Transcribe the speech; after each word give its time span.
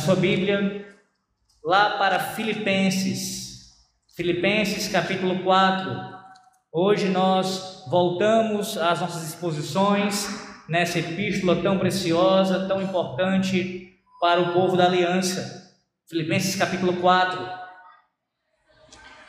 sua 0.00 0.16
Bíblia, 0.16 0.86
lá 1.62 1.98
para 1.98 2.18
Filipenses, 2.18 3.74
Filipenses 4.16 4.88
capítulo 4.88 5.42
4. 5.44 5.90
Hoje 6.72 7.08
nós 7.08 7.84
voltamos 7.86 8.78
às 8.78 9.00
nossas 9.00 9.28
exposições 9.28 10.26
nessa 10.68 10.98
epístola 10.98 11.60
tão 11.62 11.78
preciosa, 11.78 12.66
tão 12.66 12.80
importante 12.80 13.92
para 14.20 14.40
o 14.40 14.52
povo 14.54 14.76
da 14.76 14.86
aliança. 14.86 15.70
Filipenses 16.08 16.56
capítulo 16.56 16.94
4. 16.94 17.46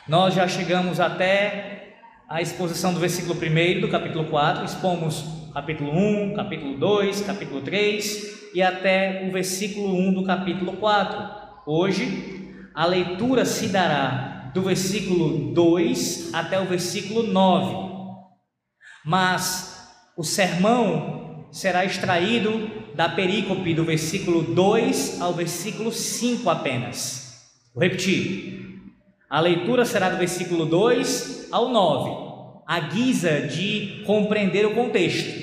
Nós 0.08 0.34
já 0.34 0.48
chegamos 0.48 1.00
até 1.00 1.96
a 2.28 2.40
exposição 2.40 2.94
do 2.94 3.00
versículo 3.00 3.34
1 3.34 3.80
do 3.82 3.90
capítulo 3.90 4.24
4, 4.30 4.64
expomos 4.64 5.41
capítulo 5.52 5.92
1, 5.92 6.34
capítulo 6.34 6.78
2, 6.78 7.20
capítulo 7.20 7.60
3 7.60 8.52
e 8.54 8.62
até 8.62 9.26
o 9.28 9.32
versículo 9.32 9.94
1 9.94 10.14
do 10.14 10.24
capítulo 10.24 10.72
4. 10.78 11.42
Hoje, 11.66 12.54
a 12.74 12.86
leitura 12.86 13.44
se 13.44 13.68
dará 13.68 14.50
do 14.54 14.62
versículo 14.62 15.52
2 15.52 16.32
até 16.32 16.58
o 16.58 16.64
versículo 16.64 17.22
9. 17.24 17.92
Mas 19.04 19.92
o 20.16 20.24
sermão 20.24 21.46
será 21.50 21.84
extraído 21.84 22.70
da 22.94 23.10
perícope 23.10 23.74
do 23.74 23.84
versículo 23.84 24.42
2 24.42 25.20
ao 25.20 25.34
versículo 25.34 25.92
5 25.92 26.48
apenas. 26.48 27.50
Vou 27.74 27.82
repetir. 27.82 28.80
A 29.28 29.38
leitura 29.40 29.84
será 29.84 30.08
do 30.08 30.16
versículo 30.16 30.64
2 30.64 31.48
ao 31.50 31.68
9, 31.68 32.64
à 32.66 32.80
guisa 32.80 33.42
de 33.42 34.02
compreender 34.06 34.64
o 34.64 34.74
contexto. 34.74 35.41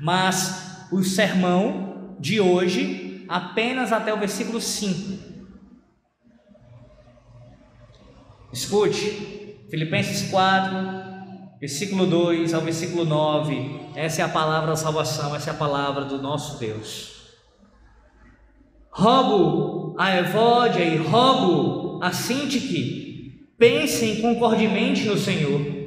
Mas 0.00 0.86
o 0.90 1.02
sermão 1.02 2.16
de 2.18 2.40
hoje 2.40 3.24
apenas 3.28 3.92
até 3.92 4.12
o 4.12 4.18
versículo 4.18 4.60
5. 4.60 5.28
Escute, 8.52 9.66
Filipenses 9.70 10.30
4, 10.30 10.78
versículo 11.60 12.06
2 12.06 12.54
ao 12.54 12.62
versículo 12.62 13.04
9. 13.04 13.90
Essa 13.94 14.22
é 14.22 14.24
a 14.24 14.28
palavra 14.28 14.68
da 14.68 14.76
salvação, 14.76 15.34
essa 15.34 15.50
é 15.50 15.52
a 15.52 15.56
palavra 15.56 16.04
do 16.04 16.22
nosso 16.22 16.58
Deus. 16.58 17.18
Rogo 18.90 19.94
a 19.98 20.16
Evódia 20.16 20.82
e 20.82 20.96
rogo 20.96 22.02
a 22.02 22.12
Sintique 22.12 23.08
Pensem 23.58 24.22
concordemente 24.22 25.04
no 25.04 25.18
Senhor. 25.18 25.77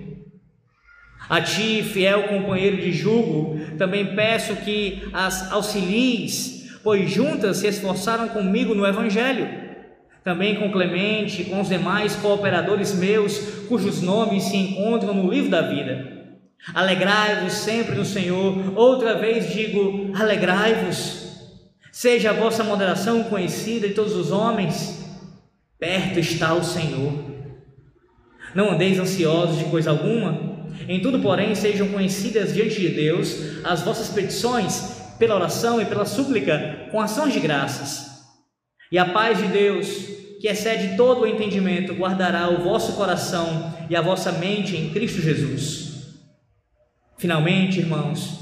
A 1.31 1.39
ti, 1.39 1.81
fiel 1.81 2.23
companheiro 2.23 2.75
de 2.75 2.91
julgo, 2.91 3.57
também 3.77 4.13
peço 4.17 4.53
que 4.57 5.01
as 5.13 5.49
auxilies, 5.49 6.77
pois 6.83 7.09
juntas 7.09 7.55
se 7.55 7.67
esforçaram 7.67 8.27
comigo 8.27 8.75
no 8.75 8.85
Evangelho. 8.85 9.47
Também 10.25 10.57
com 10.57 10.69
Clemente, 10.69 11.45
com 11.45 11.61
os 11.61 11.69
demais 11.69 12.17
cooperadores 12.17 12.93
meus, 12.93 13.39
cujos 13.69 14.01
nomes 14.01 14.43
se 14.43 14.57
encontram 14.57 15.13
no 15.13 15.31
livro 15.31 15.49
da 15.49 15.61
vida. 15.61 16.35
Alegrai-vos 16.73 17.53
sempre 17.53 17.95
no 17.95 18.03
Senhor. 18.03 18.77
Outra 18.77 19.17
vez 19.17 19.53
digo: 19.53 20.11
alegrai-vos. 20.13 21.31
Seja 21.93 22.31
a 22.31 22.33
vossa 22.33 22.61
moderação 22.61 23.23
conhecida 23.23 23.87
de 23.87 23.93
todos 23.93 24.17
os 24.17 24.33
homens. 24.33 25.01
Perto 25.79 26.19
está 26.19 26.53
o 26.53 26.61
Senhor. 26.61 27.13
Não 28.53 28.71
andeis 28.71 28.99
ansiosos 28.99 29.59
de 29.59 29.63
coisa 29.71 29.91
alguma, 29.91 30.50
em 30.87 31.01
tudo, 31.01 31.19
porém, 31.19 31.55
sejam 31.55 31.87
conhecidas 31.89 32.53
diante 32.53 32.79
de 32.79 32.89
Deus 32.89 33.63
as 33.63 33.81
vossas 33.81 34.09
petições 34.09 35.01
pela 35.17 35.35
oração 35.35 35.81
e 35.81 35.85
pela 35.85 36.05
súplica 36.05 36.87
com 36.91 36.99
ações 36.99 37.33
de 37.33 37.39
graças. 37.39 38.09
E 38.91 38.97
a 38.97 39.05
paz 39.05 39.37
de 39.37 39.47
Deus, 39.47 39.87
que 40.39 40.47
excede 40.47 40.97
todo 40.97 41.21
o 41.21 41.27
entendimento, 41.27 41.93
guardará 41.93 42.49
o 42.49 42.63
vosso 42.63 42.93
coração 42.93 43.73
e 43.89 43.95
a 43.95 44.01
vossa 44.01 44.31
mente 44.31 44.75
em 44.75 44.89
Cristo 44.89 45.21
Jesus. 45.21 45.91
Finalmente, 47.17 47.79
irmãos, 47.79 48.39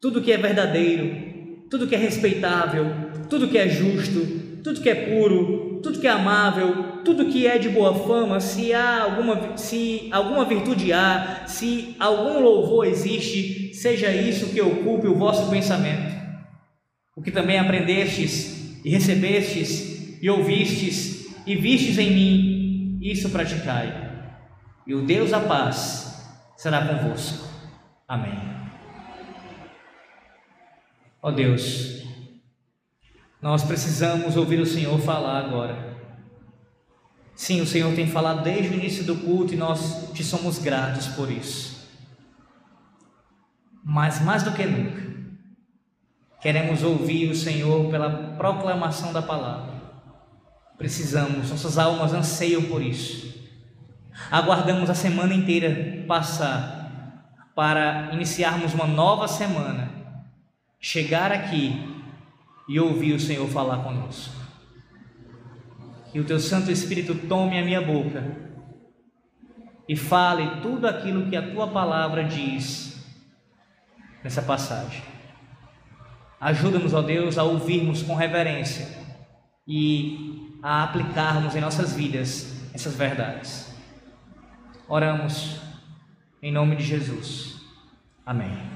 tudo 0.00 0.20
que 0.20 0.32
é 0.32 0.36
verdadeiro, 0.36 1.66
tudo 1.70 1.86
que 1.86 1.94
é 1.94 1.98
respeitável, 1.98 2.86
tudo 3.30 3.48
que 3.48 3.56
é 3.56 3.68
justo, 3.68 4.20
tudo 4.62 4.80
que 4.80 4.88
é 4.90 4.94
puro, 4.94 5.65
tudo 5.86 6.00
que 6.00 6.08
é 6.08 6.10
amável, 6.10 7.02
tudo 7.04 7.26
que 7.26 7.46
é 7.46 7.58
de 7.58 7.68
boa 7.68 7.94
fama, 7.94 8.40
se 8.40 8.74
há 8.74 9.04
alguma, 9.04 9.56
se 9.56 10.08
alguma 10.10 10.44
virtude 10.44 10.92
há, 10.92 11.44
se 11.46 11.94
algum 12.00 12.40
louvor 12.40 12.88
existe, 12.88 13.72
seja 13.72 14.10
isso 14.10 14.52
que 14.52 14.60
ocupe 14.60 15.06
o 15.06 15.14
vosso 15.14 15.48
pensamento. 15.48 16.12
O 17.14 17.22
que 17.22 17.30
também 17.30 17.60
aprendestes 17.60 18.84
e 18.84 18.90
recebestes 18.90 20.20
e 20.20 20.28
ouvistes 20.28 21.32
e 21.46 21.54
vistes 21.54 21.98
em 21.98 22.10
mim, 22.10 22.98
isso 23.00 23.30
praticai. 23.30 24.10
E 24.88 24.92
o 24.92 25.06
Deus 25.06 25.30
da 25.30 25.38
paz 25.38 26.28
será 26.56 26.84
convosco. 26.84 27.48
Amém. 28.08 28.36
Ó 31.22 31.28
oh 31.28 31.32
Deus, 31.32 31.95
nós 33.46 33.62
precisamos 33.62 34.36
ouvir 34.36 34.58
o 34.58 34.66
Senhor 34.66 34.98
falar 34.98 35.38
agora. 35.38 35.96
Sim, 37.36 37.60
o 37.60 37.66
Senhor 37.66 37.94
tem 37.94 38.08
falado 38.08 38.42
desde 38.42 38.70
o 38.70 38.74
início 38.74 39.04
do 39.04 39.14
culto 39.18 39.54
e 39.54 39.56
nós 39.56 40.10
te 40.12 40.24
somos 40.24 40.58
gratos 40.58 41.06
por 41.06 41.30
isso. 41.30 41.88
Mas 43.84 44.20
mais 44.20 44.42
do 44.42 44.50
que 44.50 44.66
nunca, 44.66 45.00
queremos 46.40 46.82
ouvir 46.82 47.30
o 47.30 47.36
Senhor 47.36 47.88
pela 47.88 48.10
proclamação 48.36 49.12
da 49.12 49.22
palavra. 49.22 49.74
Precisamos, 50.76 51.48
nossas 51.48 51.78
almas 51.78 52.12
anseiam 52.12 52.62
por 52.62 52.82
isso. 52.82 53.32
Aguardamos 54.28 54.90
a 54.90 54.94
semana 54.94 55.32
inteira 55.32 56.04
passar 56.08 57.30
para 57.54 58.10
iniciarmos 58.12 58.74
uma 58.74 58.88
nova 58.88 59.28
semana, 59.28 59.88
chegar 60.80 61.30
aqui 61.30 61.94
e 62.68 62.80
ouvir 62.80 63.12
o 63.12 63.20
Senhor 63.20 63.48
falar 63.48 63.82
conosco 63.82 64.46
que 66.16 66.20
o 66.20 66.24
teu 66.24 66.40
Santo 66.40 66.70
Espírito 66.70 67.14
tome 67.28 67.58
a 67.58 67.62
minha 67.62 67.82
boca 67.82 68.24
e 69.86 69.94
fale 69.94 70.62
tudo 70.62 70.88
aquilo 70.88 71.28
que 71.28 71.36
a 71.36 71.50
tua 71.50 71.68
palavra 71.68 72.24
diz 72.24 73.04
nessa 74.24 74.40
passagem. 74.40 75.02
Ajuda-nos, 76.40 76.94
ó 76.94 77.02
Deus, 77.02 77.36
a 77.36 77.44
ouvirmos 77.44 78.02
com 78.02 78.14
reverência 78.14 78.88
e 79.68 80.58
a 80.62 80.84
aplicarmos 80.84 81.54
em 81.54 81.60
nossas 81.60 81.92
vidas 81.92 82.66
essas 82.72 82.96
verdades. 82.96 83.76
Oramos 84.88 85.60
em 86.42 86.50
nome 86.50 86.76
de 86.76 86.82
Jesus. 86.82 87.60
Amém. 88.24 88.75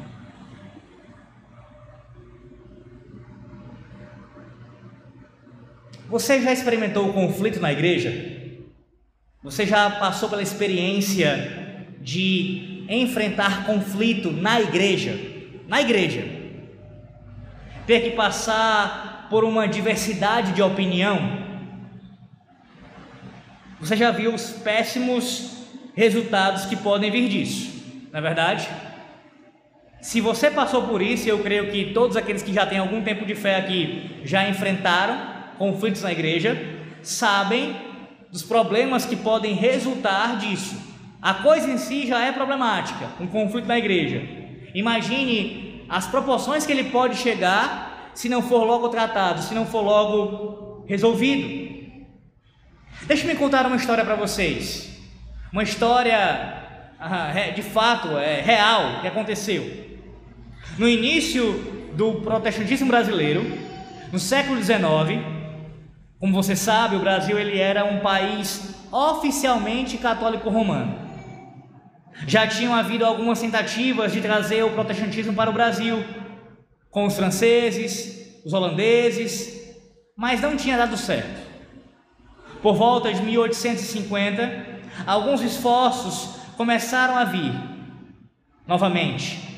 Você 6.10 6.42
já 6.42 6.52
experimentou 6.52 7.08
o 7.08 7.12
conflito 7.12 7.60
na 7.60 7.70
igreja? 7.70 8.12
Você 9.44 9.64
já 9.64 9.88
passou 9.88 10.28
pela 10.28 10.42
experiência 10.42 11.86
de 12.00 12.84
enfrentar 12.88 13.64
conflito 13.64 14.32
na 14.32 14.60
igreja? 14.60 15.16
Na 15.68 15.80
igreja. 15.80 16.24
Ter 17.86 18.00
que 18.00 18.10
passar 18.10 19.28
por 19.30 19.44
uma 19.44 19.68
diversidade 19.68 20.52
de 20.52 20.60
opinião? 20.60 21.16
Você 23.78 23.96
já 23.96 24.10
viu 24.10 24.34
os 24.34 24.50
péssimos 24.50 25.64
resultados 25.94 26.64
que 26.64 26.74
podem 26.74 27.10
vir 27.10 27.28
disso, 27.28 27.70
não 28.10 28.18
é 28.18 28.22
verdade? 28.22 28.68
Se 30.00 30.20
você 30.20 30.50
passou 30.50 30.88
por 30.88 31.00
isso, 31.00 31.28
eu 31.28 31.38
creio 31.38 31.70
que 31.70 31.92
todos 31.92 32.16
aqueles 32.16 32.42
que 32.42 32.52
já 32.52 32.66
têm 32.66 32.78
algum 32.78 33.00
tempo 33.02 33.24
de 33.24 33.34
fé 33.34 33.56
aqui 33.56 34.20
já 34.24 34.48
enfrentaram, 34.48 35.29
conflitos 35.60 36.00
na 36.00 36.10
igreja 36.10 36.58
sabem 37.02 37.76
dos 38.32 38.42
problemas 38.42 39.04
que 39.04 39.14
podem 39.14 39.52
resultar 39.52 40.38
disso. 40.38 40.74
A 41.20 41.34
coisa 41.34 41.70
em 41.70 41.76
si 41.76 42.06
já 42.06 42.24
é 42.24 42.32
problemática, 42.32 43.10
um 43.20 43.26
conflito 43.26 43.66
na 43.66 43.76
igreja. 43.76 44.22
Imagine 44.74 45.84
as 45.86 46.06
proporções 46.06 46.64
que 46.64 46.72
ele 46.72 46.84
pode 46.84 47.16
chegar 47.16 48.10
se 48.14 48.26
não 48.26 48.40
for 48.40 48.64
logo 48.64 48.88
tratado, 48.88 49.42
se 49.42 49.52
não 49.52 49.66
for 49.66 49.82
logo 49.82 50.86
resolvido. 50.88 52.00
Deixe-me 53.02 53.34
contar 53.34 53.66
uma 53.66 53.76
história 53.76 54.04
para 54.04 54.14
vocês. 54.14 54.98
Uma 55.52 55.62
história 55.62 56.16
ah, 56.98 57.32
de 57.54 57.62
fato, 57.62 58.16
é 58.16 58.40
real, 58.40 59.02
que 59.02 59.06
aconteceu. 59.06 59.98
No 60.78 60.88
início 60.88 61.52
do 61.94 62.14
protestantismo 62.22 62.88
brasileiro, 62.88 63.44
no 64.10 64.18
século 64.18 64.58
XIX, 64.62 65.39
como 66.20 66.34
você 66.34 66.54
sabe, 66.54 66.96
o 66.96 67.00
Brasil 67.00 67.38
ele 67.38 67.58
era 67.58 67.82
um 67.82 68.00
país 68.00 68.74
oficialmente 68.92 69.96
católico 69.96 70.50
romano. 70.50 71.08
Já 72.26 72.46
tinham 72.46 72.74
havido 72.74 73.06
algumas 73.06 73.40
tentativas 73.40 74.12
de 74.12 74.20
trazer 74.20 74.62
o 74.62 74.70
protestantismo 74.72 75.32
para 75.32 75.48
o 75.48 75.54
Brasil, 75.54 76.04
com 76.90 77.06
os 77.06 77.16
franceses, 77.16 78.42
os 78.44 78.52
holandeses, 78.52 79.74
mas 80.14 80.42
não 80.42 80.58
tinha 80.58 80.76
dado 80.76 80.98
certo. 80.98 81.40
Por 82.60 82.74
volta 82.74 83.10
de 83.14 83.22
1850, 83.22 84.80
alguns 85.06 85.40
esforços 85.40 86.36
começaram 86.54 87.16
a 87.16 87.24
vir 87.24 87.54
novamente. 88.66 89.49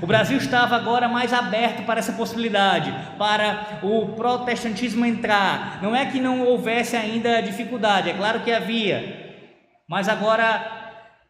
O 0.00 0.06
Brasil 0.06 0.38
estava 0.38 0.76
agora 0.76 1.08
mais 1.08 1.32
aberto 1.32 1.84
para 1.84 2.00
essa 2.00 2.12
possibilidade, 2.12 2.92
para 3.18 3.78
o 3.82 4.14
protestantismo 4.14 5.04
entrar. 5.04 5.80
Não 5.82 5.94
é 5.94 6.06
que 6.06 6.20
não 6.20 6.44
houvesse 6.44 6.96
ainda 6.96 7.40
dificuldade, 7.40 8.10
é 8.10 8.14
claro 8.14 8.40
que 8.40 8.52
havia, 8.52 9.44
mas 9.88 10.08
agora 10.08 10.80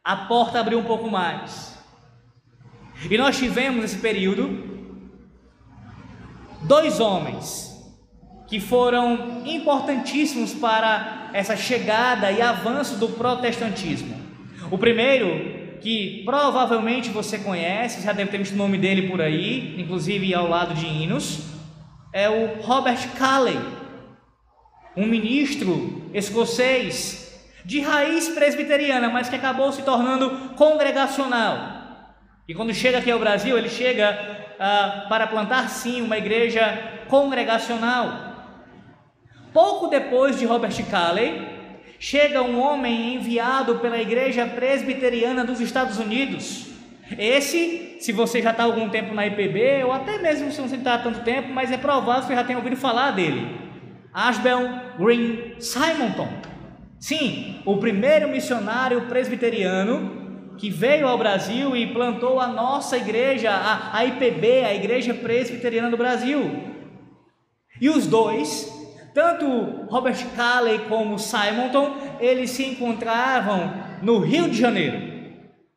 a 0.04 0.16
porta 0.16 0.60
abriu 0.60 0.78
um 0.78 0.84
pouco 0.84 1.10
mais. 1.10 1.78
E 3.10 3.18
nós 3.18 3.36
tivemos 3.36 3.82
nesse 3.82 3.98
período 3.98 4.70
dois 6.62 7.00
homens 7.00 7.72
que 8.46 8.60
foram 8.60 9.42
importantíssimos 9.46 10.52
para 10.54 11.30
essa 11.32 11.56
chegada 11.56 12.30
e 12.30 12.42
avanço 12.42 12.96
do 12.98 13.08
protestantismo. 13.08 14.14
O 14.70 14.78
primeiro 14.78 15.61
que 15.82 16.22
provavelmente 16.24 17.10
você 17.10 17.38
conhece, 17.38 18.02
já 18.02 18.12
deve 18.12 18.30
ter 18.30 18.38
visto 18.38 18.54
o 18.54 18.56
nome 18.56 18.78
dele 18.78 19.08
por 19.08 19.20
aí, 19.20 19.74
inclusive 19.78 20.32
ao 20.32 20.48
lado 20.48 20.74
de 20.74 20.86
hinos, 20.86 21.40
é 22.12 22.28
o 22.28 22.62
Robert 22.62 23.08
Calley, 23.18 23.58
um 24.96 25.06
ministro 25.06 26.10
escocês 26.14 27.22
de 27.64 27.80
raiz 27.80 28.28
presbiteriana, 28.28 29.08
mas 29.08 29.28
que 29.28 29.36
acabou 29.36 29.72
se 29.72 29.82
tornando 29.82 30.54
congregacional. 30.54 31.82
E 32.48 32.54
quando 32.54 32.74
chega 32.74 32.98
aqui 32.98 33.10
ao 33.10 33.18
Brasil, 33.18 33.56
ele 33.56 33.68
chega 33.68 34.46
ah, 34.58 35.06
para 35.08 35.26
plantar 35.26 35.68
sim 35.68 36.00
uma 36.02 36.18
igreja 36.18 37.02
congregacional. 37.08 38.32
Pouco 39.52 39.88
depois 39.88 40.38
de 40.38 40.44
Robert 40.44 40.74
Calley, 40.90 41.51
chega 42.02 42.42
um 42.42 42.60
homem 42.60 43.14
enviado 43.14 43.76
pela 43.76 43.96
Igreja 43.96 44.44
Presbiteriana 44.44 45.44
dos 45.44 45.60
Estados 45.60 46.00
Unidos. 46.00 46.66
Esse, 47.16 47.96
se 48.00 48.10
você 48.10 48.42
já 48.42 48.50
está 48.50 48.64
algum 48.64 48.88
tempo 48.88 49.14
na 49.14 49.24
IPB, 49.24 49.84
ou 49.84 49.92
até 49.92 50.18
mesmo 50.18 50.50
se 50.50 50.60
não 50.60 50.66
está 50.66 50.94
há 50.94 50.98
tanto 50.98 51.20
tempo, 51.20 51.52
mas 51.52 51.70
é 51.70 51.76
provável 51.76 52.22
que 52.22 52.26
você 52.26 52.34
já 52.34 52.42
tenha 52.42 52.58
ouvido 52.58 52.74
falar 52.74 53.12
dele. 53.12 53.56
Ashbel 54.12 54.68
Green 54.98 55.54
Simonton. 55.60 56.26
Sim, 56.98 57.62
o 57.64 57.76
primeiro 57.76 58.28
missionário 58.28 59.02
presbiteriano 59.02 60.56
que 60.58 60.70
veio 60.70 61.06
ao 61.06 61.16
Brasil 61.16 61.76
e 61.76 61.86
plantou 61.92 62.40
a 62.40 62.48
nossa 62.48 62.96
igreja, 62.96 63.52
a, 63.52 63.96
a 63.96 64.04
IPB, 64.04 64.64
a 64.64 64.74
Igreja 64.74 65.14
Presbiteriana 65.14 65.88
do 65.88 65.96
Brasil. 65.96 66.50
E 67.80 67.88
os 67.88 68.08
dois 68.08 68.71
tanto 69.14 69.86
Robert 69.90 70.18
Calley 70.34 70.80
como 70.88 71.18
Simonton, 71.18 71.96
eles 72.20 72.50
se 72.50 72.64
encontravam 72.64 73.72
no 74.00 74.18
Rio 74.18 74.48
de 74.48 74.58
Janeiro. 74.58 75.12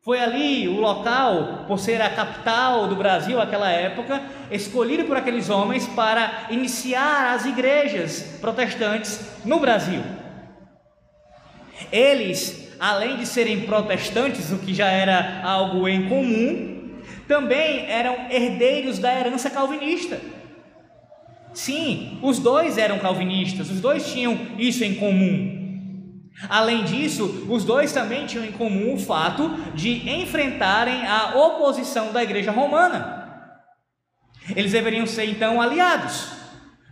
Foi 0.03 0.19
ali 0.19 0.67
o 0.67 0.79
local, 0.79 1.65
por 1.67 1.79
ser 1.79 1.99
a 1.99 2.09
capital 2.11 2.87
do 2.87 2.95
Brasil 2.95 3.37
naquela 3.37 3.71
época, 3.71 4.21
escolhido 4.51 5.05
por 5.05 5.17
aqueles 5.17 5.49
homens 5.49 5.87
para 5.87 6.45
iniciar 6.51 7.33
as 7.33 7.45
igrejas 7.45 8.37
protestantes 8.39 9.19
no 9.43 9.59
Brasil. 9.59 10.03
Eles, 11.91 12.71
além 12.79 13.17
de 13.17 13.25
serem 13.25 13.61
protestantes, 13.61 14.51
o 14.51 14.59
que 14.59 14.75
já 14.75 14.87
era 14.91 15.41
algo 15.43 15.87
em 15.87 16.07
comum, 16.07 17.01
também 17.27 17.89
eram 17.89 18.27
herdeiros 18.29 18.99
da 18.99 19.11
herança 19.11 19.49
calvinista. 19.49 20.19
Sim, 21.55 22.19
os 22.21 22.37
dois 22.37 22.77
eram 22.77 22.99
calvinistas, 22.99 23.71
os 23.71 23.79
dois 23.79 24.11
tinham 24.11 24.37
isso 24.59 24.83
em 24.83 24.95
comum. 24.95 25.63
Além 26.49 26.83
disso, 26.83 27.47
os 27.49 27.63
dois 27.63 27.93
também 27.93 28.25
tinham 28.25 28.43
em 28.43 28.51
comum 28.51 28.93
o 28.93 28.99
fato 28.99 29.49
de 29.73 30.09
enfrentarem 30.09 31.07
a 31.07 31.33
oposição 31.37 32.11
da 32.11 32.21
igreja 32.21 32.51
romana. 32.51 33.49
Eles 34.53 34.73
deveriam 34.73 35.07
ser 35.07 35.29
então 35.29 35.61
aliados, 35.61 36.27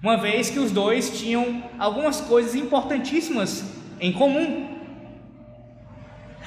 uma 0.01 0.15
vez 0.15 0.49
que 0.49 0.59
os 0.59 0.71
dois 0.71 1.19
tinham 1.19 1.61
algumas 1.77 2.21
coisas 2.21 2.55
importantíssimas 2.55 3.65
em 3.99 4.13
comum. 4.13 4.79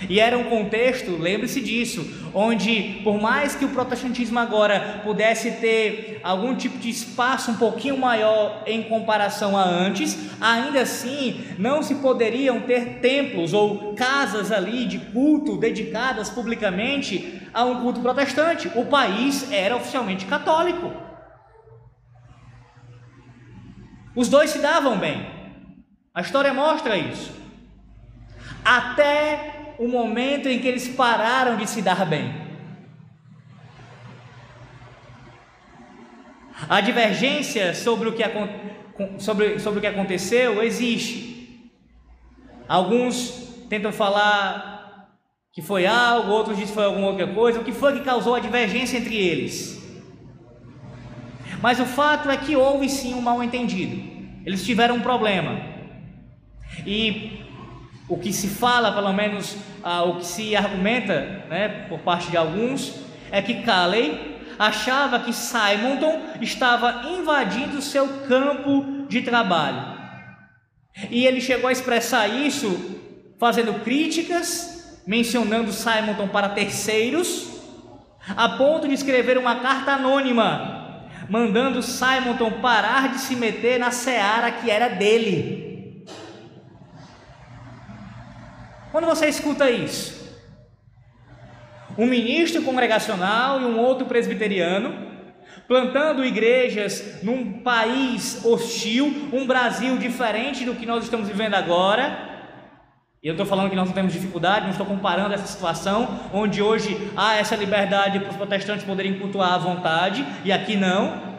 E 0.08 0.20
era 0.20 0.36
um 0.36 0.44
contexto, 0.44 1.16
lembre-se 1.16 1.60
disso, 1.60 2.30
onde, 2.34 3.00
por 3.02 3.20
mais 3.20 3.54
que 3.54 3.64
o 3.64 3.70
protestantismo 3.70 4.38
agora 4.38 5.00
pudesse 5.02 5.52
ter 5.52 6.20
algum 6.22 6.54
tipo 6.54 6.76
de 6.76 6.90
espaço 6.90 7.50
um 7.50 7.56
pouquinho 7.56 7.96
maior 7.96 8.62
em 8.66 8.82
comparação 8.82 9.56
a 9.56 9.62
antes, 9.62 10.30
ainda 10.38 10.82
assim 10.82 11.42
não 11.58 11.82
se 11.82 11.94
poderiam 11.96 12.60
ter 12.60 12.98
templos 13.00 13.54
ou 13.54 13.94
casas 13.94 14.52
ali 14.52 14.84
de 14.84 14.98
culto 14.98 15.56
dedicadas 15.56 16.28
publicamente 16.28 17.40
a 17.54 17.64
um 17.64 17.80
culto 17.80 18.00
protestante. 18.00 18.70
O 18.74 18.84
país 18.84 19.50
era 19.50 19.76
oficialmente 19.76 20.26
católico. 20.26 20.92
Os 24.14 24.28
dois 24.28 24.50
se 24.50 24.58
davam 24.58 24.98
bem. 24.98 25.26
A 26.14 26.20
história 26.20 26.52
mostra 26.52 26.96
isso. 26.96 27.34
Até 28.64 29.55
o 29.78 29.88
momento 29.88 30.48
em 30.48 30.58
que 30.58 30.68
eles 30.68 30.88
pararam 30.88 31.56
de 31.56 31.68
se 31.68 31.82
dar 31.82 32.04
bem. 32.06 32.46
A 36.68 36.80
divergência 36.80 37.74
sobre 37.74 38.08
o 38.08 38.12
que, 38.12 38.22
sobre, 39.18 39.58
sobre 39.60 39.78
o 39.78 39.80
que 39.80 39.86
aconteceu 39.86 40.62
existe. 40.62 41.70
Alguns 42.66 43.64
tentam 43.68 43.92
falar 43.92 44.76
que 45.52 45.62
foi 45.62 45.86
algo, 45.86 46.30
outros 46.30 46.56
dizem 46.56 46.68
que 46.68 46.74
foi 46.74 46.84
alguma 46.84 47.08
outra 47.08 47.26
coisa. 47.26 47.60
O 47.60 47.64
que 47.64 47.72
foi 47.72 47.94
que 47.94 48.04
causou 48.04 48.34
a 48.34 48.40
divergência 48.40 48.98
entre 48.98 49.16
eles? 49.16 49.76
Mas 51.62 51.80
o 51.80 51.86
fato 51.86 52.30
é 52.30 52.36
que 52.36 52.56
houve 52.56 52.88
sim 52.88 53.14
um 53.14 53.20
mal 53.20 53.42
entendido. 53.42 53.96
Eles 54.44 54.64
tiveram 54.64 54.96
um 54.96 55.00
problema. 55.00 55.60
E 56.86 57.40
o 58.08 58.16
que 58.16 58.32
se 58.32 58.48
fala, 58.48 58.92
pelo 58.92 59.12
menos 59.12 59.56
ah, 59.82 60.04
o 60.04 60.16
que 60.16 60.26
se 60.26 60.54
argumenta 60.54 61.44
né, 61.48 61.86
por 61.88 62.00
parte 62.00 62.30
de 62.30 62.36
alguns, 62.36 63.00
é 63.30 63.42
que 63.42 63.62
Calley 63.62 64.36
achava 64.58 65.20
que 65.20 65.32
Simonton 65.32 66.20
estava 66.40 67.08
invadindo 67.10 67.82
seu 67.82 68.08
campo 68.26 69.06
de 69.08 69.22
trabalho. 69.22 69.96
E 71.10 71.26
ele 71.26 71.40
chegou 71.40 71.68
a 71.68 71.72
expressar 71.72 72.26
isso 72.28 72.96
fazendo 73.38 73.82
críticas, 73.84 75.00
mencionando 75.06 75.72
Simonton 75.72 76.28
para 76.28 76.48
terceiros, 76.50 77.48
a 78.36 78.48
ponto 78.50 78.88
de 78.88 78.94
escrever 78.94 79.36
uma 79.36 79.56
carta 79.56 79.92
anônima, 79.92 81.06
mandando 81.28 81.82
Simonton 81.82 82.60
parar 82.62 83.10
de 83.10 83.20
se 83.20 83.36
meter 83.36 83.78
na 83.78 83.90
seara 83.90 84.50
que 84.50 84.70
era 84.70 84.88
dele. 84.88 85.65
Quando 88.96 89.08
você 89.08 89.26
escuta 89.26 89.70
isso, 89.70 90.26
um 91.98 92.06
ministro 92.06 92.62
congregacional 92.62 93.60
e 93.60 93.64
um 93.66 93.78
outro 93.78 94.06
presbiteriano 94.06 94.94
plantando 95.68 96.24
igrejas 96.24 97.22
num 97.22 97.60
país 97.60 98.42
hostil, 98.42 99.28
um 99.34 99.46
Brasil 99.46 99.98
diferente 99.98 100.64
do 100.64 100.74
que 100.74 100.86
nós 100.86 101.04
estamos 101.04 101.28
vivendo 101.28 101.52
agora. 101.52 102.48
E 103.22 103.28
eu 103.28 103.32
estou 103.32 103.44
falando 103.44 103.68
que 103.68 103.76
nós 103.76 103.86
não 103.86 103.94
temos 103.94 104.14
dificuldade, 104.14 104.64
não 104.64 104.70
estou 104.70 104.86
comparando 104.86 105.34
essa 105.34 105.46
situação, 105.46 106.18
onde 106.32 106.62
hoje 106.62 106.96
há 107.14 107.36
essa 107.36 107.54
liberdade 107.54 108.18
para 108.20 108.30
os 108.30 108.36
protestantes 108.36 108.86
poderem 108.86 109.18
cultuar 109.18 109.52
à 109.52 109.58
vontade, 109.58 110.24
e 110.42 110.50
aqui 110.50 110.74
não. 110.74 111.36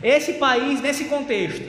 Esse 0.00 0.34
país, 0.34 0.80
nesse 0.80 1.06
contexto, 1.06 1.68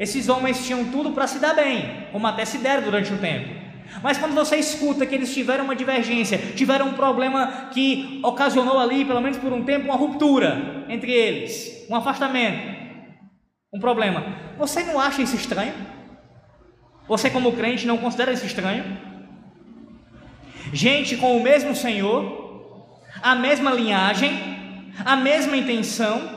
esses 0.00 0.30
homens 0.30 0.64
tinham 0.64 0.86
tudo 0.86 1.12
para 1.12 1.26
se 1.26 1.38
dar 1.38 1.52
bem, 1.52 2.06
como 2.12 2.26
até 2.26 2.46
se 2.46 2.56
deram 2.56 2.82
durante 2.82 3.12
o 3.12 3.18
tempo. 3.18 3.55
Mas 4.02 4.18
quando 4.18 4.34
você 4.34 4.56
escuta 4.56 5.06
que 5.06 5.14
eles 5.14 5.32
tiveram 5.32 5.64
uma 5.64 5.76
divergência, 5.76 6.38
tiveram 6.54 6.88
um 6.88 6.94
problema 6.94 7.70
que 7.72 8.20
ocasionou 8.22 8.78
ali, 8.78 9.04
pelo 9.04 9.20
menos 9.20 9.38
por 9.38 9.52
um 9.52 9.64
tempo, 9.64 9.86
uma 9.86 9.96
ruptura 9.96 10.84
entre 10.88 11.12
eles, 11.12 11.86
um 11.88 11.94
afastamento, 11.94 12.76
um 13.72 13.80
problema, 13.80 14.24
você 14.58 14.82
não 14.82 15.00
acha 15.00 15.22
isso 15.22 15.36
estranho? 15.36 15.74
Você, 17.08 17.30
como 17.30 17.52
crente, 17.52 17.86
não 17.86 17.98
considera 17.98 18.32
isso 18.32 18.46
estranho? 18.46 18.84
Gente 20.72 21.16
com 21.16 21.36
o 21.36 21.42
mesmo 21.42 21.74
Senhor, 21.76 23.00
a 23.22 23.34
mesma 23.34 23.70
linhagem, 23.70 24.32
a 25.04 25.14
mesma 25.16 25.56
intenção, 25.56 26.36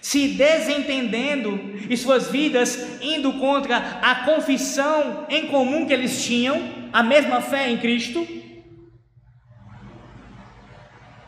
se 0.00 0.28
desentendendo 0.28 1.60
e 1.90 1.96
suas 1.96 2.30
vidas 2.30 3.02
indo 3.02 3.34
contra 3.34 3.76
a 4.00 4.14
confissão 4.24 5.26
em 5.28 5.48
comum 5.48 5.86
que 5.86 5.92
eles 5.92 6.24
tinham, 6.24 6.77
a 6.92 7.02
mesma 7.02 7.40
fé 7.40 7.70
em 7.70 7.78
Cristo. 7.78 8.26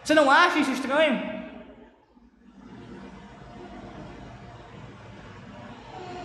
Você 0.02 0.14
não 0.14 0.30
acha 0.30 0.58
isso 0.58 0.72
estranho? 0.72 1.40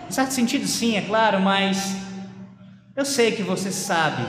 Em 0.08 0.12
certo 0.12 0.32
sentido, 0.32 0.66
sim, 0.66 0.96
é 0.96 1.02
claro, 1.02 1.40
mas 1.40 1.98
eu 2.96 3.04
sei 3.04 3.32
que 3.32 3.44
você 3.44 3.72
sabe. 3.72 4.24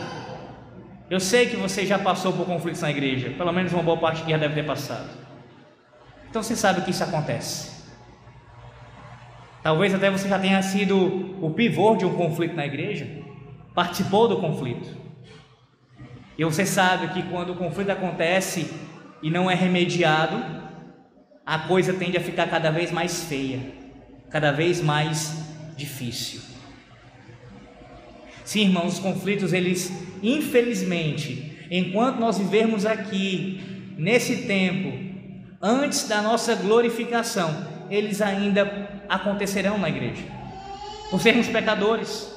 Eu 1.08 1.20
sei 1.20 1.46
que 1.46 1.56
você 1.56 1.86
já 1.86 1.98
passou 1.98 2.32
por 2.32 2.46
conflitos 2.46 2.80
na 2.80 2.90
igreja, 2.90 3.30
pelo 3.30 3.52
menos 3.52 3.72
uma 3.72 3.82
boa 3.82 3.96
parte 3.96 4.22
que 4.22 4.30
já 4.30 4.36
deve 4.36 4.54
ter 4.54 4.66
passado. 4.66 5.08
Então 6.28 6.42
você 6.42 6.56
sabe 6.56 6.80
que 6.80 6.90
isso 6.90 7.04
acontece. 7.04 7.76
Talvez 9.62 9.94
até 9.94 10.10
você 10.10 10.28
já 10.28 10.38
tenha 10.38 10.60
sido 10.62 11.44
o 11.44 11.50
pivô 11.50 11.96
de 11.96 12.04
um 12.04 12.14
conflito 12.14 12.54
na 12.54 12.66
igreja, 12.66 13.25
participou 13.76 14.26
do 14.26 14.38
conflito. 14.38 14.88
E 16.38 16.44
você 16.44 16.64
sabe 16.64 17.08
que 17.08 17.28
quando 17.28 17.52
o 17.52 17.56
conflito 17.56 17.90
acontece 17.90 18.70
e 19.22 19.30
não 19.30 19.50
é 19.50 19.54
remediado, 19.54 20.42
a 21.44 21.58
coisa 21.58 21.92
tende 21.92 22.16
a 22.16 22.20
ficar 22.20 22.48
cada 22.48 22.70
vez 22.70 22.90
mais 22.90 23.24
feia, 23.24 23.60
cada 24.30 24.50
vez 24.50 24.80
mais 24.80 25.44
difícil. 25.76 26.40
Sim, 28.44 28.62
irmãos, 28.62 28.94
os 28.94 28.98
conflitos, 28.98 29.52
eles, 29.52 29.92
infelizmente, 30.22 31.66
enquanto 31.70 32.18
nós 32.18 32.38
vivermos 32.38 32.86
aqui, 32.86 33.60
nesse 33.98 34.46
tempo, 34.46 34.96
antes 35.60 36.08
da 36.08 36.22
nossa 36.22 36.54
glorificação, 36.54 37.66
eles 37.90 38.22
ainda 38.22 39.04
acontecerão 39.06 39.76
na 39.76 39.90
igreja, 39.90 40.22
por 41.10 41.20
sermos 41.20 41.46
pecadores. 41.48 42.35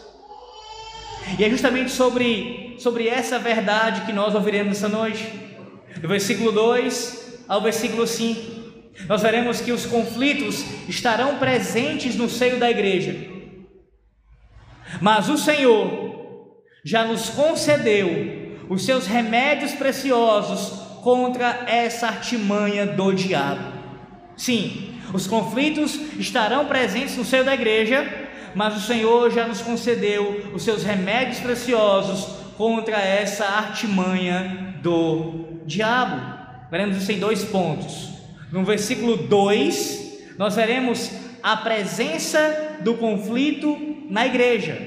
E 1.37 1.43
é 1.43 1.49
justamente 1.49 1.91
sobre, 1.91 2.75
sobre 2.79 3.07
essa 3.07 3.39
verdade 3.39 4.01
que 4.05 4.13
nós 4.13 4.35
ouviremos 4.35 4.77
essa 4.77 4.89
noite, 4.89 5.25
do 5.97 6.07
versículo 6.07 6.51
2 6.51 7.43
ao 7.47 7.61
versículo 7.61 8.05
5. 8.05 8.59
Nós 9.07 9.21
veremos 9.21 9.61
que 9.61 9.71
os 9.71 9.85
conflitos 9.85 10.63
estarão 10.87 11.37
presentes 11.37 12.15
no 12.15 12.29
seio 12.29 12.57
da 12.57 12.69
igreja, 12.69 13.15
mas 15.01 15.29
o 15.29 15.37
Senhor 15.37 16.09
já 16.83 17.05
nos 17.05 17.29
concedeu 17.29 18.09
os 18.69 18.85
seus 18.85 19.07
remédios 19.07 19.73
preciosos 19.73 20.79
contra 21.01 21.63
essa 21.67 22.07
artimanha 22.07 22.85
do 22.85 23.13
diabo. 23.13 23.79
Sim, 24.35 24.99
os 25.13 25.27
conflitos 25.27 25.95
estarão 26.17 26.65
presentes 26.65 27.17
no 27.17 27.25
seio 27.25 27.43
da 27.43 27.53
igreja, 27.53 28.28
mas 28.55 28.75
o 28.75 28.85
Senhor 28.85 29.31
já 29.31 29.47
nos 29.47 29.61
concedeu 29.61 30.51
os 30.53 30.63
seus 30.63 30.83
remédios 30.83 31.39
preciosos 31.39 32.39
contra 32.57 32.97
essa 32.97 33.45
artimanha 33.45 34.75
do 34.81 35.61
diabo. 35.65 36.39
Veremos 36.69 36.97
isso 36.97 37.11
em 37.11 37.19
dois 37.19 37.43
pontos. 37.45 38.09
No 38.51 38.63
versículo 38.63 39.15
2, 39.15 40.35
nós 40.37 40.55
veremos 40.55 41.11
a 41.41 41.55
presença 41.57 42.77
do 42.81 42.95
conflito 42.95 43.77
na 44.09 44.25
igreja. 44.25 44.77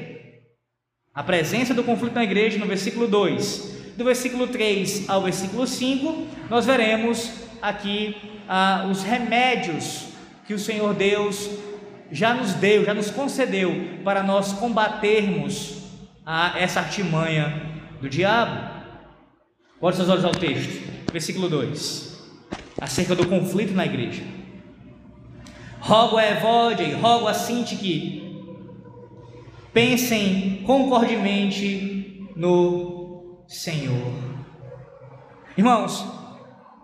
A 1.14 1.22
presença 1.22 1.74
do 1.74 1.84
conflito 1.84 2.14
na 2.14 2.24
igreja 2.24 2.58
no 2.58 2.66
versículo 2.66 3.06
2. 3.06 3.72
Do 3.96 4.04
versículo 4.04 4.46
3 4.46 5.08
ao 5.08 5.22
versículo 5.22 5.66
5, 5.66 6.26
nós 6.48 6.66
veremos 6.66 7.30
aqui 7.60 8.16
ah, 8.48 8.88
os 8.90 9.02
remédios 9.02 10.06
que 10.46 10.54
o 10.54 10.58
Senhor 10.58 10.94
Deus 10.94 11.48
já 12.12 12.34
nos 12.34 12.52
deu, 12.54 12.84
já 12.84 12.92
nos 12.92 13.10
concedeu 13.10 13.98
para 14.04 14.22
nós 14.22 14.52
combatermos 14.52 15.78
a 16.24 16.58
essa 16.58 16.80
artimanha 16.80 17.82
do 18.00 18.08
diabo. 18.08 18.70
Bote 19.80 19.96
seus 19.96 20.08
olhos 20.08 20.24
ao 20.24 20.32
texto, 20.32 20.70
versículo 21.10 21.48
2, 21.48 22.22
acerca 22.80 23.16
do 23.16 23.26
conflito 23.26 23.72
na 23.72 23.86
igreja. 23.86 24.22
Rogo 25.80 26.16
a 26.16 26.24
Evódia 26.24 26.96
rogo 26.96 27.26
a 27.26 27.34
Sinti 27.34 27.74
que 27.74 28.22
pensem 29.72 30.62
concordemente 30.64 32.28
no 32.36 33.42
Senhor. 33.48 34.12
Irmãos, 35.56 36.06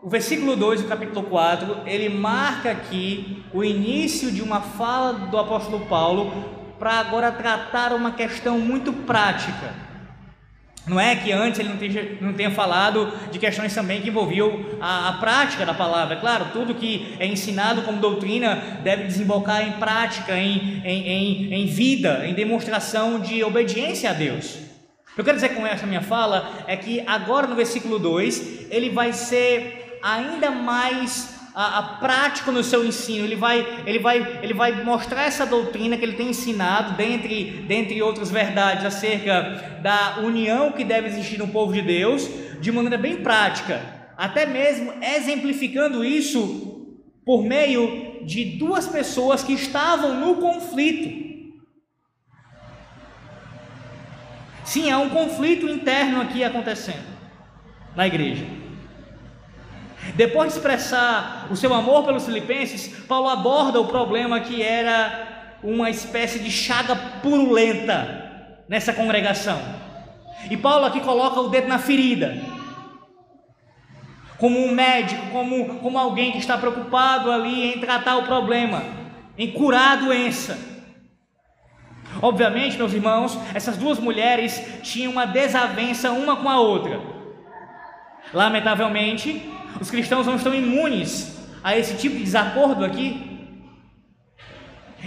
o 0.02 0.08
versículo 0.08 0.54
2 0.54 0.82
do 0.82 0.88
capítulo 0.88 1.24
4, 1.24 1.82
ele 1.86 2.08
marca 2.08 2.70
aqui 2.70 3.42
o 3.52 3.64
início 3.64 4.30
de 4.30 4.42
uma 4.42 4.60
fala 4.60 5.12
do 5.12 5.38
apóstolo 5.38 5.86
Paulo 5.86 6.32
para 6.78 6.92
agora 6.94 7.32
tratar 7.32 7.92
uma 7.92 8.12
questão 8.12 8.58
muito 8.58 8.92
prática. 8.92 9.74
Não 10.86 10.98
é 10.98 11.16
que 11.16 11.32
antes 11.32 11.60
ele 11.60 11.68
não 11.68 11.76
tenha, 11.76 12.18
não 12.20 12.32
tenha 12.32 12.50
falado 12.50 13.12
de 13.30 13.38
questões 13.38 13.74
também 13.74 14.00
que 14.00 14.08
envolviam 14.08 14.64
a, 14.80 15.10
a, 15.10 15.12
prática 15.14 15.66
da 15.66 15.74
palavra. 15.74 16.16
Claro, 16.16 16.46
tudo 16.52 16.74
que 16.74 17.14
é 17.18 17.26
ensinado 17.26 17.82
como 17.82 18.00
doutrina 18.00 18.78
deve 18.82 19.04
desembocar 19.04 19.68
em 19.68 19.72
prática, 19.72 20.38
em, 20.38 20.80
em, 20.84 21.08
em, 21.08 21.54
em 21.54 21.66
vida, 21.66 22.24
em 22.24 22.32
demonstração 22.32 23.20
de 23.20 23.44
obediência 23.44 24.10
a 24.10 24.14
Deus. 24.14 24.54
O 25.10 25.14
que 25.14 25.20
eu 25.20 25.24
quero 25.24 25.36
dizer 25.36 25.50
com 25.50 25.66
essa 25.66 25.86
minha 25.86 26.00
fala 26.00 26.64
é 26.66 26.76
que 26.76 27.02
agora 27.06 27.46
no 27.46 27.56
versículo 27.56 27.98
2 27.98 28.68
ele 28.70 28.88
vai 28.88 29.12
ser 29.12 29.77
ainda 30.02 30.50
mais 30.50 31.38
a, 31.54 31.78
a 31.78 31.82
prático 31.98 32.52
no 32.52 32.62
seu 32.62 32.84
ensino, 32.84 33.24
ele 33.24 33.34
vai, 33.34 33.82
ele, 33.84 33.98
vai, 33.98 34.40
ele 34.42 34.54
vai 34.54 34.84
mostrar 34.84 35.24
essa 35.24 35.44
doutrina 35.44 35.96
que 35.96 36.04
ele 36.04 36.12
tem 36.12 36.28
ensinado, 36.28 36.96
dentre, 36.96 37.64
dentre 37.66 38.00
outras 38.00 38.30
verdades, 38.30 38.84
acerca 38.84 39.80
da 39.82 40.20
união 40.20 40.70
que 40.70 40.84
deve 40.84 41.08
existir 41.08 41.36
no 41.36 41.48
povo 41.48 41.72
de 41.72 41.82
Deus, 41.82 42.28
de 42.60 42.70
maneira 42.70 42.96
bem 42.96 43.22
prática, 43.22 43.82
até 44.16 44.46
mesmo 44.46 44.92
exemplificando 45.02 46.04
isso 46.04 46.96
por 47.24 47.42
meio 47.42 48.24
de 48.24 48.56
duas 48.56 48.86
pessoas 48.86 49.42
que 49.42 49.52
estavam 49.52 50.14
no 50.14 50.36
conflito. 50.36 51.26
Sim, 54.64 54.90
há 54.90 54.98
um 54.98 55.08
conflito 55.08 55.66
interno 55.66 56.20
aqui 56.20 56.44
acontecendo 56.44 57.06
na 57.96 58.06
igreja. 58.06 58.46
Depois 60.14 60.52
de 60.52 60.58
expressar 60.58 61.48
o 61.50 61.56
seu 61.56 61.72
amor 61.74 62.04
pelos 62.04 62.24
filipenses, 62.24 62.88
Paulo 63.06 63.28
aborda 63.28 63.80
o 63.80 63.86
problema 63.86 64.40
que 64.40 64.62
era 64.62 65.56
uma 65.62 65.90
espécie 65.90 66.38
de 66.38 66.50
chaga 66.50 66.94
purulenta 67.22 68.56
nessa 68.68 68.92
congregação. 68.92 69.60
E 70.50 70.56
Paulo 70.56 70.86
aqui 70.86 71.00
coloca 71.00 71.40
o 71.40 71.48
dedo 71.48 71.68
na 71.68 71.78
ferida, 71.78 72.36
como 74.38 74.58
um 74.64 74.72
médico, 74.72 75.26
como, 75.32 75.80
como 75.80 75.98
alguém 75.98 76.32
que 76.32 76.38
está 76.38 76.56
preocupado 76.56 77.30
ali 77.30 77.74
em 77.74 77.80
tratar 77.80 78.16
o 78.16 78.22
problema, 78.22 78.82
em 79.36 79.50
curar 79.50 79.92
a 79.92 79.96
doença. 79.96 80.56
Obviamente, 82.22 82.78
meus 82.78 82.92
irmãos, 82.92 83.38
essas 83.54 83.76
duas 83.76 83.98
mulheres 83.98 84.60
tinham 84.82 85.12
uma 85.12 85.26
desavença 85.26 86.10
uma 86.12 86.36
com 86.36 86.48
a 86.48 86.58
outra. 86.58 87.00
Lamentavelmente, 88.32 89.50
os 89.80 89.90
cristãos 89.90 90.26
não 90.26 90.36
estão 90.36 90.54
imunes 90.54 91.36
a 91.62 91.76
esse 91.76 91.96
tipo 91.96 92.16
de 92.16 92.24
desacordo 92.24 92.84
aqui. 92.84 93.38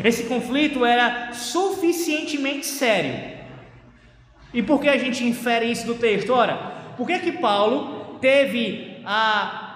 Esse 0.03 0.23
conflito 0.23 0.85
era 0.85 1.33
suficientemente 1.33 2.65
sério. 2.65 3.39
E 4.53 4.61
por 4.61 4.79
que 4.79 4.89
a 4.89 4.97
gente 4.97 5.25
infere 5.25 5.69
isso 5.69 5.85
do 5.85 5.95
texto? 5.95 6.31
Ora, 6.33 6.55
por 6.97 7.07
que 7.07 7.19
que 7.19 7.31
Paulo 7.33 8.17
teve 8.21 9.01
a 9.05 9.67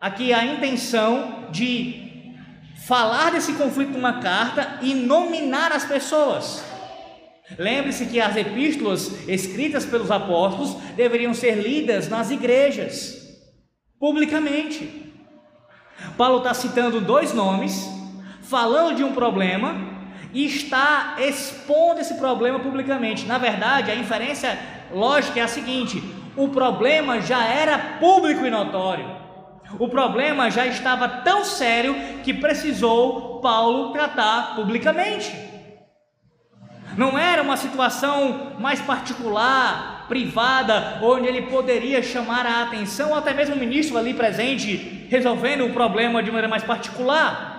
aqui 0.00 0.34
a 0.34 0.44
intenção 0.44 1.46
de 1.50 2.34
falar 2.86 3.32
desse 3.32 3.54
conflito 3.54 3.92
numa 3.92 4.20
carta 4.20 4.78
e 4.82 4.94
nominar 4.94 5.72
as 5.72 5.84
pessoas? 5.84 6.64
Lembre-se 7.58 8.06
que 8.06 8.20
as 8.20 8.36
epístolas 8.36 9.28
escritas 9.28 9.84
pelos 9.84 10.10
apóstolos 10.10 10.74
deveriam 10.94 11.34
ser 11.34 11.56
lidas 11.56 12.08
nas 12.08 12.30
igrejas 12.30 13.23
publicamente. 13.98 15.12
Paulo 16.16 16.38
está 16.38 16.52
citando 16.54 17.00
dois 17.00 17.32
nomes, 17.32 17.88
falando 18.42 18.96
de 18.96 19.04
um 19.04 19.12
problema 19.12 19.74
e 20.32 20.44
está 20.44 21.16
expondo 21.18 22.00
esse 22.00 22.14
problema 22.14 22.58
publicamente. 22.58 23.26
Na 23.26 23.38
verdade, 23.38 23.90
a 23.90 23.94
inferência 23.94 24.58
lógica 24.92 25.40
é 25.40 25.42
a 25.42 25.48
seguinte: 25.48 26.02
o 26.36 26.48
problema 26.48 27.20
já 27.20 27.44
era 27.44 27.78
público 28.00 28.44
e 28.44 28.50
notório. 28.50 29.24
O 29.78 29.88
problema 29.88 30.50
já 30.50 30.66
estava 30.66 31.08
tão 31.08 31.44
sério 31.44 31.94
que 32.22 32.34
precisou 32.34 33.40
Paulo 33.40 33.92
tratar 33.92 34.54
publicamente. 34.54 35.32
Não 36.96 37.18
era 37.18 37.42
uma 37.42 37.56
situação 37.56 38.52
mais 38.58 38.80
particular, 38.80 39.93
privada, 40.08 40.98
onde 41.02 41.26
ele 41.26 41.42
poderia 41.42 42.02
chamar 42.02 42.46
a 42.46 42.62
atenção, 42.62 43.10
ou 43.10 43.16
até 43.16 43.32
mesmo 43.32 43.54
o 43.54 43.58
ministro 43.58 43.96
ali 43.96 44.14
presente, 44.14 45.06
resolvendo 45.08 45.66
o 45.66 45.72
problema 45.72 46.22
de 46.22 46.30
maneira 46.30 46.48
mais 46.48 46.62
particular. 46.62 47.54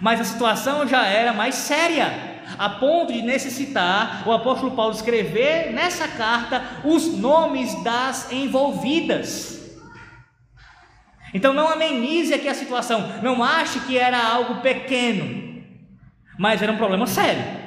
Mas 0.00 0.20
a 0.20 0.24
situação 0.24 0.86
já 0.86 1.04
era 1.06 1.32
mais 1.32 1.54
séria, 1.54 2.38
a 2.58 2.68
ponto 2.68 3.12
de 3.12 3.22
necessitar 3.22 4.22
o 4.26 4.32
apóstolo 4.32 4.74
Paulo 4.74 4.94
escrever 4.94 5.72
nessa 5.72 6.06
carta 6.08 6.62
os 6.84 7.06
nomes 7.18 7.74
das 7.82 8.30
envolvidas. 8.32 9.58
Então 11.34 11.52
não 11.52 11.68
amenize 11.68 12.32
aqui 12.32 12.48
a 12.48 12.54
situação, 12.54 13.20
não 13.22 13.42
ache 13.42 13.80
que 13.80 13.98
era 13.98 14.18
algo 14.22 14.62
pequeno. 14.62 15.62
Mas 16.38 16.62
era 16.62 16.72
um 16.72 16.76
problema 16.76 17.06
sério. 17.06 17.57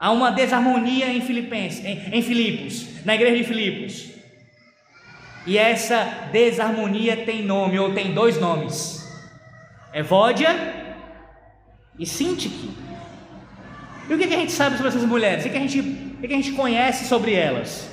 Há 0.00 0.10
uma 0.10 0.30
desarmonia 0.32 1.12
em, 1.12 1.20
Filipenses, 1.20 1.84
em, 1.84 2.00
em 2.10 2.22
Filipos, 2.22 3.04
na 3.04 3.14
igreja 3.14 3.36
de 3.36 3.44
Filipos. 3.44 4.08
E 5.46 5.58
essa 5.58 6.04
desarmonia 6.32 7.18
tem 7.18 7.42
nome, 7.42 7.78
ou 7.78 7.92
tem 7.92 8.14
dois 8.14 8.40
nomes: 8.40 9.06
Evódia 9.92 10.48
e 11.98 12.06
Sintique. 12.06 12.70
E 14.08 14.14
o 14.14 14.18
que, 14.18 14.24
a 14.24 14.38
gente 14.38 14.52
sabe 14.52 14.76
sobre 14.76 14.88
essas 14.88 15.04
mulheres? 15.04 15.44
O 15.44 15.50
que, 15.50 15.56
a, 15.56 15.60
gente, 15.60 15.80
o 15.80 16.20
que, 16.20 16.32
a 16.32 16.36
gente 16.36 16.52
conhece 16.52 17.06
sobre 17.06 17.34
elas? 17.34 17.88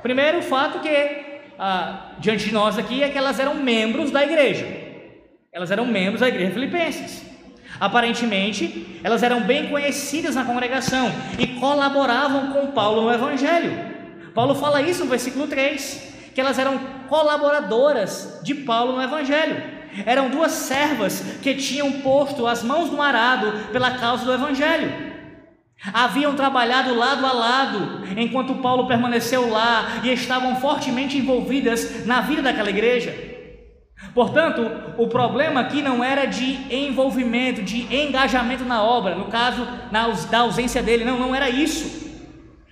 Primeiro, 0.00 0.38
o 0.38 0.42
fato 0.42 0.78
que 0.78 0.88
ah, 1.58 2.12
diante 2.20 2.46
de 2.46 2.54
nós 2.54 2.78
aqui 2.78 3.02
é 3.02 3.10
que 3.10 3.18
elas 3.18 3.40
eram 3.40 3.56
membros 3.56 4.12
da 4.12 4.22
igreja. 4.22 4.66
Elas 5.52 5.72
eram 5.72 5.84
membros 5.84 6.20
da 6.20 6.28
igreja 6.28 6.52
filipenses. 6.52 7.27
Aparentemente, 7.80 9.00
elas 9.04 9.22
eram 9.22 9.42
bem 9.42 9.68
conhecidas 9.68 10.34
na 10.34 10.44
congregação 10.44 11.12
e 11.38 11.46
colaboravam 11.46 12.52
com 12.52 12.72
Paulo 12.72 13.02
no 13.02 13.12
evangelho. 13.12 13.72
Paulo 14.34 14.54
fala 14.54 14.82
isso 14.82 15.04
no 15.04 15.10
versículo 15.10 15.46
3, 15.46 16.30
que 16.34 16.40
elas 16.40 16.58
eram 16.58 16.78
colaboradoras 17.08 18.40
de 18.42 18.54
Paulo 18.54 18.96
no 18.96 19.02
evangelho. 19.02 19.78
Eram 20.04 20.28
duas 20.28 20.52
servas 20.52 21.20
que 21.42 21.54
tinham 21.54 22.00
posto 22.00 22.46
as 22.46 22.62
mãos 22.62 22.90
no 22.90 23.00
arado 23.00 23.52
pela 23.72 23.92
causa 23.92 24.24
do 24.24 24.32
evangelho. 24.32 25.08
Haviam 25.92 26.34
trabalhado 26.34 26.94
lado 26.94 27.24
a 27.24 27.32
lado 27.32 28.02
enquanto 28.16 28.56
Paulo 28.56 28.88
permaneceu 28.88 29.48
lá 29.48 30.00
e 30.02 30.12
estavam 30.12 30.56
fortemente 30.56 31.16
envolvidas 31.16 32.04
na 32.04 32.20
vida 32.20 32.42
daquela 32.42 32.70
igreja. 32.70 33.37
Portanto, 34.14 34.94
o 34.96 35.08
problema 35.08 35.60
aqui 35.60 35.82
não 35.82 36.02
era 36.02 36.24
de 36.24 36.74
envolvimento, 36.74 37.62
de 37.62 37.92
engajamento 37.94 38.64
na 38.64 38.82
obra, 38.82 39.14
no 39.14 39.26
caso 39.26 39.66
na, 39.90 40.08
da 40.08 40.40
ausência 40.40 40.82
dele, 40.82 41.04
não, 41.04 41.18
não 41.18 41.34
era 41.34 41.50
isso. 41.50 42.08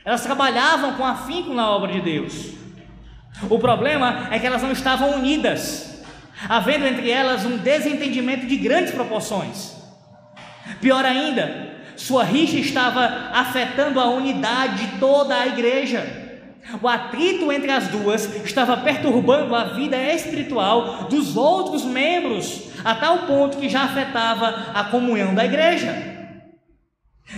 Elas 0.04 0.22
trabalhavam 0.22 0.94
com 0.94 1.04
afinco 1.04 1.52
na 1.52 1.68
obra 1.68 1.92
de 1.92 2.00
Deus. 2.00 2.54
O 3.50 3.58
problema 3.58 4.28
é 4.30 4.38
que 4.38 4.46
elas 4.46 4.62
não 4.62 4.72
estavam 4.72 5.16
unidas, 5.16 6.02
havendo 6.48 6.86
entre 6.86 7.10
elas 7.10 7.44
um 7.44 7.58
desentendimento 7.58 8.46
de 8.46 8.56
grandes 8.56 8.92
proporções. 8.92 9.74
Pior 10.80 11.04
ainda, 11.04 11.74
sua 11.96 12.24
rixa 12.24 12.56
estava 12.56 13.30
afetando 13.32 14.00
a 14.00 14.08
unidade 14.08 14.86
de 14.86 14.98
toda 14.98 15.36
a 15.36 15.46
igreja. 15.46 16.25
O 16.82 16.88
atrito 16.88 17.50
entre 17.52 17.70
as 17.70 17.88
duas 17.88 18.24
estava 18.44 18.76
perturbando 18.78 19.54
a 19.54 19.64
vida 19.74 19.96
espiritual 19.96 21.04
dos 21.04 21.36
outros 21.36 21.84
membros, 21.84 22.70
a 22.84 22.94
tal 22.94 23.20
ponto 23.20 23.58
que 23.58 23.68
já 23.68 23.84
afetava 23.84 24.72
a 24.74 24.84
comunhão 24.84 25.34
da 25.34 25.44
igreja. 25.44 26.16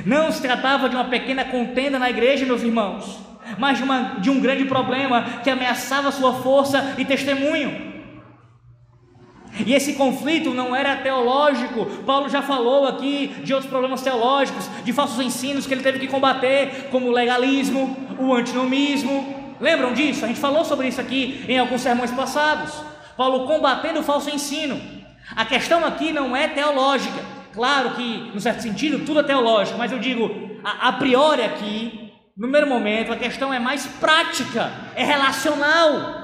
Não 0.04 0.30
se 0.30 0.42
tratava 0.42 0.88
de 0.88 0.96
uma 0.96 1.04
pequena 1.04 1.44
contenda 1.44 1.98
na 1.98 2.10
igreja, 2.10 2.46
meus 2.46 2.62
irmãos, 2.62 3.18
mas 3.58 3.78
de, 3.78 3.84
uma, 3.84 4.16
de 4.20 4.30
um 4.30 4.40
grande 4.40 4.64
problema 4.64 5.40
que 5.42 5.50
ameaçava 5.50 6.10
sua 6.10 6.34
força 6.34 6.94
e 6.98 7.04
testemunho. 7.04 7.87
E 9.66 9.74
esse 9.74 9.94
conflito 9.94 10.54
não 10.54 10.74
era 10.74 10.96
teológico. 10.96 11.86
Paulo 12.04 12.28
já 12.28 12.42
falou 12.42 12.86
aqui 12.86 13.28
de 13.42 13.52
outros 13.52 13.70
problemas 13.70 14.02
teológicos, 14.02 14.68
de 14.84 14.92
falsos 14.92 15.20
ensinos 15.24 15.66
que 15.66 15.74
ele 15.74 15.82
teve 15.82 15.98
que 15.98 16.08
combater, 16.08 16.88
como 16.90 17.08
o 17.08 17.12
legalismo, 17.12 17.96
o 18.18 18.34
antinomismo. 18.34 19.54
Lembram 19.60 19.92
disso? 19.92 20.24
A 20.24 20.28
gente 20.28 20.40
falou 20.40 20.64
sobre 20.64 20.88
isso 20.88 21.00
aqui 21.00 21.44
em 21.48 21.58
alguns 21.58 21.80
sermões 21.80 22.10
passados. 22.10 22.72
Paulo 23.16 23.46
combatendo 23.46 24.00
o 24.00 24.02
falso 24.04 24.30
ensino. 24.30 24.80
A 25.34 25.44
questão 25.44 25.84
aqui 25.84 26.12
não 26.12 26.36
é 26.36 26.48
teológica. 26.48 27.20
Claro 27.52 27.90
que, 27.90 28.30
no 28.32 28.40
certo 28.40 28.62
sentido, 28.62 29.04
tudo 29.04 29.20
é 29.20 29.22
teológico, 29.22 29.76
mas 29.78 29.90
eu 29.90 29.98
digo, 29.98 30.30
a, 30.62 30.88
a 30.88 30.92
priori 30.92 31.42
aqui, 31.42 32.12
no 32.36 32.42
primeiro 32.42 32.68
momento, 32.68 33.12
a 33.12 33.16
questão 33.16 33.52
é 33.52 33.58
mais 33.58 33.84
prática, 33.84 34.70
é 34.94 35.02
relacional. 35.02 36.17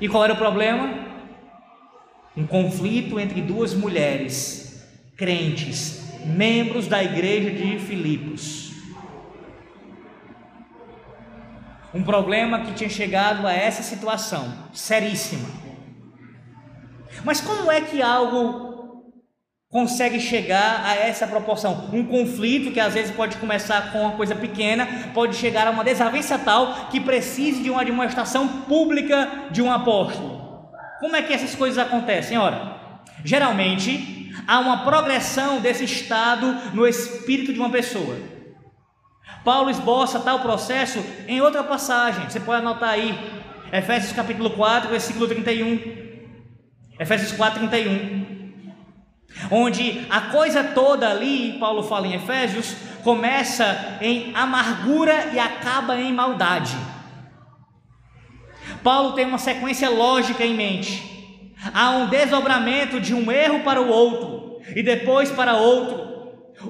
E 0.00 0.08
qual 0.08 0.24
era 0.24 0.32
o 0.32 0.36
problema? 0.36 1.10
Um 2.36 2.46
conflito 2.46 3.20
entre 3.20 3.42
duas 3.42 3.74
mulheres 3.74 4.88
crentes, 5.16 6.02
membros 6.24 6.86
da 6.86 7.02
igreja 7.02 7.50
de 7.50 7.78
Filipos. 7.78 8.72
Um 11.92 12.02
problema 12.02 12.60
que 12.60 12.72
tinha 12.72 12.88
chegado 12.88 13.46
a 13.46 13.52
essa 13.52 13.82
situação 13.82 14.70
seríssima. 14.72 15.48
Mas 17.24 17.40
como 17.40 17.70
é 17.70 17.80
que 17.80 18.00
algo 18.00 18.69
consegue 19.70 20.18
chegar 20.18 20.84
a 20.84 20.96
essa 20.96 21.28
proporção. 21.28 21.88
Um 21.92 22.04
conflito 22.04 22.72
que 22.72 22.80
às 22.80 22.92
vezes 22.92 23.14
pode 23.14 23.36
começar 23.36 23.92
com 23.92 24.00
uma 24.00 24.16
coisa 24.16 24.34
pequena, 24.34 25.10
pode 25.14 25.36
chegar 25.36 25.68
a 25.68 25.70
uma 25.70 25.84
desavença 25.84 26.36
tal 26.36 26.88
que 26.90 27.00
precise 27.00 27.62
de 27.62 27.70
uma 27.70 27.84
demonstração 27.84 28.48
pública 28.62 29.46
de 29.52 29.62
um 29.62 29.70
apóstolo. 29.70 30.68
Como 30.98 31.14
é 31.14 31.22
que 31.22 31.32
essas 31.32 31.54
coisas 31.54 31.78
acontecem? 31.78 32.36
Ora, 32.36 32.80
geralmente 33.24 34.32
há 34.46 34.58
uma 34.58 34.84
progressão 34.84 35.60
desse 35.60 35.84
estado 35.84 36.74
no 36.74 36.86
espírito 36.86 37.52
de 37.52 37.60
uma 37.60 37.70
pessoa. 37.70 38.16
Paulo 39.44 39.70
esboça 39.70 40.18
tal 40.18 40.40
processo 40.40 40.98
em 41.28 41.40
outra 41.40 41.62
passagem, 41.62 42.28
você 42.28 42.40
pode 42.40 42.60
anotar 42.60 42.90
aí, 42.90 43.16
Efésios 43.72 44.12
capítulo 44.12 44.50
4, 44.50 44.90
versículo 44.90 45.28
31. 45.28 46.10
Efésios 46.98 47.32
4, 47.32 47.68
31 47.68 48.19
onde 49.50 50.06
a 50.10 50.20
coisa 50.22 50.64
toda 50.64 51.08
ali, 51.08 51.56
Paulo 51.58 51.82
fala 51.82 52.06
em 52.06 52.14
Efésios, 52.14 52.74
começa 53.04 53.98
em 54.00 54.32
amargura 54.34 55.30
e 55.32 55.38
acaba 55.38 55.96
em 56.00 56.12
maldade. 56.12 56.76
Paulo 58.82 59.12
tem 59.12 59.26
uma 59.26 59.38
sequência 59.38 59.88
lógica 59.88 60.44
em 60.44 60.54
mente. 60.54 61.08
Há 61.74 61.90
um 61.90 62.08
desdobramento 62.08 63.00
de 63.00 63.14
um 63.14 63.30
erro 63.30 63.60
para 63.60 63.80
o 63.80 63.88
outro 63.88 64.60
e 64.74 64.82
depois 64.82 65.30
para 65.30 65.56
outro. 65.56 66.08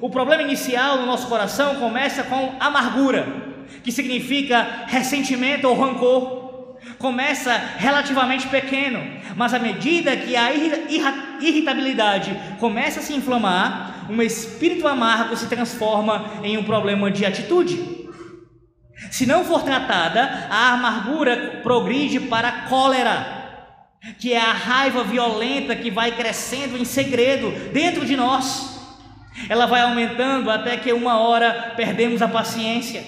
O 0.01 0.09
problema 0.09 0.43
inicial 0.43 0.97
no 0.97 1.05
nosso 1.05 1.27
coração 1.27 1.75
começa 1.75 2.23
com 2.23 2.55
amargura, 2.59 3.25
que 3.83 3.91
significa 3.91 4.85
ressentimento 4.87 5.67
ou 5.67 5.75
rancor 5.79 6.40
começa 7.01 7.51
relativamente 7.77 8.47
pequeno, 8.47 9.01
mas 9.35 9.53
à 9.53 9.59
medida 9.59 10.15
que 10.15 10.35
a 10.35 10.53
irritabilidade 10.53 12.39
começa 12.59 12.99
a 12.99 13.03
se 13.03 13.13
inflamar, 13.13 14.05
um 14.09 14.21
espírito 14.21 14.87
amargo 14.87 15.35
se 15.35 15.47
transforma 15.47 16.25
em 16.43 16.57
um 16.57 16.63
problema 16.63 17.09
de 17.09 17.25
atitude. 17.25 18.01
Se 19.09 19.25
não 19.25 19.43
for 19.43 19.63
tratada, 19.63 20.47
a 20.49 20.73
amargura 20.73 21.59
progride 21.63 22.19
para 22.19 22.47
a 22.47 22.61
cólera, 22.63 23.41
que 24.19 24.31
é 24.31 24.39
a 24.39 24.53
raiva 24.53 25.03
violenta 25.03 25.75
que 25.75 25.89
vai 25.89 26.11
crescendo 26.11 26.77
em 26.77 26.85
segredo 26.85 27.51
dentro 27.71 28.05
de 28.05 28.15
nós. 28.15 28.79
Ela 29.49 29.65
vai 29.65 29.81
aumentando 29.81 30.51
até 30.51 30.77
que 30.77 30.93
uma 30.93 31.19
hora 31.19 31.73
perdemos 31.75 32.21
a 32.21 32.27
paciência. 32.27 33.03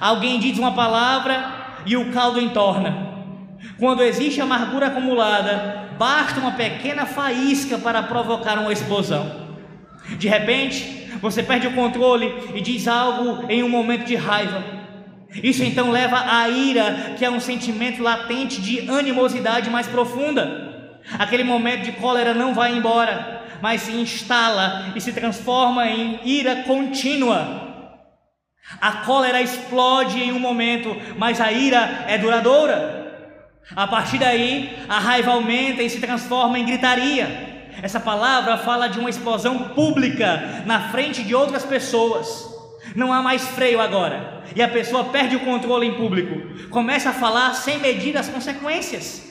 Alguém 0.00 0.38
diz 0.38 0.58
uma 0.58 0.72
palavra 0.72 1.80
e 1.86 1.96
o 1.96 2.12
caldo 2.12 2.40
entorna. 2.40 3.05
Quando 3.78 4.02
existe 4.02 4.40
amargura 4.40 4.88
acumulada, 4.88 5.90
basta 5.98 6.40
uma 6.40 6.52
pequena 6.52 7.06
faísca 7.06 7.78
para 7.78 8.02
provocar 8.02 8.58
uma 8.58 8.72
explosão. 8.72 9.46
De 10.18 10.28
repente, 10.28 11.10
você 11.20 11.42
perde 11.42 11.66
o 11.66 11.74
controle 11.74 12.32
e 12.54 12.60
diz 12.60 12.86
algo 12.86 13.50
em 13.50 13.62
um 13.62 13.68
momento 13.68 14.04
de 14.04 14.14
raiva. 14.14 14.62
Isso 15.42 15.62
então 15.62 15.90
leva 15.90 16.16
à 16.16 16.48
ira, 16.48 17.14
que 17.18 17.24
é 17.24 17.30
um 17.30 17.40
sentimento 17.40 18.02
latente 18.02 18.60
de 18.60 18.88
animosidade 18.88 19.68
mais 19.70 19.86
profunda. 19.86 20.98
Aquele 21.18 21.44
momento 21.44 21.84
de 21.84 21.92
cólera 21.92 22.34
não 22.34 22.54
vai 22.54 22.76
embora, 22.76 23.42
mas 23.60 23.82
se 23.82 23.92
instala 23.92 24.92
e 24.94 25.00
se 25.00 25.12
transforma 25.12 25.86
em 25.86 26.20
ira 26.24 26.56
contínua. 26.62 27.64
A 28.80 28.92
cólera 29.04 29.40
explode 29.40 30.20
em 30.20 30.32
um 30.32 30.40
momento, 30.40 30.96
mas 31.16 31.40
a 31.40 31.52
ira 31.52 32.04
é 32.08 32.18
duradoura. 32.18 33.05
A 33.74 33.86
partir 33.86 34.18
daí, 34.18 34.78
a 34.88 34.98
raiva 34.98 35.32
aumenta 35.32 35.82
e 35.82 35.90
se 35.90 36.00
transforma 36.00 36.58
em 36.58 36.64
gritaria. 36.64 37.66
Essa 37.82 37.98
palavra 37.98 38.56
fala 38.58 38.88
de 38.88 38.98
uma 38.98 39.10
explosão 39.10 39.70
pública 39.70 40.62
na 40.64 40.88
frente 40.90 41.22
de 41.22 41.34
outras 41.34 41.64
pessoas. 41.64 42.54
Não 42.94 43.12
há 43.12 43.20
mais 43.20 43.46
freio 43.48 43.80
agora. 43.80 44.42
E 44.54 44.62
a 44.62 44.68
pessoa 44.68 45.04
perde 45.04 45.36
o 45.36 45.40
controle 45.40 45.86
em 45.86 45.94
público. 45.94 46.68
Começa 46.68 47.10
a 47.10 47.14
falar 47.14 47.52
sem 47.54 47.78
medir 47.78 48.16
as 48.16 48.28
consequências. 48.28 49.26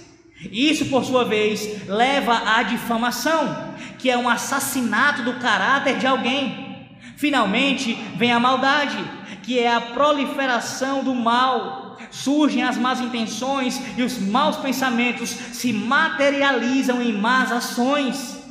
Isso, 0.52 0.86
por 0.88 1.04
sua 1.06 1.24
vez, 1.24 1.88
leva 1.88 2.58
à 2.58 2.62
difamação, 2.62 3.74
que 3.98 4.12
é 4.12 4.18
um 4.18 4.30
assassinato 4.30 5.24
do 5.24 5.40
caráter 5.40 5.98
de 5.98 6.06
alguém. 6.06 6.90
Finalmente, 7.16 7.94
vem 8.16 8.32
a 8.32 8.40
maldade, 8.40 8.98
que 9.42 9.58
é 9.58 9.74
a 9.74 9.82
proliferação 9.82 11.04
do 11.04 11.16
mal, 11.16 11.85
surgem 12.16 12.64
as 12.64 12.78
más 12.78 13.02
intenções 13.02 13.82
e 13.98 14.02
os 14.02 14.18
maus 14.18 14.56
pensamentos 14.58 15.30
se 15.30 15.74
materializam 15.74 17.02
em 17.02 17.12
más 17.12 17.52
ações. 17.52 18.42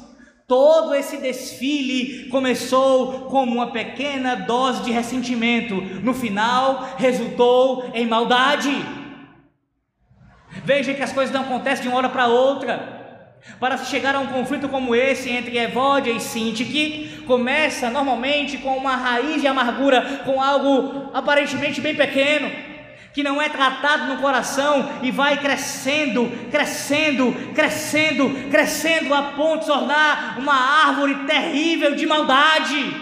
Todo 0.46 0.94
esse 0.94 1.16
desfile 1.16 2.28
começou 2.28 3.22
como 3.30 3.54
uma 3.54 3.68
pequena 3.68 4.34
dose 4.34 4.82
de 4.82 4.92
ressentimento, 4.92 5.76
no 6.02 6.12
final 6.12 6.94
resultou 6.98 7.90
em 7.94 8.06
maldade. 8.06 8.70
Veja 10.62 10.92
que 10.92 11.02
as 11.02 11.12
coisas 11.12 11.34
não 11.34 11.42
acontecem 11.42 11.84
de 11.84 11.88
uma 11.88 11.96
hora 11.96 12.10
para 12.10 12.26
outra. 12.26 13.02
Para 13.58 13.78
chegar 13.78 14.14
a 14.14 14.20
um 14.20 14.26
conflito 14.26 14.68
como 14.68 14.94
esse 14.94 15.30
entre 15.30 15.58
Evódia 15.58 16.10
e 16.10 16.20
Sintique, 16.20 17.22
começa 17.26 17.90
normalmente 17.90 18.58
com 18.58 18.76
uma 18.76 18.96
raiz 18.96 19.40
de 19.40 19.46
amargura, 19.46 20.22
com 20.24 20.40
algo 20.40 21.10
aparentemente 21.12 21.80
bem 21.80 21.94
pequeno, 21.94 22.50
que 23.14 23.22
não 23.22 23.40
é 23.40 23.48
tratado 23.48 24.12
no 24.12 24.20
coração 24.20 24.90
e 25.02 25.10
vai 25.10 25.40
crescendo, 25.40 26.30
crescendo, 26.50 27.32
crescendo, 27.54 28.50
crescendo 28.50 29.14
a 29.14 29.22
ponto 29.32 29.60
de 29.60 29.66
tornar 29.66 30.36
uma 30.38 30.54
árvore 30.54 31.14
terrível 31.24 31.94
de 31.94 32.06
maldade, 32.06 32.94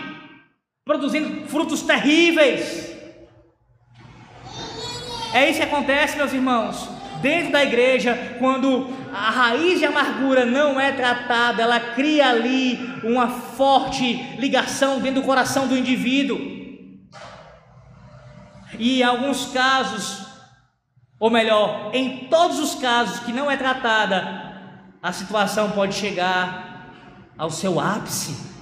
produzindo 0.85 1.48
frutos 1.48 1.83
terríveis. 1.83 2.92
É 5.33 5.48
isso 5.48 5.59
que 5.59 5.64
acontece, 5.64 6.18
meus 6.18 6.33
irmãos 6.33 6.92
dentro 7.22 7.53
da 7.53 7.62
igreja, 7.62 8.37
quando 8.38 8.88
a 9.14 9.31
raiz 9.31 9.79
de 9.79 9.87
amargura 9.87 10.44
não 10.44 10.79
é 10.79 10.90
tratada, 10.90 11.62
ela 11.62 11.79
cria 11.79 12.29
ali 12.29 12.79
uma 13.05 13.29
forte 13.29 14.14
ligação 14.38 14.98
dentro 14.98 15.22
do 15.22 15.27
coração 15.27 15.68
do 15.68 15.79
indivíduo. 15.79 16.62
E 18.78 19.00
em 19.00 19.02
alguns 19.02 19.46
casos, 19.52 20.26
ou 21.18 21.30
melhor, 21.30 21.90
em 21.94 22.26
todos 22.28 22.58
os 22.58 22.74
casos 22.74 23.20
que 23.20 23.32
não 23.32 23.50
é 23.50 23.56
tratada, 23.56 24.52
a 25.02 25.12
situação 25.12 25.70
pode 25.72 25.94
chegar 25.94 26.90
ao 27.37 27.50
seu 27.50 27.80
ápice. 27.80 28.52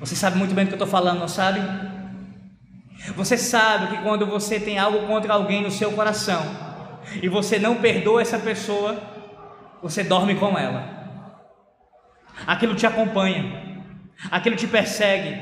Você 0.00 0.14
sabe 0.14 0.36
muito 0.36 0.54
bem 0.54 0.64
do 0.64 0.68
que 0.68 0.74
eu 0.74 0.76
estou 0.76 0.88
falando, 0.88 1.20
não 1.20 1.28
sabe? 1.28 1.60
Você 3.16 3.36
sabe 3.36 3.88
que 3.88 4.02
quando 4.02 4.26
você 4.26 4.60
tem 4.60 4.78
algo 4.78 5.06
contra 5.06 5.32
alguém 5.34 5.62
no 5.62 5.70
seu 5.70 5.92
coração 5.92 6.42
e 7.22 7.28
você 7.28 7.58
não 7.58 7.76
perdoa 7.76 8.22
essa 8.22 8.38
pessoa, 8.38 8.96
você 9.82 10.04
dorme 10.04 10.34
com 10.34 10.58
ela. 10.58 10.82
Aquilo 12.46 12.74
te 12.74 12.86
acompanha, 12.86 13.63
aquilo 14.30 14.56
te 14.56 14.66
persegue. 14.66 15.40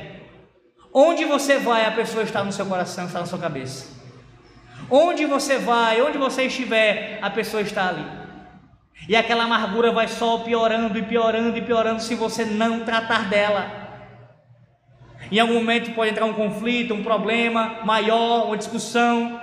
Onde 0.92 1.24
você 1.24 1.58
vai, 1.58 1.86
a 1.86 1.92
pessoa 1.92 2.22
está 2.22 2.44
no 2.44 2.52
seu 2.52 2.66
coração, 2.66 3.06
está 3.06 3.20
na 3.20 3.26
sua 3.26 3.38
cabeça. 3.38 3.88
Onde 4.90 5.24
você 5.24 5.58
vai, 5.58 6.02
onde 6.02 6.18
você 6.18 6.44
estiver, 6.44 7.18
a 7.22 7.30
pessoa 7.30 7.62
está 7.62 7.88
ali. 7.88 8.04
E 9.08 9.16
aquela 9.16 9.44
amargura 9.44 9.90
vai 9.90 10.06
só 10.06 10.38
piorando 10.38 10.98
e 10.98 11.02
piorando 11.02 11.56
e 11.56 11.62
piorando 11.62 12.02
se 12.02 12.14
você 12.14 12.44
não 12.44 12.84
tratar 12.84 13.28
dela. 13.28 13.82
Em 15.30 15.38
algum 15.38 15.54
momento 15.54 15.94
pode 15.94 16.10
entrar 16.10 16.26
um 16.26 16.34
conflito, 16.34 16.92
um 16.92 17.02
problema 17.02 17.80
maior, 17.84 18.46
uma 18.46 18.56
discussão. 18.56 19.40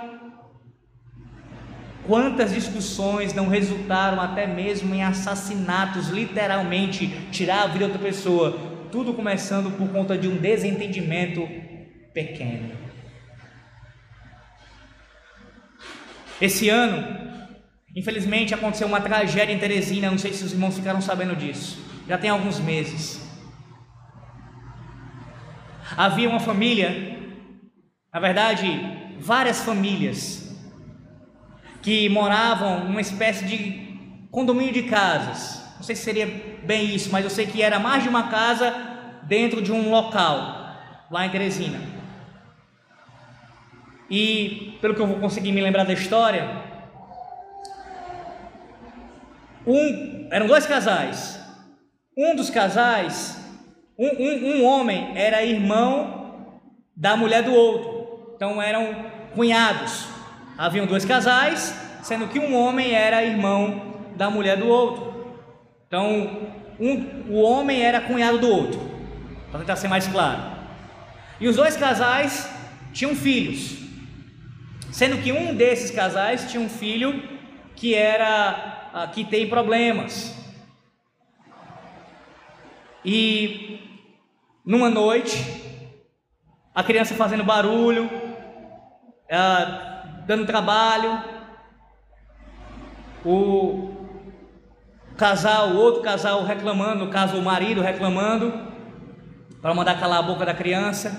Quantas 2.06 2.54
discussões 2.54 3.34
não 3.34 3.48
resultaram 3.48 4.20
até 4.20 4.46
mesmo 4.46 4.94
em 4.94 5.02
assassinatos, 5.02 6.08
literalmente, 6.08 7.08
tirar 7.30 7.64
a 7.64 7.66
vida 7.66 7.80
da 7.80 7.92
outra 7.92 7.98
pessoa, 7.98 8.69
tudo 8.90 9.14
começando 9.14 9.76
por 9.76 9.88
conta 9.88 10.16
de 10.18 10.28
um 10.28 10.36
desentendimento 10.36 11.48
pequeno. 12.12 12.72
Esse 16.40 16.68
ano, 16.68 17.06
infelizmente, 17.94 18.54
aconteceu 18.54 18.86
uma 18.86 19.00
tragédia 19.00 19.52
em 19.52 19.58
Teresina, 19.58 20.10
não 20.10 20.18
sei 20.18 20.32
se 20.32 20.44
os 20.44 20.52
irmãos 20.52 20.76
ficaram 20.76 21.00
sabendo 21.00 21.36
disso. 21.36 21.78
Já 22.08 22.18
tem 22.18 22.30
alguns 22.30 22.58
meses. 22.58 23.20
Havia 25.96 26.28
uma 26.28 26.40
família, 26.40 27.18
na 28.12 28.20
verdade, 28.20 28.66
várias 29.18 29.62
famílias, 29.62 30.56
que 31.82 32.08
moravam 32.08 32.84
numa 32.84 33.00
espécie 33.00 33.44
de 33.44 34.26
condomínio 34.30 34.72
de 34.72 34.84
casas. 34.84 35.62
Não 35.76 35.82
sei 35.82 35.96
se 35.96 36.02
seria 36.02 36.49
bem 36.64 36.94
isso, 36.94 37.10
mas 37.10 37.24
eu 37.24 37.30
sei 37.30 37.46
que 37.46 37.62
era 37.62 37.78
mais 37.78 38.02
de 38.02 38.08
uma 38.08 38.28
casa 38.28 38.74
dentro 39.24 39.62
de 39.62 39.72
um 39.72 39.90
local, 39.90 40.76
lá 41.10 41.26
em 41.26 41.30
Teresina. 41.30 41.80
E, 44.10 44.78
pelo 44.80 44.94
que 44.94 45.00
eu 45.00 45.06
vou 45.06 45.20
conseguir 45.20 45.52
me 45.52 45.60
lembrar 45.60 45.84
da 45.84 45.92
história, 45.92 46.48
um, 49.66 50.28
eram 50.30 50.46
dois 50.46 50.66
casais. 50.66 51.38
Um 52.16 52.34
dos 52.34 52.50
casais 52.50 53.40
um, 54.00 54.08
um, 54.08 54.56
um 54.56 54.64
homem 54.64 55.12
era 55.14 55.44
irmão 55.44 56.56
da 56.96 57.18
mulher 57.18 57.42
do 57.42 57.52
outro, 57.52 58.32
então 58.34 58.60
eram 58.60 58.94
cunhados. 59.34 60.08
Haviam 60.56 60.86
dois 60.86 61.04
casais, 61.04 61.74
sendo 62.02 62.26
que 62.26 62.38
um 62.38 62.56
homem 62.56 62.94
era 62.94 63.22
irmão 63.22 64.08
da 64.16 64.30
mulher 64.30 64.56
do 64.56 64.66
outro. 64.66 65.19
Então, 65.90 66.54
um, 66.78 67.32
o 67.32 67.42
homem 67.42 67.82
era 67.82 68.00
cunhado 68.00 68.38
do 68.38 68.48
outro, 68.48 68.80
para 69.50 69.58
tentar 69.58 69.74
ser 69.74 69.88
mais 69.88 70.06
claro. 70.06 70.40
E 71.40 71.48
os 71.48 71.56
dois 71.56 71.76
casais 71.76 72.48
tinham 72.92 73.12
filhos, 73.16 73.76
sendo 74.92 75.20
que 75.20 75.32
um 75.32 75.52
desses 75.52 75.90
casais 75.90 76.48
tinha 76.48 76.62
um 76.62 76.68
filho 76.68 77.20
que 77.74 77.92
era 77.92 78.88
ah, 78.94 79.08
que 79.08 79.24
tem 79.24 79.48
problemas. 79.48 80.32
E 83.04 83.80
numa 84.64 84.88
noite, 84.88 85.44
a 86.72 86.84
criança 86.84 87.16
fazendo 87.16 87.42
barulho, 87.42 88.08
dando 90.24 90.46
trabalho, 90.46 91.20
o 93.24 93.89
casal, 95.20 95.72
o 95.72 95.76
outro 95.76 96.00
casal 96.00 96.44
reclamando, 96.46 97.04
no 97.04 97.10
caso 97.10 97.36
o 97.36 97.42
marido 97.42 97.82
reclamando, 97.82 98.52
para 99.60 99.74
mandar 99.74 100.00
calar 100.00 100.20
a 100.20 100.22
boca 100.22 100.46
da 100.46 100.54
criança. 100.54 101.14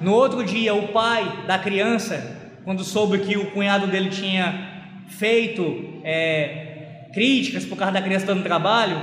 No 0.00 0.12
outro 0.12 0.44
dia, 0.44 0.72
o 0.72 0.88
pai 0.88 1.44
da 1.48 1.58
criança, 1.58 2.38
quando 2.64 2.84
soube 2.84 3.18
que 3.18 3.36
o 3.36 3.50
cunhado 3.50 3.88
dele 3.88 4.10
tinha 4.10 4.94
feito 5.08 6.00
é, 6.04 7.08
críticas 7.12 7.64
por 7.64 7.76
causa 7.76 7.94
da 7.94 8.00
criança 8.00 8.26
dando 8.26 8.44
trabalho, 8.44 8.96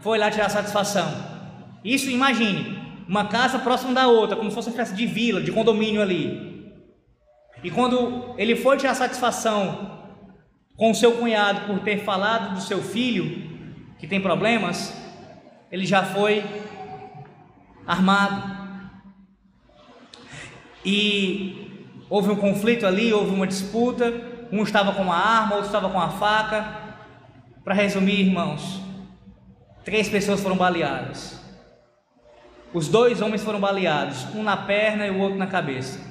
foi 0.00 0.18
lá 0.18 0.30
tirar 0.30 0.50
satisfação. 0.50 1.10
Isso, 1.82 2.10
imagine, 2.10 2.78
uma 3.08 3.24
casa 3.24 3.58
próxima 3.58 3.94
da 3.94 4.06
outra, 4.06 4.36
como 4.36 4.50
se 4.50 4.54
fosse 4.54 4.68
uma 4.68 4.72
espécie 4.72 4.94
de 4.94 5.06
vila, 5.06 5.40
de 5.40 5.50
condomínio 5.50 6.02
ali. 6.02 6.72
E 7.64 7.70
quando 7.70 8.34
ele 8.36 8.54
foi 8.54 8.76
tirar 8.76 8.94
satisfação 8.94 9.97
com 10.78 10.94
seu 10.94 11.12
cunhado 11.18 11.66
por 11.66 11.80
ter 11.80 12.04
falado 12.04 12.54
do 12.54 12.60
seu 12.60 12.80
filho 12.80 13.48
que 13.98 14.06
tem 14.06 14.20
problemas, 14.20 14.94
ele 15.72 15.84
já 15.84 16.04
foi 16.04 16.44
armado. 17.84 18.56
E 20.84 21.84
houve 22.08 22.30
um 22.30 22.36
conflito 22.36 22.86
ali, 22.86 23.12
houve 23.12 23.34
uma 23.34 23.46
disputa, 23.46 24.14
um 24.52 24.62
estava 24.62 24.92
com 24.92 25.12
a 25.12 25.16
arma, 25.16 25.56
outro 25.56 25.66
estava 25.66 25.90
com 25.90 26.00
a 26.00 26.10
faca. 26.10 26.86
Para 27.64 27.74
resumir, 27.74 28.20
irmãos, 28.20 28.80
três 29.84 30.08
pessoas 30.08 30.40
foram 30.40 30.56
baleadas. 30.56 31.40
Os 32.72 32.86
dois 32.86 33.20
homens 33.20 33.42
foram 33.42 33.58
baleados, 33.58 34.24
um 34.32 34.44
na 34.44 34.56
perna 34.56 35.08
e 35.08 35.10
o 35.10 35.18
outro 35.18 35.36
na 35.36 35.48
cabeça. 35.48 36.07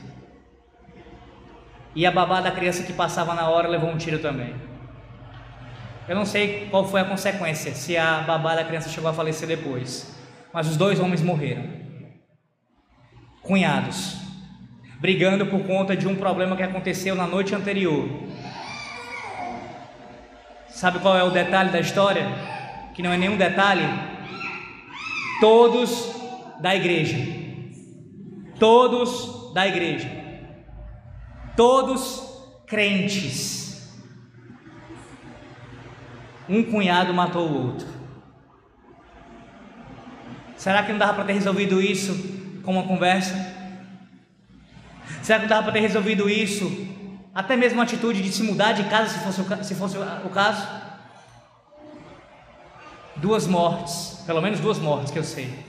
E 1.95 2.05
a 2.05 2.11
babá 2.11 2.41
da 2.41 2.51
criança 2.51 2.83
que 2.83 2.93
passava 2.93 3.33
na 3.33 3.49
hora 3.49 3.67
levou 3.67 3.89
um 3.89 3.97
tiro 3.97 4.19
também. 4.19 4.53
Eu 6.07 6.15
não 6.15 6.25
sei 6.25 6.67
qual 6.71 6.87
foi 6.87 7.01
a 7.01 7.05
consequência, 7.05 7.73
se 7.73 7.97
a 7.97 8.21
babá 8.21 8.55
da 8.55 8.63
criança 8.63 8.89
chegou 8.89 9.09
a 9.09 9.13
falecer 9.13 9.47
depois. 9.47 10.15
Mas 10.53 10.67
os 10.67 10.77
dois 10.77 10.99
homens 10.99 11.21
morreram. 11.21 11.65
Cunhados. 13.41 14.15
Brigando 14.99 15.45
por 15.45 15.63
conta 15.65 15.95
de 15.95 16.07
um 16.07 16.15
problema 16.15 16.55
que 16.55 16.63
aconteceu 16.63 17.13
na 17.13 17.27
noite 17.27 17.53
anterior. 17.53 18.09
Sabe 20.69 20.99
qual 20.99 21.17
é 21.17 21.23
o 21.23 21.31
detalhe 21.31 21.71
da 21.71 21.79
história? 21.79 22.25
Que 22.93 23.03
não 23.03 23.11
é 23.11 23.17
nenhum 23.17 23.35
detalhe. 23.35 23.83
Todos 25.41 26.15
da 26.61 26.75
igreja. 26.75 27.17
Todos 28.59 29.53
da 29.53 29.67
igreja. 29.67 30.16
Todos 31.57 32.23
crentes. 32.67 33.91
Um 36.47 36.63
cunhado 36.63 37.13
matou 37.13 37.49
o 37.49 37.67
outro. 37.67 37.87
Será 40.55 40.83
que 40.83 40.91
não 40.91 40.99
dava 40.99 41.15
para 41.15 41.25
ter 41.25 41.33
resolvido 41.33 41.81
isso 41.81 42.13
com 42.63 42.73
uma 42.73 42.83
conversa? 42.83 43.33
Será 45.23 45.39
que 45.39 45.45
não 45.45 45.49
dava 45.49 45.63
para 45.63 45.73
ter 45.73 45.79
resolvido 45.79 46.29
isso? 46.29 46.87
Até 47.33 47.55
mesmo 47.55 47.81
a 47.81 47.83
atitude 47.83 48.21
de 48.21 48.31
se 48.31 48.43
mudar 48.43 48.73
de 48.73 48.83
casa, 48.83 49.17
se 49.17 49.19
fosse 49.19 49.41
o, 49.41 49.63
se 49.63 49.75
fosse 49.75 49.97
o 49.97 50.29
caso? 50.29 50.67
Duas 53.15 53.47
mortes, 53.47 54.23
pelo 54.27 54.41
menos 54.41 54.59
duas 54.59 54.77
mortes 54.77 55.11
que 55.11 55.17
eu 55.17 55.23
sei, 55.23 55.65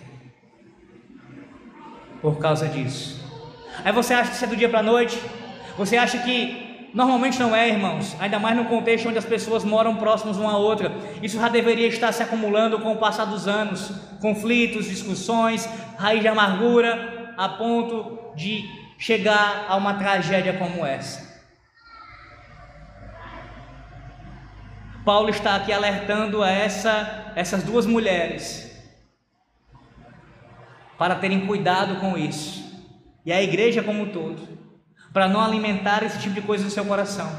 por 2.20 2.38
causa 2.38 2.68
disso. 2.68 3.24
Aí 3.82 3.92
você 3.92 4.12
acha 4.12 4.30
que 4.30 4.36
isso 4.36 4.44
é 4.44 4.48
do 4.48 4.56
dia 4.56 4.68
para 4.68 4.80
a 4.80 4.82
noite? 4.82 5.18
Você 5.78 5.96
acha 5.96 6.18
que 6.18 6.90
normalmente 6.92 7.38
não 7.38 7.54
é, 7.54 7.68
irmãos? 7.68 8.16
Ainda 8.18 8.40
mais 8.40 8.56
no 8.56 8.64
contexto 8.64 9.08
onde 9.08 9.16
as 9.16 9.24
pessoas 9.24 9.62
moram 9.62 9.94
próximas 9.94 10.36
uma 10.36 10.54
à 10.54 10.56
outra. 10.56 10.90
Isso 11.22 11.38
já 11.38 11.48
deveria 11.48 11.86
estar 11.86 12.10
se 12.10 12.20
acumulando 12.20 12.80
com 12.80 12.92
o 12.92 12.96
passar 12.96 13.26
dos 13.26 13.46
anos 13.46 13.92
conflitos, 14.20 14.86
discussões, 14.86 15.68
raiz 15.96 16.20
de 16.20 16.26
amargura, 16.26 17.32
a 17.36 17.48
ponto 17.48 18.34
de 18.34 18.68
chegar 18.98 19.66
a 19.68 19.76
uma 19.76 19.94
tragédia 19.94 20.54
como 20.54 20.84
essa. 20.84 21.28
Paulo 25.04 25.28
está 25.30 25.54
aqui 25.54 25.72
alertando 25.72 26.42
a 26.42 26.50
essa, 26.50 27.32
essas 27.36 27.62
duas 27.62 27.86
mulheres 27.86 28.68
para 30.98 31.14
terem 31.14 31.46
cuidado 31.46 32.00
com 32.00 32.18
isso, 32.18 32.64
e 33.24 33.32
a 33.32 33.40
igreja 33.40 33.80
como 33.84 34.02
um 34.02 34.08
todo, 34.10 34.57
para 35.12 35.28
não 35.28 35.40
alimentar 35.40 36.02
esse 36.02 36.18
tipo 36.18 36.34
de 36.34 36.42
coisa 36.42 36.64
no 36.64 36.70
seu 36.70 36.84
coração, 36.84 37.30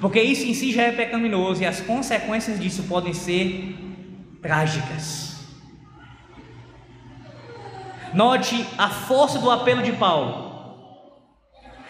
porque 0.00 0.20
isso 0.20 0.46
em 0.46 0.54
si 0.54 0.72
já 0.72 0.82
é 0.84 0.92
pecaminoso 0.92 1.62
e 1.62 1.66
as 1.66 1.80
consequências 1.80 2.58
disso 2.58 2.84
podem 2.84 3.12
ser 3.12 3.76
trágicas. 4.40 5.30
Note 8.12 8.66
a 8.76 8.88
força 8.88 9.38
do 9.38 9.50
apelo 9.50 9.82
de 9.82 9.92
Paulo. 9.92 10.50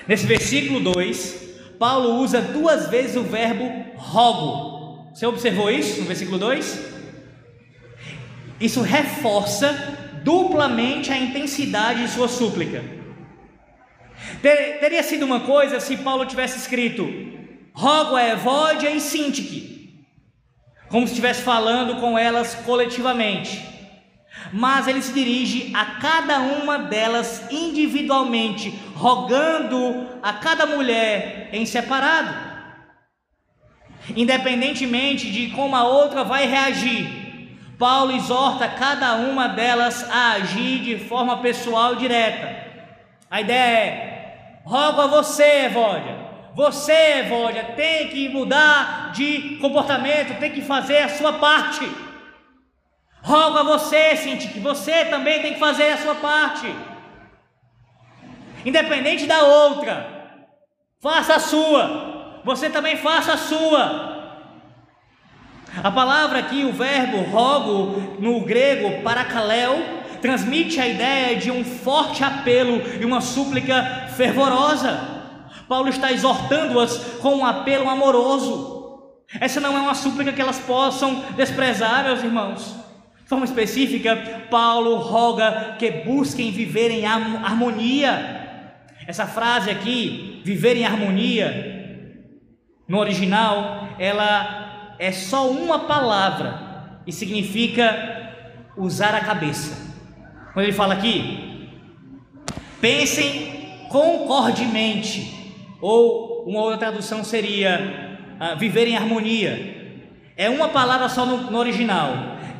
Nesse 0.06 0.26
versículo 0.26 0.80
2, 0.80 1.50
Paulo 1.78 2.20
usa 2.20 2.42
duas 2.42 2.88
vezes 2.90 3.16
o 3.16 3.22
verbo 3.22 3.64
rogo. 3.96 5.10
Você 5.14 5.24
observou 5.24 5.70
isso 5.70 6.00
no 6.00 6.06
versículo 6.06 6.38
2? 6.38 6.90
Isso 8.60 8.82
reforça 8.82 10.20
duplamente 10.22 11.10
a 11.10 11.18
intensidade 11.18 12.02
de 12.02 12.08
sua 12.10 12.28
súplica. 12.28 12.99
Ter, 14.42 14.78
teria 14.80 15.02
sido 15.02 15.24
uma 15.24 15.40
coisa 15.40 15.80
se 15.80 15.96
Paulo 15.98 16.26
tivesse 16.26 16.58
escrito 16.58 17.28
rogo 17.72 18.16
a 18.16 18.28
Evódia 18.28 18.90
e 18.90 19.00
Sintique, 19.00 20.04
como 20.88 21.06
se 21.06 21.12
estivesse 21.12 21.42
falando 21.42 22.00
com 22.00 22.18
elas 22.18 22.54
coletivamente 22.54 23.70
mas 24.52 24.88
ele 24.88 25.02
se 25.02 25.12
dirige 25.12 25.70
a 25.74 25.84
cada 25.84 26.38
uma 26.38 26.78
delas 26.78 27.46
individualmente, 27.50 28.70
rogando 28.94 30.08
a 30.22 30.32
cada 30.32 30.66
mulher 30.66 31.50
em 31.52 31.64
separado, 31.66 32.34
independentemente 34.16 35.30
de 35.30 35.50
como 35.50 35.76
a 35.76 35.84
outra 35.84 36.24
vai 36.24 36.46
reagir. 36.46 37.18
Paulo 37.78 38.12
exorta 38.12 38.68
cada 38.68 39.14
uma 39.14 39.48
delas 39.48 40.04
a 40.10 40.32
agir 40.32 40.80
de 40.80 40.98
forma 40.98 41.38
pessoal 41.38 41.94
direta. 41.94 42.68
A 43.30 43.40
ideia 43.40 43.78
é: 43.78 44.19
rogo 44.64 45.00
a 45.00 45.06
você, 45.06 45.66
Evódia, 45.66 46.16
você, 46.54 47.20
Evódia, 47.20 47.64
tem 47.76 48.08
que 48.08 48.28
mudar 48.28 49.12
de 49.12 49.56
comportamento, 49.60 50.38
tem 50.38 50.50
que 50.50 50.62
fazer 50.62 50.98
a 50.98 51.08
sua 51.08 51.34
parte. 51.34 51.88
Rogo 53.22 53.58
a 53.58 53.62
você, 53.62 54.16
Cinti, 54.16 54.48
que 54.48 54.60
você 54.60 55.04
também 55.04 55.42
tem 55.42 55.54
que 55.54 55.60
fazer 55.60 55.92
a 55.92 55.98
sua 55.98 56.14
parte. 56.14 56.74
Independente 58.64 59.26
da 59.26 59.42
outra, 59.42 60.36
faça 61.00 61.34
a 61.34 61.40
sua. 61.40 62.40
Você 62.44 62.70
também 62.70 62.96
faça 62.96 63.34
a 63.34 63.36
sua. 63.36 64.20
A 65.82 65.90
palavra 65.90 66.40
aqui, 66.40 66.64
o 66.64 66.72
verbo 66.72 67.22
rogo, 67.30 68.16
no 68.18 68.40
grego 68.40 69.02
paracaléu, 69.02 69.99
transmite 70.20 70.80
a 70.80 70.86
ideia 70.86 71.36
de 71.36 71.50
um 71.50 71.64
forte 71.64 72.22
apelo 72.22 72.80
e 73.00 73.04
uma 73.04 73.20
súplica 73.20 74.08
fervorosa. 74.16 75.20
Paulo 75.68 75.88
está 75.88 76.12
exortando-as 76.12 76.96
com 77.20 77.36
um 77.36 77.46
apelo 77.46 77.88
amoroso. 77.88 78.78
Essa 79.40 79.60
não 79.60 79.76
é 79.76 79.80
uma 79.80 79.94
súplica 79.94 80.32
que 80.32 80.42
elas 80.42 80.58
possam 80.58 81.24
desprezar, 81.36 82.04
meus 82.04 82.22
irmãos 82.22 82.80
forma 83.30 83.44
específica, 83.44 84.16
Paulo 84.50 84.96
roga 84.96 85.76
que 85.78 85.88
busquem 85.88 86.50
viver 86.50 86.90
em 86.90 87.06
harmonia. 87.06 88.48
Essa 89.06 89.24
frase 89.24 89.70
aqui, 89.70 90.42
viver 90.44 90.76
em 90.76 90.84
harmonia, 90.84 92.26
no 92.88 92.98
original, 92.98 93.90
ela 94.00 94.96
é 94.98 95.12
só 95.12 95.48
uma 95.48 95.78
palavra 95.78 97.00
e 97.06 97.12
significa 97.12 98.34
usar 98.76 99.14
a 99.14 99.20
cabeça. 99.20 99.89
Quando 100.52 100.64
ele 100.64 100.72
fala 100.72 100.94
aqui, 100.94 101.68
pensem 102.80 103.86
concordemente, 103.88 105.54
ou 105.80 106.44
uma 106.46 106.60
outra 106.60 106.78
tradução 106.78 107.22
seria 107.22 108.18
uh, 108.40 108.58
viver 108.58 108.88
em 108.88 108.96
harmonia. 108.96 110.02
É 110.36 110.50
uma 110.50 110.68
palavra 110.68 111.08
só 111.08 111.24
no, 111.24 111.50
no 111.50 111.58
original, 111.58 112.12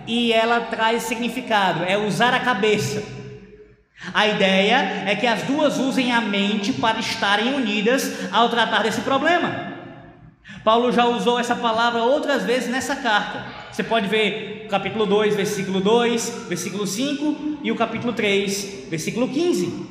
e 0.07 0.33
ela 0.33 0.61
traz 0.61 1.05
significado, 1.05 1.85
é 1.85 1.97
usar 1.97 2.33
a 2.33 2.41
cabeça. 2.41 3.03
A 4.15 4.27
ideia 4.27 5.05
é 5.07 5.15
que 5.15 5.27
as 5.27 5.43
duas 5.43 5.79
usem 5.79 6.13
a 6.13 6.21
mente 6.21 6.73
para 6.73 6.99
estarem 6.99 7.55
unidas 7.55 8.33
ao 8.33 8.49
tratar 8.49 8.83
desse 8.83 9.01
problema. 9.03 9.80
Paulo 10.65 10.93
já 10.93 11.07
usou 11.07 11.39
essa 11.39 11.57
palavra 11.57 12.03
outras 12.03 12.45
vezes 12.45 12.69
nessa 12.69 12.97
carta. 12.97 13.45
Você 13.73 13.83
pode 13.83 14.09
ver 14.09 14.65
o 14.67 14.69
capítulo 14.69 15.07
2, 15.07 15.35
versículo 15.35 15.81
2, 15.81 16.47
versículo 16.49 16.87
5 16.87 17.59
e 17.63 17.73
o 17.73 17.77
capítulo 17.77 18.13
3, 18.13 18.89
versículo 18.91 19.29
15. 19.29 19.89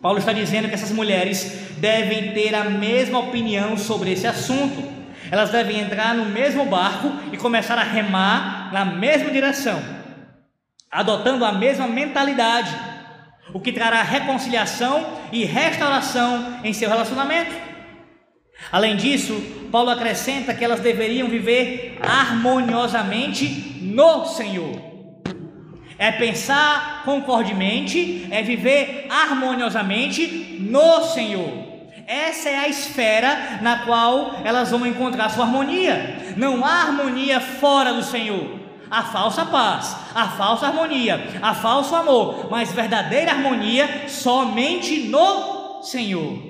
Paulo 0.00 0.18
está 0.18 0.32
dizendo 0.32 0.68
que 0.68 0.74
essas 0.74 0.92
mulheres 0.92 1.74
devem 1.78 2.32
ter 2.32 2.54
a 2.54 2.64
mesma 2.64 3.18
opinião 3.18 3.76
sobre 3.76 4.12
esse 4.12 4.26
assunto. 4.26 4.82
Elas 5.30 5.50
devem 5.50 5.80
entrar 5.80 6.14
no 6.14 6.26
mesmo 6.26 6.64
barco 6.66 7.12
e 7.32 7.36
começar 7.36 7.78
a 7.78 7.82
remar 7.82 8.70
na 8.72 8.84
mesma 8.84 9.30
direção, 9.30 9.80
adotando 10.90 11.44
a 11.44 11.52
mesma 11.52 11.86
mentalidade, 11.86 12.74
o 13.52 13.60
que 13.60 13.72
trará 13.72 14.02
reconciliação 14.02 15.06
e 15.32 15.44
restauração 15.44 16.60
em 16.64 16.72
seu 16.72 16.88
relacionamento. 16.88 17.69
Além 18.72 18.96
disso, 18.96 19.34
Paulo 19.70 19.90
acrescenta 19.90 20.54
que 20.54 20.64
elas 20.64 20.80
deveriam 20.80 21.28
viver 21.28 21.98
harmoniosamente 22.00 23.78
no 23.80 24.26
Senhor. 24.26 24.90
É 25.98 26.10
pensar 26.12 27.02
concordemente, 27.04 28.26
é 28.30 28.42
viver 28.42 29.06
harmoniosamente 29.10 30.58
no 30.60 31.02
Senhor. 31.02 31.70
Essa 32.06 32.48
é 32.48 32.58
a 32.58 32.68
esfera 32.68 33.58
na 33.62 33.84
qual 33.84 34.40
elas 34.44 34.70
vão 34.70 34.86
encontrar 34.86 35.28
sua 35.28 35.44
harmonia. 35.44 36.34
Não 36.36 36.64
há 36.64 36.82
harmonia 36.82 37.40
fora 37.40 37.92
do 37.92 38.02
Senhor. 38.02 38.58
A 38.90 39.04
falsa 39.04 39.46
paz, 39.46 39.96
a 40.12 40.26
falsa 40.26 40.66
harmonia, 40.66 41.38
a 41.40 41.54
falso 41.54 41.94
amor, 41.94 42.48
mas 42.50 42.72
verdadeira 42.72 43.30
harmonia 43.30 44.08
somente 44.08 45.08
no 45.08 45.82
Senhor. 45.82 46.49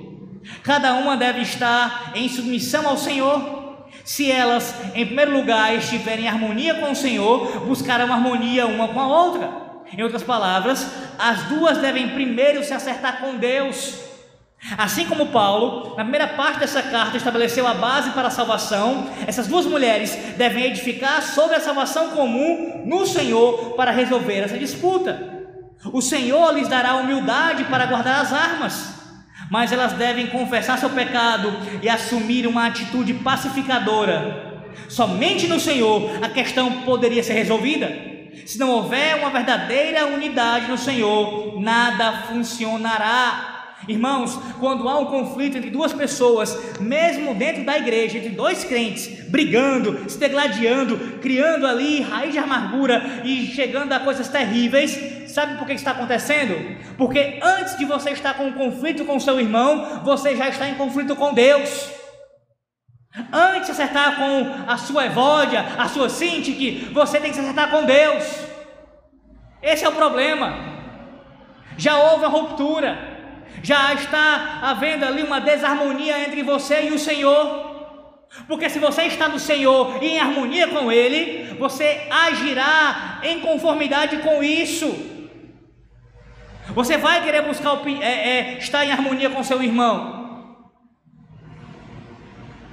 Cada 0.63 0.95
uma 0.95 1.17
deve 1.17 1.41
estar 1.41 2.13
em 2.15 2.29
submissão 2.29 2.89
ao 2.89 2.97
Senhor. 2.97 3.61
Se 4.05 4.31
elas, 4.31 4.75
em 4.95 5.07
primeiro 5.07 5.33
lugar, 5.33 5.75
estiverem 5.75 6.25
em 6.25 6.29
harmonia 6.29 6.75
com 6.75 6.91
o 6.91 6.97
Senhor, 6.97 7.61
buscarão 7.67 8.13
harmonia 8.13 8.67
uma 8.67 8.89
com 8.89 9.01
a 9.01 9.07
outra. 9.07 9.51
Em 9.93 10.03
outras 10.03 10.23
palavras, 10.23 10.87
as 11.19 11.45
duas 11.45 11.79
devem 11.79 12.11
primeiro 12.11 12.65
se 12.65 12.73
acertar 12.73 13.21
com 13.21 13.37
Deus. 13.37 14.11
Assim 14.77 15.07
como 15.07 15.29
Paulo, 15.29 15.97
na 15.97 16.03
primeira 16.03 16.29
parte 16.29 16.61
dessa 16.61 16.83
carta, 16.83 17.17
estabeleceu 17.17 17.67
a 17.67 17.75
base 17.75 18.11
para 18.11 18.29
a 18.29 18.31
salvação, 18.31 19.09
essas 19.27 19.47
duas 19.47 19.65
mulheres 19.65 20.15
devem 20.37 20.65
edificar 20.65 21.23
sobre 21.23 21.57
a 21.57 21.61
salvação 21.61 22.11
comum 22.11 22.83
no 22.85 23.07
Senhor 23.07 23.75
para 23.75 23.91
resolver 23.91 24.41
essa 24.41 24.59
disputa. 24.59 25.41
O 25.93 26.03
Senhor 26.03 26.53
lhes 26.53 26.69
dará 26.69 26.97
humildade 26.97 27.65
para 27.65 27.87
guardar 27.87 28.21
as 28.21 28.33
armas, 28.33 29.00
mas 29.51 29.73
elas 29.73 29.93
devem 29.95 30.29
confessar 30.29 30.79
seu 30.79 30.91
pecado 30.91 31.53
e 31.83 31.89
assumir 31.89 32.47
uma 32.47 32.69
atitude 32.69 33.13
pacificadora. 33.15 34.65
Somente 34.89 35.49
no 35.49 35.59
Senhor 35.59 36.11
a 36.23 36.29
questão 36.29 36.83
poderia 36.83 37.23
ser 37.23 37.35
resolvida. 37.35 38.09
Se 38.47 38.59
não 38.59 38.71
houver 38.71 39.17
uma 39.17 39.31
verdadeira 39.31 40.07
unidade 40.07 40.69
no 40.69 40.79
Senhor, 40.79 41.61
nada 41.61 42.25
funcionará. 42.29 43.60
Irmãos, 43.89 44.39
quando 44.59 44.89
há 44.89 44.99
um 44.99 45.07
conflito 45.07 45.57
entre 45.57 45.71
duas 45.71 45.93
pessoas, 45.93 46.79
mesmo 46.81 47.35
dentro 47.35 47.65
da 47.65 47.79
igreja, 47.79 48.19
entre 48.19 48.31
dois 48.31 48.63
crentes, 48.65 49.29
brigando, 49.29 50.09
se 50.09 50.19
degladiando, 50.19 51.19
criando 51.21 51.67
ali 51.67 52.03
raiz 52.03 52.33
de 52.33 52.39
amargura 52.39 53.23
e 53.25 53.47
chegando 53.47 53.93
a 53.93 54.01
coisas 54.01 54.29
terríveis, 54.29 55.31
sabe 55.31 55.57
por 55.57 55.67
que 55.67 55.73
está 55.73 55.93
acontecendo? 55.93 56.77
Porque 56.99 57.41
antes 57.43 57.79
de 57.79 57.85
você 57.85 58.11
estar 58.11 58.35
com 58.35 58.47
um 58.47 58.53
conflito 58.53 59.05
com 59.05 59.19
seu 59.19 59.41
irmão, 59.41 60.03
você 60.05 60.37
já 60.37 60.49
está 60.49 60.69
em 60.69 60.75
conflito 60.75 61.17
com 61.17 61.33
Deus. 61.33 61.91
Antes 63.33 63.67
de 63.67 63.73
acertar 63.73 64.17
com 64.17 64.71
a 64.71 64.77
sua 64.77 65.07
Evódia, 65.07 65.65
a 65.79 65.89
sua 65.89 66.09
Sintique, 66.09 66.91
você 66.93 67.19
tem 67.19 67.31
que 67.31 67.37
se 67.37 67.43
acertar 67.43 67.71
com 67.71 67.85
Deus. 67.85 68.25
Esse 69.63 69.85
é 69.85 69.89
o 69.89 69.93
problema. 69.93 70.55
Já 71.77 71.99
houve 71.99 72.25
a 72.25 72.29
ruptura. 72.29 73.10
Já 73.63 73.93
está 73.95 74.61
havendo 74.63 75.05
ali 75.05 75.23
uma 75.23 75.41
desarmonia 75.41 76.23
entre 76.23 76.43
você 76.43 76.89
e 76.89 76.93
o 76.93 76.99
Senhor. 76.99 77.71
Porque 78.47 78.71
se 78.71 78.79
você 78.79 79.03
está 79.03 79.29
no 79.29 79.39
Senhor 79.39 80.03
e 80.03 80.09
em 80.09 80.21
harmonia 80.21 80.69
com 80.69 80.91
Ele, 80.91 81.55
você 81.59 82.07
agirá 82.11 83.21
em 83.23 83.41
conformidade 83.41 84.19
com 84.19 84.43
isso. 84.43 84.89
Você 86.69 86.97
vai 86.97 87.23
querer 87.25 87.43
buscar 87.43 87.81
é, 88.01 88.05
é, 88.05 88.59
estar 88.59 88.85
em 88.85 88.93
harmonia 88.93 89.29
com 89.31 89.43
seu 89.43 89.61
irmão. 89.63 90.21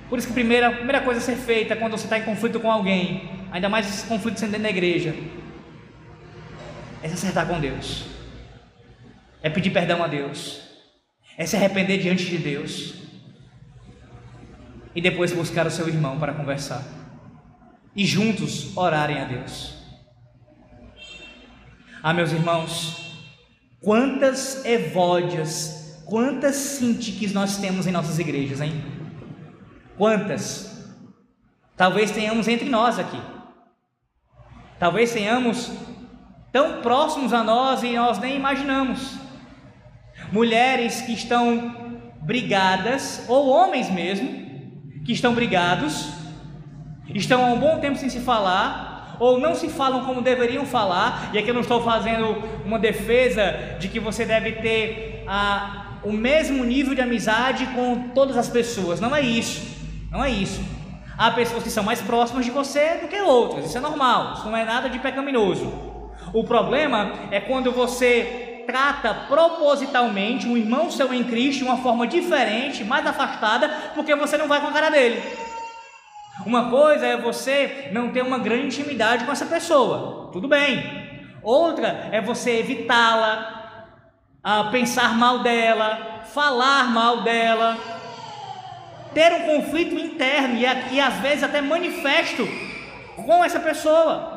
Por 0.10 0.18
isso 0.18 0.28
que 0.28 0.34
a 0.34 0.36
primeira, 0.36 0.72
primeira 0.72 1.02
coisa 1.02 1.20
a 1.20 1.24
ser 1.24 1.36
feita 1.36 1.76
quando 1.76 1.98
você 1.98 2.06
está 2.06 2.18
em 2.18 2.24
conflito 2.24 2.60
com 2.60 2.72
alguém, 2.72 3.30
ainda 3.52 3.68
mais 3.68 3.88
esse 3.88 4.08
conflito 4.08 4.40
sendo 4.40 4.58
da 4.58 4.70
igreja, 4.70 5.14
é 7.04 7.08
se 7.08 7.16
acertar 7.16 7.46
com 7.48 7.60
Deus, 7.60 8.06
é 9.42 9.50
pedir 9.50 9.72
perdão 9.72 10.02
a 10.02 10.08
Deus, 10.08 10.67
é 11.38 11.46
se 11.46 11.56
arrepender 11.56 12.00
diante 12.00 12.26
de 12.26 12.38
Deus 12.40 12.96
e 14.96 15.00
depois 15.00 15.32
buscar 15.32 15.68
o 15.68 15.72
seu 15.72 15.88
irmão 15.88 16.20
para 16.20 16.34
conversar 16.34 16.84
e 17.96 18.04
juntos 18.04 18.76
orarem 18.76 19.20
a 19.20 19.26
Deus. 19.26 19.76
Ah, 22.02 22.14
meus 22.14 22.32
irmãos, 22.32 23.28
quantas 23.80 24.66
evódias, 24.66 26.02
quantas 26.06 26.56
sintiques 26.56 27.34
nós 27.34 27.58
temos 27.58 27.86
em 27.86 27.92
nossas 27.92 28.18
igrejas, 28.18 28.60
hein? 28.60 28.84
Quantas? 29.96 30.90
Talvez 31.76 32.10
tenhamos 32.10 32.48
entre 32.48 32.70
nós 32.70 32.98
aqui. 32.98 33.22
Talvez 34.80 35.12
tenhamos 35.12 35.72
tão 36.52 36.82
próximos 36.82 37.34
a 37.34 37.44
nós 37.44 37.84
e 37.84 37.94
nós 37.94 38.18
nem 38.20 38.36
imaginamos. 38.36 39.27
Mulheres 40.32 41.02
que 41.02 41.14
estão 41.14 41.76
brigadas, 42.22 43.24
ou 43.28 43.48
homens 43.48 43.90
mesmo, 43.90 44.28
que 45.06 45.14
estão 45.14 45.34
brigados, 45.34 46.10
estão 47.16 47.46
há 47.46 47.48
um 47.48 47.60
bom 47.60 47.80
tempo 47.80 47.98
sem 47.98 48.10
se 48.10 48.20
falar, 48.20 49.16
ou 49.20 49.40
não 49.40 49.56
se 49.56 49.70
falam 49.70 50.06
como 50.06 50.22
deveriam 50.22 50.66
falar, 50.66 51.32
e 51.34 51.38
aqui 51.38 51.50
eu 51.50 51.54
não 51.54 51.62
estou 51.62 51.82
fazendo 51.82 52.36
uma 52.66 52.78
defesa 52.78 53.78
de 53.80 53.88
que 53.88 54.00
você 54.00 54.26
deve 54.26 54.54
ter 54.54 55.24
a, 55.28 56.00
o 56.04 56.12
mesmo 56.12 56.64
nível 56.64 56.94
de 56.94 57.02
amizade 57.02 57.66
com 57.68 58.10
todas 58.10 58.38
as 58.38 58.50
pessoas, 58.50 59.00
não 59.00 59.16
é 59.16 59.22
isso. 59.22 59.78
Não 60.12 60.24
é 60.24 60.30
isso. 60.30 60.62
Há 61.18 61.32
pessoas 61.32 61.64
que 61.64 61.70
são 61.70 61.84
mais 61.84 62.02
próximas 62.02 62.46
de 62.46 62.52
você 62.52 62.96
do 63.02 63.08
que 63.08 63.20
outras, 63.20 63.66
isso 63.66 63.78
é 63.78 63.82
normal, 63.82 64.34
isso 64.34 64.46
não 64.46 64.58
é 64.58 64.64
nada 64.64 64.90
de 64.90 65.00
pecaminoso. 65.00 65.66
O 66.34 66.44
problema 66.44 67.12
é 67.32 67.40
quando 67.40 67.72
você 67.72 68.57
trata 68.68 69.14
propositalmente 69.28 70.48
um 70.48 70.58
irmão 70.58 70.92
seu 70.92 71.12
em 71.14 71.24
Cristo 71.24 71.60
de 71.60 71.64
uma 71.64 71.78
forma 71.78 72.06
diferente, 72.06 72.84
mais 72.84 73.08
afastada, 73.08 73.70
porque 73.96 74.14
você 74.14 74.38
não 74.38 74.48
vai 74.48 74.60
com 74.60 74.68
a 74.68 74.74
cara 74.74 74.90
dele. 74.90 75.24
Uma 76.46 76.70
coisa 76.70 77.08
é 77.08 77.18
você 77.18 77.90
não 77.94 78.12
ter 78.12 78.22
uma 78.22 78.38
grande 78.38 78.68
intimidade 78.68 79.24
com 79.24 79.32
essa 79.32 79.46
pessoa, 79.46 80.30
tudo 80.32 80.48
bem. 80.48 81.08
Outra 81.42 82.10
é 82.12 82.22
você 82.22 82.60
evitá-la, 82.60 83.88
pensar 84.70 85.18
mal 85.18 85.40
dela, 85.40 86.22
falar 86.26 86.92
mal 86.92 87.22
dela, 87.22 87.78
ter 89.14 89.32
um 89.34 89.46
conflito 89.46 89.96
interno 89.96 90.56
e, 90.56 90.94
e 90.94 91.02
às 91.02 91.16
vezes 91.16 91.44
até 91.44 91.62
manifesto 91.62 92.48
com 93.16 93.44
essa 93.44 93.60
pessoa. 93.60 94.37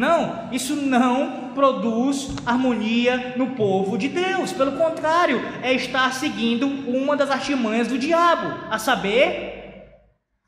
Não, 0.00 0.48
isso 0.50 0.74
não 0.76 1.52
produz 1.52 2.34
harmonia 2.46 3.34
no 3.36 3.48
povo 3.48 3.98
de 3.98 4.08
Deus. 4.08 4.50
Pelo 4.50 4.72
contrário, 4.72 5.42
é 5.62 5.74
estar 5.74 6.14
seguindo 6.14 6.66
uma 6.66 7.14
das 7.18 7.30
artimanhas 7.30 7.86
do 7.86 7.98
diabo, 7.98 8.48
a 8.70 8.78
saber, 8.78 10.00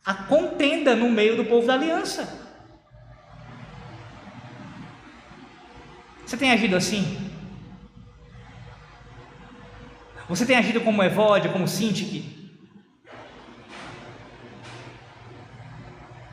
a 0.07 0.15
contenda 0.15 0.97
no 0.97 1.11
meio 1.11 1.37
do 1.37 1.45
povo 1.45 1.67
da 1.67 1.75
aliança. 1.75 2.27
Você 6.25 6.39
tem 6.39 6.51
agido 6.51 6.75
assim? 6.75 7.31
Você 10.31 10.47
tem 10.47 10.57
agido 10.57 10.81
como 10.81 11.03
Evódia, 11.03 11.53
como 11.53 11.69
Sintique? 11.69 12.41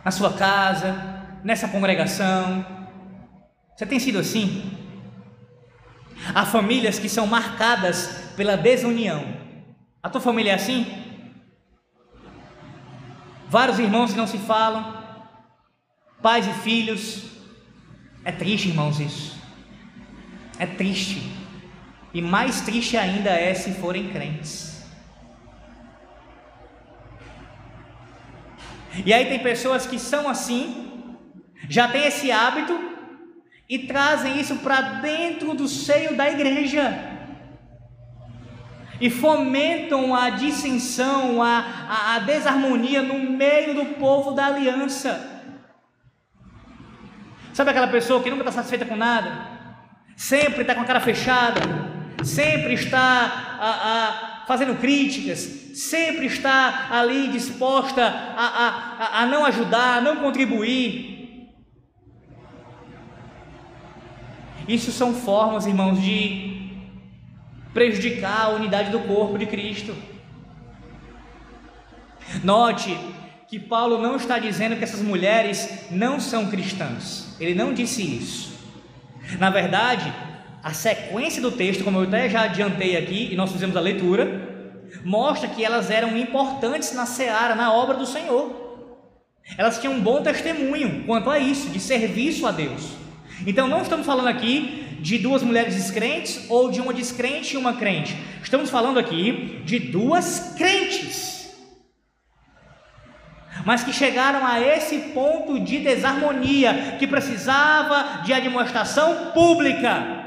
na 0.05 0.11
sua 0.11 0.31
casa, 0.33 0.95
nessa 1.43 1.67
congregação. 1.67 2.78
Você 3.79 3.85
tem 3.85 3.97
sido 3.97 4.19
assim? 4.19 4.77
Há 6.35 6.45
famílias 6.45 6.99
que 6.99 7.07
são 7.07 7.25
marcadas 7.25 8.33
pela 8.35 8.57
desunião. 8.57 9.23
A 10.03 10.09
tua 10.09 10.19
família 10.19 10.51
é 10.51 10.55
assim? 10.55 10.85
Vários 13.47 13.79
irmãos 13.79 14.11
que 14.11 14.17
não 14.17 14.27
se 14.27 14.37
falam, 14.37 15.01
pais 16.21 16.45
e 16.45 16.51
filhos. 16.55 17.23
É 18.25 18.33
triste, 18.33 18.67
irmãos, 18.67 18.99
isso. 18.99 19.41
É 20.59 20.65
triste. 20.65 21.31
E 22.13 22.21
mais 22.21 22.59
triste 22.59 22.97
ainda 22.97 23.29
é 23.29 23.53
se 23.53 23.71
forem 23.75 24.09
crentes. 24.09 24.83
E 29.05 29.13
aí 29.13 29.27
tem 29.27 29.39
pessoas 29.39 29.87
que 29.87 29.97
são 29.97 30.27
assim, 30.27 31.15
já 31.69 31.87
tem 31.87 32.03
esse 32.03 32.29
hábito 32.29 32.88
e 33.69 33.77
trazem 33.77 34.39
isso 34.39 34.55
para 34.57 34.81
dentro 34.81 35.53
do 35.53 35.67
seio 35.67 36.15
da 36.15 36.27
igreja. 36.27 37.17
E 38.99 39.09
fomentam 39.09 40.13
a 40.13 40.31
dissensão, 40.31 41.41
a, 41.41 41.63
a, 41.87 42.15
a 42.15 42.19
desarmonia 42.19 43.03
no 43.03 43.19
meio 43.19 43.75
do 43.75 43.85
povo 43.95 44.31
da 44.31 44.47
aliança. 44.47 45.37
Sabe 47.53 47.69
aquela 47.69 47.87
pessoa 47.87 48.21
que 48.23 48.29
nunca 48.29 48.41
está 48.41 48.51
satisfeita 48.51 48.85
com 48.85 48.95
nada? 48.95 49.47
Sempre 50.17 50.61
está 50.61 50.73
com 50.73 50.81
a 50.81 50.85
cara 50.85 50.99
fechada, 50.99 51.61
sempre 52.23 52.73
está 52.73 53.57
a, 53.59 53.69
a, 53.69 54.45
fazendo 54.47 54.79
críticas, 54.79 55.39
sempre 55.75 56.25
está 56.25 56.87
ali 56.91 57.27
disposta 57.27 58.03
a, 58.03 58.45
a, 58.99 59.21
a 59.21 59.25
não 59.27 59.45
ajudar, 59.45 59.97
a 59.97 60.01
não 60.01 60.17
contribuir. 60.17 61.18
Isso 64.69 64.91
são 64.91 65.15
formas, 65.15 65.65
irmãos, 65.65 65.99
de 65.99 66.69
prejudicar 67.73 68.45
a 68.45 68.49
unidade 68.49 68.91
do 68.91 68.99
corpo 68.99 69.35
de 69.35 69.47
Cristo. 69.47 69.95
Note 72.43 72.95
que 73.47 73.57
Paulo 73.57 73.97
não 73.97 74.15
está 74.15 74.37
dizendo 74.37 74.75
que 74.75 74.83
essas 74.83 75.01
mulheres 75.01 75.87
não 75.89 76.19
são 76.19 76.51
cristãs. 76.51 77.35
Ele 77.39 77.55
não 77.55 77.73
disse 77.73 78.03
isso. 78.03 78.59
Na 79.39 79.49
verdade, 79.49 80.13
a 80.61 80.71
sequência 80.71 81.41
do 81.41 81.51
texto, 81.51 81.83
como 81.83 81.97
eu 81.97 82.03
até 82.03 82.29
já 82.29 82.43
adiantei 82.43 82.95
aqui 82.95 83.29
e 83.31 83.35
nós 83.35 83.51
fizemos 83.51 83.75
a 83.75 83.81
leitura, 83.81 84.77
mostra 85.03 85.49
que 85.49 85.65
elas 85.65 85.89
eram 85.89 86.15
importantes 86.15 86.93
na 86.93 87.07
seara, 87.07 87.55
na 87.55 87.73
obra 87.73 87.97
do 87.97 88.05
Senhor. 88.05 88.85
Elas 89.57 89.79
tinham 89.79 89.95
um 89.95 89.99
bom 89.99 90.21
testemunho 90.21 91.05
quanto 91.07 91.27
a 91.27 91.39
isso, 91.39 91.69
de 91.69 91.79
serviço 91.79 92.45
a 92.45 92.51
Deus. 92.51 92.98
Então 93.45 93.67
não 93.67 93.81
estamos 93.81 94.05
falando 94.05 94.27
aqui 94.27 94.97
de 94.99 95.17
duas 95.17 95.41
mulheres 95.43 95.75
descrentes 95.75 96.45
ou 96.49 96.69
de 96.69 96.81
uma 96.81 96.93
descrente 96.93 97.53
e 97.53 97.57
uma 97.57 97.73
crente. 97.73 98.15
Estamos 98.43 98.69
falando 98.69 98.99
aqui 98.99 99.61
de 99.65 99.79
duas 99.79 100.53
crentes. 100.57 101.39
Mas 103.65 103.83
que 103.83 103.91
chegaram 103.91 104.45
a 104.45 104.59
esse 104.59 104.97
ponto 105.13 105.59
de 105.59 105.79
desarmonia, 105.79 106.95
que 106.97 107.05
precisava 107.05 108.21
de 108.23 108.33
administração 108.33 109.31
pública. 109.33 110.19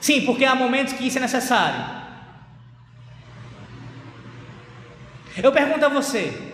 Sim, 0.00 0.22
porque 0.22 0.44
há 0.44 0.54
momentos 0.54 0.94
que 0.94 1.06
isso 1.06 1.18
é 1.18 1.20
necessário. 1.20 1.84
Eu 5.42 5.52
pergunto 5.52 5.84
a 5.84 5.88
você: 5.88 6.49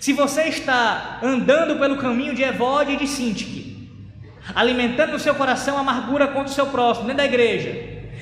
se 0.00 0.12
você 0.12 0.44
está 0.44 1.20
andando 1.22 1.78
pelo 1.78 1.96
caminho 1.96 2.34
de 2.34 2.42
Evode 2.42 2.92
e 2.92 2.96
de 2.96 3.06
Sintique, 3.06 3.88
alimentando 4.54 5.12
no 5.12 5.18
seu 5.18 5.34
coração 5.34 5.78
amargura 5.78 6.26
contra 6.26 6.50
o 6.50 6.54
seu 6.54 6.66
próximo, 6.66 7.06
dentro 7.06 7.18
da 7.18 7.26
igreja, 7.26 7.70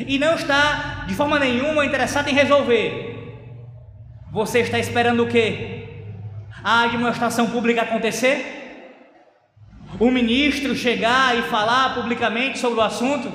e 0.06 0.18
não 0.18 0.34
está 0.34 1.04
de 1.06 1.14
forma 1.14 1.38
nenhuma 1.38 1.86
interessado 1.86 2.28
em 2.28 2.34
resolver, 2.34 3.16
você 4.30 4.60
está 4.60 4.78
esperando 4.78 5.22
o 5.22 5.28
quê? 5.28 5.86
A 6.62 6.82
administração 6.82 7.48
pública 7.48 7.82
acontecer? 7.82 8.58
o 9.98 10.10
ministro 10.10 10.74
chegar 10.74 11.36
e 11.38 11.42
falar 11.42 11.94
publicamente 11.94 12.58
sobre 12.58 12.78
o 12.78 12.82
assunto 12.82 13.32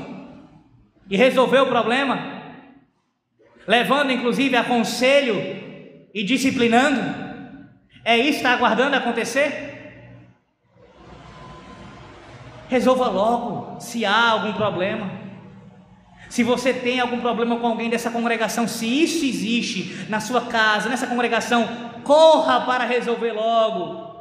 e 1.10 1.18
resolver 1.18 1.60
o 1.60 1.68
problema, 1.68 2.44
levando 3.68 4.12
inclusive 4.12 4.56
a 4.56 4.64
conselho 4.64 5.36
e 6.14 6.24
disciplinando? 6.24 7.23
É 8.04 8.18
isso 8.18 8.32
que 8.32 8.36
está 8.38 8.54
aguardando 8.54 8.96
acontecer? 8.96 9.74
Resolva 12.68 13.08
logo 13.08 13.80
se 13.80 14.06
há 14.06 14.32
algum 14.32 14.54
problema. 14.54 15.10
Se 16.30 16.44
você 16.44 16.74
tem 16.74 17.00
algum 17.00 17.22
problema 17.22 17.58
com 17.58 17.68
alguém 17.68 17.90
dessa 17.90 18.10
congregação, 18.10 18.68
se 18.68 18.88
isso 18.88 19.24
existe 19.24 20.08
na 20.10 20.20
sua 20.20 20.42
casa, 20.42 20.90
nessa 20.90 21.06
congregação, 21.06 21.68
corra 22.04 22.62
para 22.62 22.86
resolver 22.86 23.32
logo. 23.32 24.12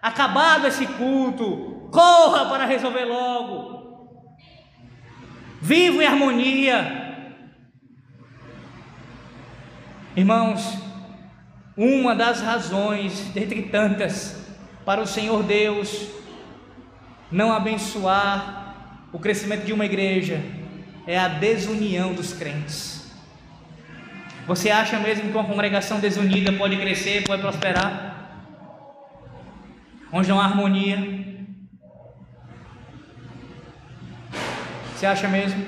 Acabado 0.00 0.66
esse 0.66 0.86
culto, 0.86 1.88
corra 1.92 2.46
para 2.46 2.64
resolver 2.64 3.04
logo. 3.04 3.78
Vivo 5.60 6.00
em 6.00 6.06
harmonia. 6.06 7.08
Irmãos, 10.16 10.87
uma 11.78 12.12
das 12.12 12.40
razões, 12.40 13.20
dentre 13.32 13.62
tantas, 13.62 14.36
para 14.84 15.00
o 15.00 15.06
Senhor 15.06 15.44
Deus 15.44 16.08
não 17.30 17.52
abençoar 17.52 18.74
o 19.12 19.18
crescimento 19.18 19.64
de 19.64 19.72
uma 19.72 19.84
igreja 19.84 20.42
é 21.06 21.16
a 21.16 21.28
desunião 21.28 22.12
dos 22.12 22.32
crentes. 22.32 23.10
Você 24.46 24.70
acha 24.70 24.98
mesmo 24.98 25.30
que 25.30 25.36
uma 25.36 25.44
congregação 25.44 26.00
desunida 26.00 26.52
pode 26.52 26.76
crescer, 26.76 27.22
pode 27.24 27.42
prosperar? 27.42 28.42
Onde 30.12 30.28
não 30.28 30.40
há 30.40 30.44
harmonia? 30.46 30.98
Você 34.94 35.06
acha 35.06 35.28
mesmo? 35.28 35.64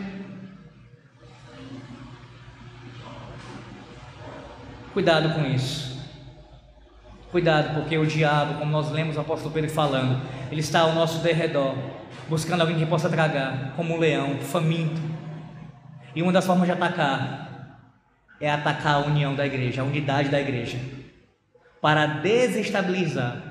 Cuidado 4.93 5.35
com 5.35 5.47
isso. 5.47 5.90
Cuidado, 7.31 7.75
porque 7.75 7.97
o 7.97 8.05
diabo, 8.05 8.55
como 8.59 8.73
nós 8.73 8.91
lemos 8.91 9.17
o 9.17 9.21
apóstolo 9.21 9.55
Pedro 9.55 9.71
falando, 9.71 10.21
ele 10.51 10.61
está 10.61 10.81
ao 10.81 10.93
nosso 10.95 11.21
derredor, 11.21 11.75
buscando 12.29 12.63
alguém 12.63 12.77
que 12.77 12.87
possa 12.87 13.09
tragar, 13.09 13.73
como 13.77 13.95
um 13.95 13.99
leão, 13.99 14.37
faminto, 14.39 15.01
e 16.15 16.23
uma 16.23 16.33
das 16.33 16.45
formas 16.45 16.67
de 16.67 16.73
atacar 16.73 17.49
é 18.41 18.51
atacar 18.51 18.95
a 18.95 19.07
união 19.07 19.35
da 19.35 19.47
igreja, 19.47 19.83
a 19.83 19.85
unidade 19.85 20.29
da 20.29 20.41
igreja, 20.41 20.79
para 21.81 22.07
desestabilizar. 22.07 23.50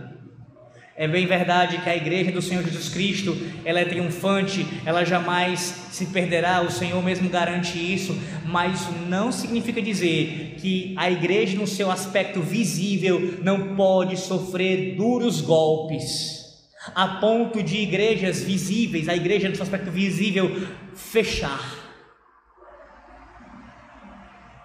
É 1.01 1.07
bem 1.07 1.25
verdade 1.25 1.77
que 1.77 1.89
a 1.89 1.95
igreja 1.95 2.29
do 2.29 2.41
Senhor 2.41 2.61
Jesus 2.61 2.89
Cristo, 2.89 3.33
ela 3.63 3.79
é 3.79 3.85
triunfante, 3.85 4.67
ela 4.85 5.05
jamais 5.05 5.61
se 5.91 6.07
perderá, 6.07 6.61
o 6.61 6.69
Senhor 6.69 7.01
mesmo 7.01 7.29
garante 7.29 7.77
isso, 7.77 8.13
mas 8.43 8.81
isso 8.81 8.91
não 9.07 9.31
significa 9.31 9.81
dizer 9.81 10.57
que 10.59 10.93
a 10.97 11.09
igreja 11.09 11.57
no 11.57 11.65
seu 11.65 11.89
aspecto 11.89 12.41
visível 12.41 13.39
não 13.41 13.77
pode 13.77 14.17
sofrer 14.17 14.97
duros 14.97 15.39
golpes. 15.39 16.67
A 16.93 17.07
ponto 17.21 17.63
de 17.63 17.77
igrejas 17.77 18.43
visíveis, 18.43 19.07
a 19.07 19.15
igreja 19.15 19.47
no 19.47 19.55
seu 19.55 19.63
aspecto 19.63 19.89
visível 19.89 20.67
fechar 20.93 21.77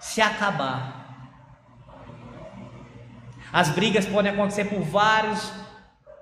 se 0.01 0.21
acabar. 0.21 1.31
As 3.53 3.69
brigas 3.69 4.05
podem 4.05 4.33
acontecer 4.33 4.65
por 4.65 4.81
vários 4.81 5.64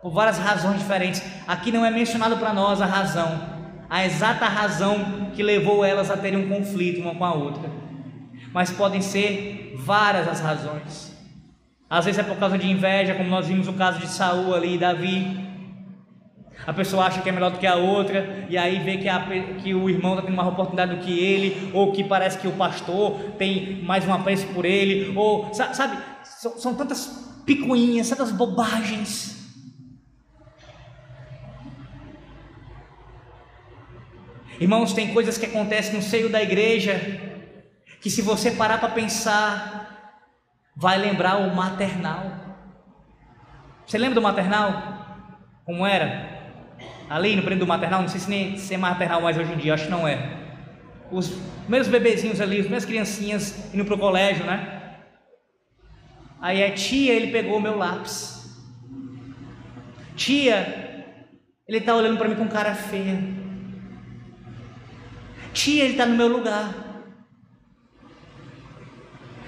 por 0.03 0.11
várias 0.11 0.39
razões 0.39 0.81
diferentes. 0.81 1.23
Aqui 1.47 1.71
não 1.71 1.87
é 1.87 1.91
mencionado 1.91 2.37
para 2.37 2.53
nós 2.53 2.83
a 2.83 2.87
razão, 2.87 3.41
a 3.89 4.05
exata 4.05 4.47
razão 4.47 5.31
que 5.33 5.43
levou 5.43 5.85
elas 5.85 6.11
a 6.11 6.17
terem 6.17 6.45
um 6.45 6.49
conflito 6.49 7.01
uma 7.01 7.15
com 7.15 7.25
a 7.25 7.33
outra. 7.33 7.71
Mas 8.53 8.71
podem 8.71 9.01
ser 9.01 9.75
várias 9.79 10.27
as 10.27 10.41
razões. 10.41 11.13
Às 11.89 12.07
vezes 12.07 12.19
é 12.19 12.23
por 12.23 12.37
causa 12.37 12.59
de 12.59 12.69
inveja, 12.69 13.15
como 13.15 13.29
nós 13.29 13.47
vimos 13.47 13.69
o 13.69 13.75
caso 13.75 14.01
de 14.01 14.09
Saul 14.09 14.55
ali 14.55 14.75
e 14.75 14.79
Davi. 14.79 15.53
A 16.67 16.73
pessoa 16.73 17.05
acha 17.05 17.21
que 17.21 17.29
é 17.29 17.33
melhor 17.33 17.51
do 17.51 17.59
que 17.59 17.67
a 17.67 17.77
outra, 17.77 18.47
e 18.49 18.57
aí 18.57 18.79
vê 18.79 18.97
que, 18.97 19.09
a, 19.09 19.21
que 19.63 19.75
o 19.75 19.91
irmão 19.91 20.13
está 20.15 20.25
tendo 20.25 20.37
mais 20.37 20.49
oportunidade 20.49 20.95
do 20.95 21.03
que 21.03 21.19
ele, 21.19 21.71
ou 21.75 21.93
que 21.93 22.05
parece 22.05 22.39
que 22.39 22.47
o 22.47 22.53
pastor 22.53 23.19
tem 23.37 23.83
mais 23.83 24.07
um 24.07 24.13
apreço 24.13 24.47
por 24.49 24.65
ele, 24.65 25.13
ou 25.17 25.53
sabe, 25.53 25.99
são, 26.23 26.57
são 26.59 26.75
tantas 26.75 27.43
picuinhas, 27.45 28.09
tantas 28.09 28.31
bobagens. 28.31 29.42
Irmãos, 34.61 34.93
tem 34.93 35.13
coisas 35.13 35.39
que 35.39 35.47
acontecem 35.47 35.95
no 35.95 36.03
seio 36.03 36.29
da 36.29 36.43
igreja 36.43 37.01
que, 38.01 38.11
se 38.11 38.23
você 38.23 38.51
parar 38.51 38.79
para 38.79 38.91
pensar, 38.91 40.23
vai 40.77 40.99
lembrar 40.99 41.37
o 41.37 41.55
maternal. 41.55 42.31
Você 43.87 43.99
lembra 43.99 44.17
do 44.17 44.23
maternal? 44.23 45.31
Como 45.65 45.87
era? 45.87 46.33
ali 47.13 47.37
no 47.37 47.43
período 47.43 47.67
maternal, 47.67 48.01
não 48.01 48.09
sei 48.09 48.21
se 48.21 48.31
nem 48.31 48.57
se 48.57 48.73
é 48.73 48.79
maternal 48.79 49.21
mais 49.21 49.37
hoje 49.37 49.53
em 49.53 49.57
dia, 49.59 49.75
acho 49.75 49.85
que 49.85 49.91
não 49.91 50.09
é. 50.09 50.31
Os 51.11 51.29
primeiros 51.61 51.87
bebezinhos 51.87 52.41
ali, 52.41 52.57
as 52.57 52.63
primeiras 52.63 52.87
criancinhas 52.87 53.75
indo 53.75 53.85
para 53.85 53.95
o 53.95 53.99
colégio, 53.99 54.47
né? 54.47 54.95
Aí 56.41 56.65
a 56.65 56.73
tia, 56.73 57.13
ele 57.13 57.31
pegou 57.31 57.59
o 57.59 57.61
meu 57.61 57.77
lápis. 57.77 58.51
Tia, 60.17 61.05
ele 61.69 61.79
está 61.79 61.95
olhando 61.95 62.17
para 62.17 62.29
mim 62.29 62.35
com 62.35 62.49
cara 62.49 62.75
feia. 62.75 63.42
Tia, 65.53 65.85
ele 65.85 65.93
está 65.93 66.07
no 66.07 66.17
meu 66.17 66.29
lugar. 66.29 66.75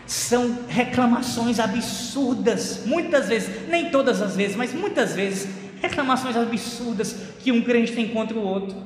São 0.07 0.65
reclamações 0.69 1.59
absurdas, 1.59 2.85
muitas 2.85 3.29
vezes, 3.29 3.69
nem 3.69 3.91
todas 3.91 4.21
as 4.21 4.37
vezes, 4.37 4.55
mas 4.55 4.73
muitas 4.73 5.15
vezes 5.15 5.49
reclamações 5.81 6.37
absurdas 6.37 7.33
que 7.41 7.51
um 7.51 7.63
crente 7.63 7.93
tem 7.93 8.09
contra 8.09 8.37
o 8.37 8.43
outro. 8.43 8.77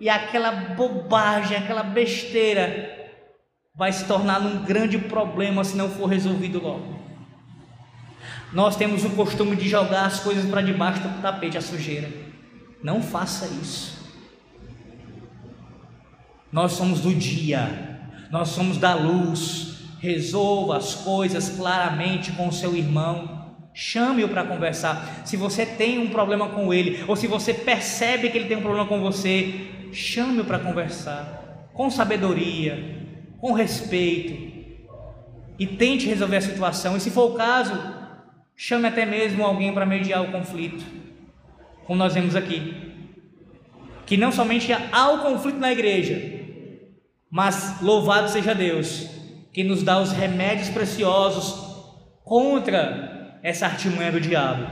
E 0.00 0.08
aquela 0.08 0.50
bobagem, 0.50 1.56
aquela 1.56 1.82
besteira 1.82 2.96
vai 3.74 3.92
se 3.92 4.04
tornar 4.04 4.40
um 4.40 4.64
grande 4.64 4.98
problema 4.98 5.64
se 5.64 5.76
não 5.76 5.88
for 5.88 6.06
resolvido 6.06 6.60
logo. 6.60 6.98
Nós 8.52 8.76
temos 8.76 9.04
o 9.04 9.10
costume 9.10 9.56
de 9.56 9.68
jogar 9.68 10.06
as 10.06 10.20
coisas 10.20 10.48
para 10.48 10.62
debaixo 10.62 11.00
do 11.00 11.20
tapete, 11.20 11.58
a 11.58 11.60
sujeira. 11.60 12.08
Não 12.82 13.02
faça 13.02 13.46
isso. 13.46 13.97
Nós 16.50 16.72
somos 16.72 17.00
do 17.00 17.14
dia, 17.14 18.00
nós 18.30 18.48
somos 18.48 18.78
da 18.78 18.94
luz. 18.94 19.66
Resolva 20.00 20.76
as 20.76 20.94
coisas 20.94 21.48
claramente 21.50 22.30
com 22.32 22.48
o 22.48 22.52
seu 22.52 22.76
irmão. 22.76 23.56
Chame-o 23.74 24.28
para 24.28 24.44
conversar. 24.44 25.22
Se 25.24 25.36
você 25.36 25.66
tem 25.66 25.98
um 25.98 26.08
problema 26.08 26.48
com 26.48 26.72
ele, 26.72 27.04
ou 27.08 27.16
se 27.16 27.26
você 27.26 27.52
percebe 27.52 28.30
que 28.30 28.38
ele 28.38 28.48
tem 28.48 28.56
um 28.56 28.62
problema 28.62 28.86
com 28.86 29.00
você, 29.00 29.68
chame-o 29.92 30.44
para 30.44 30.58
conversar, 30.58 31.68
com 31.74 31.90
sabedoria, 31.90 32.96
com 33.40 33.52
respeito, 33.52 34.48
e 35.58 35.66
tente 35.66 36.06
resolver 36.06 36.36
a 36.36 36.40
situação. 36.40 36.96
E 36.96 37.00
se 37.00 37.10
for 37.10 37.32
o 37.32 37.34
caso, 37.34 37.76
chame 38.56 38.86
até 38.86 39.04
mesmo 39.04 39.44
alguém 39.44 39.72
para 39.72 39.84
mediar 39.84 40.22
o 40.22 40.30
conflito, 40.30 40.84
como 41.84 41.98
nós 41.98 42.14
vemos 42.14 42.36
aqui. 42.36 42.94
Que 44.06 44.16
não 44.16 44.30
somente 44.30 44.72
há 44.72 45.10
o 45.10 45.22
conflito 45.22 45.58
na 45.58 45.72
igreja, 45.72 46.37
mas 47.30 47.80
louvado 47.80 48.28
seja 48.30 48.54
Deus, 48.54 49.06
que 49.52 49.62
nos 49.62 49.82
dá 49.82 50.00
os 50.00 50.12
remédios 50.12 50.68
preciosos 50.68 51.68
contra 52.24 53.38
essa 53.42 53.66
artimanha 53.66 54.12
do 54.12 54.20
diabo. 54.20 54.66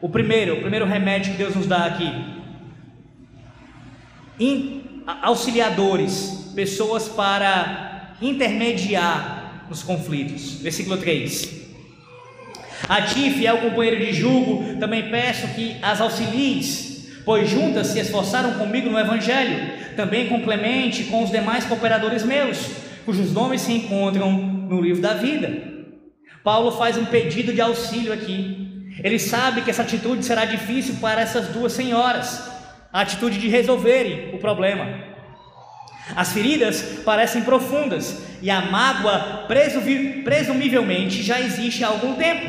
O 0.00 0.08
primeiro, 0.08 0.54
o 0.54 0.60
primeiro 0.60 0.86
remédio 0.86 1.32
que 1.32 1.38
Deus 1.38 1.54
nos 1.54 1.66
dá 1.66 1.84
aqui, 1.84 2.10
in, 4.38 5.02
auxiliadores, 5.22 6.52
pessoas 6.54 7.08
para 7.08 8.14
intermediar 8.20 9.66
nos 9.68 9.82
conflitos. 9.82 10.54
Versículo 10.54 10.96
3. 10.96 11.60
A 12.88 13.02
ti, 13.02 13.30
fiel 13.30 13.58
companheiro 13.58 14.04
de 14.04 14.12
julgo, 14.12 14.78
também 14.80 15.10
peço 15.10 15.46
que 15.54 15.76
as 15.82 16.00
auxilies, 16.00 16.89
pois 17.24 17.48
juntas 17.48 17.88
se 17.88 18.00
esforçaram 18.00 18.54
comigo 18.54 18.90
no 18.90 18.98
Evangelho, 18.98 19.94
também 19.96 20.28
complemente 20.28 21.04
com 21.04 21.22
os 21.22 21.30
demais 21.30 21.64
cooperadores 21.64 22.22
meus, 22.22 22.58
cujos 23.04 23.32
nomes 23.32 23.60
se 23.60 23.72
encontram 23.72 24.30
no 24.32 24.80
livro 24.80 25.02
da 25.02 25.14
vida. 25.14 25.70
Paulo 26.42 26.72
faz 26.72 26.96
um 26.96 27.04
pedido 27.04 27.52
de 27.52 27.60
auxílio 27.60 28.12
aqui. 28.12 28.96
Ele 29.02 29.18
sabe 29.18 29.62
que 29.62 29.70
essa 29.70 29.82
atitude 29.82 30.24
será 30.24 30.44
difícil 30.44 30.96
para 31.00 31.20
essas 31.20 31.48
duas 31.48 31.72
senhoras, 31.72 32.50
a 32.92 33.00
atitude 33.00 33.38
de 33.38 33.48
resolverem 33.48 34.34
o 34.34 34.38
problema. 34.38 35.10
As 36.16 36.32
feridas 36.32 37.00
parecem 37.04 37.42
profundas 37.42 38.22
e 38.42 38.50
a 38.50 38.62
mágoa 38.62 39.46
presumivelmente 40.24 41.22
já 41.22 41.40
existe 41.40 41.84
há 41.84 41.88
algum 41.88 42.14
tempo. 42.14 42.46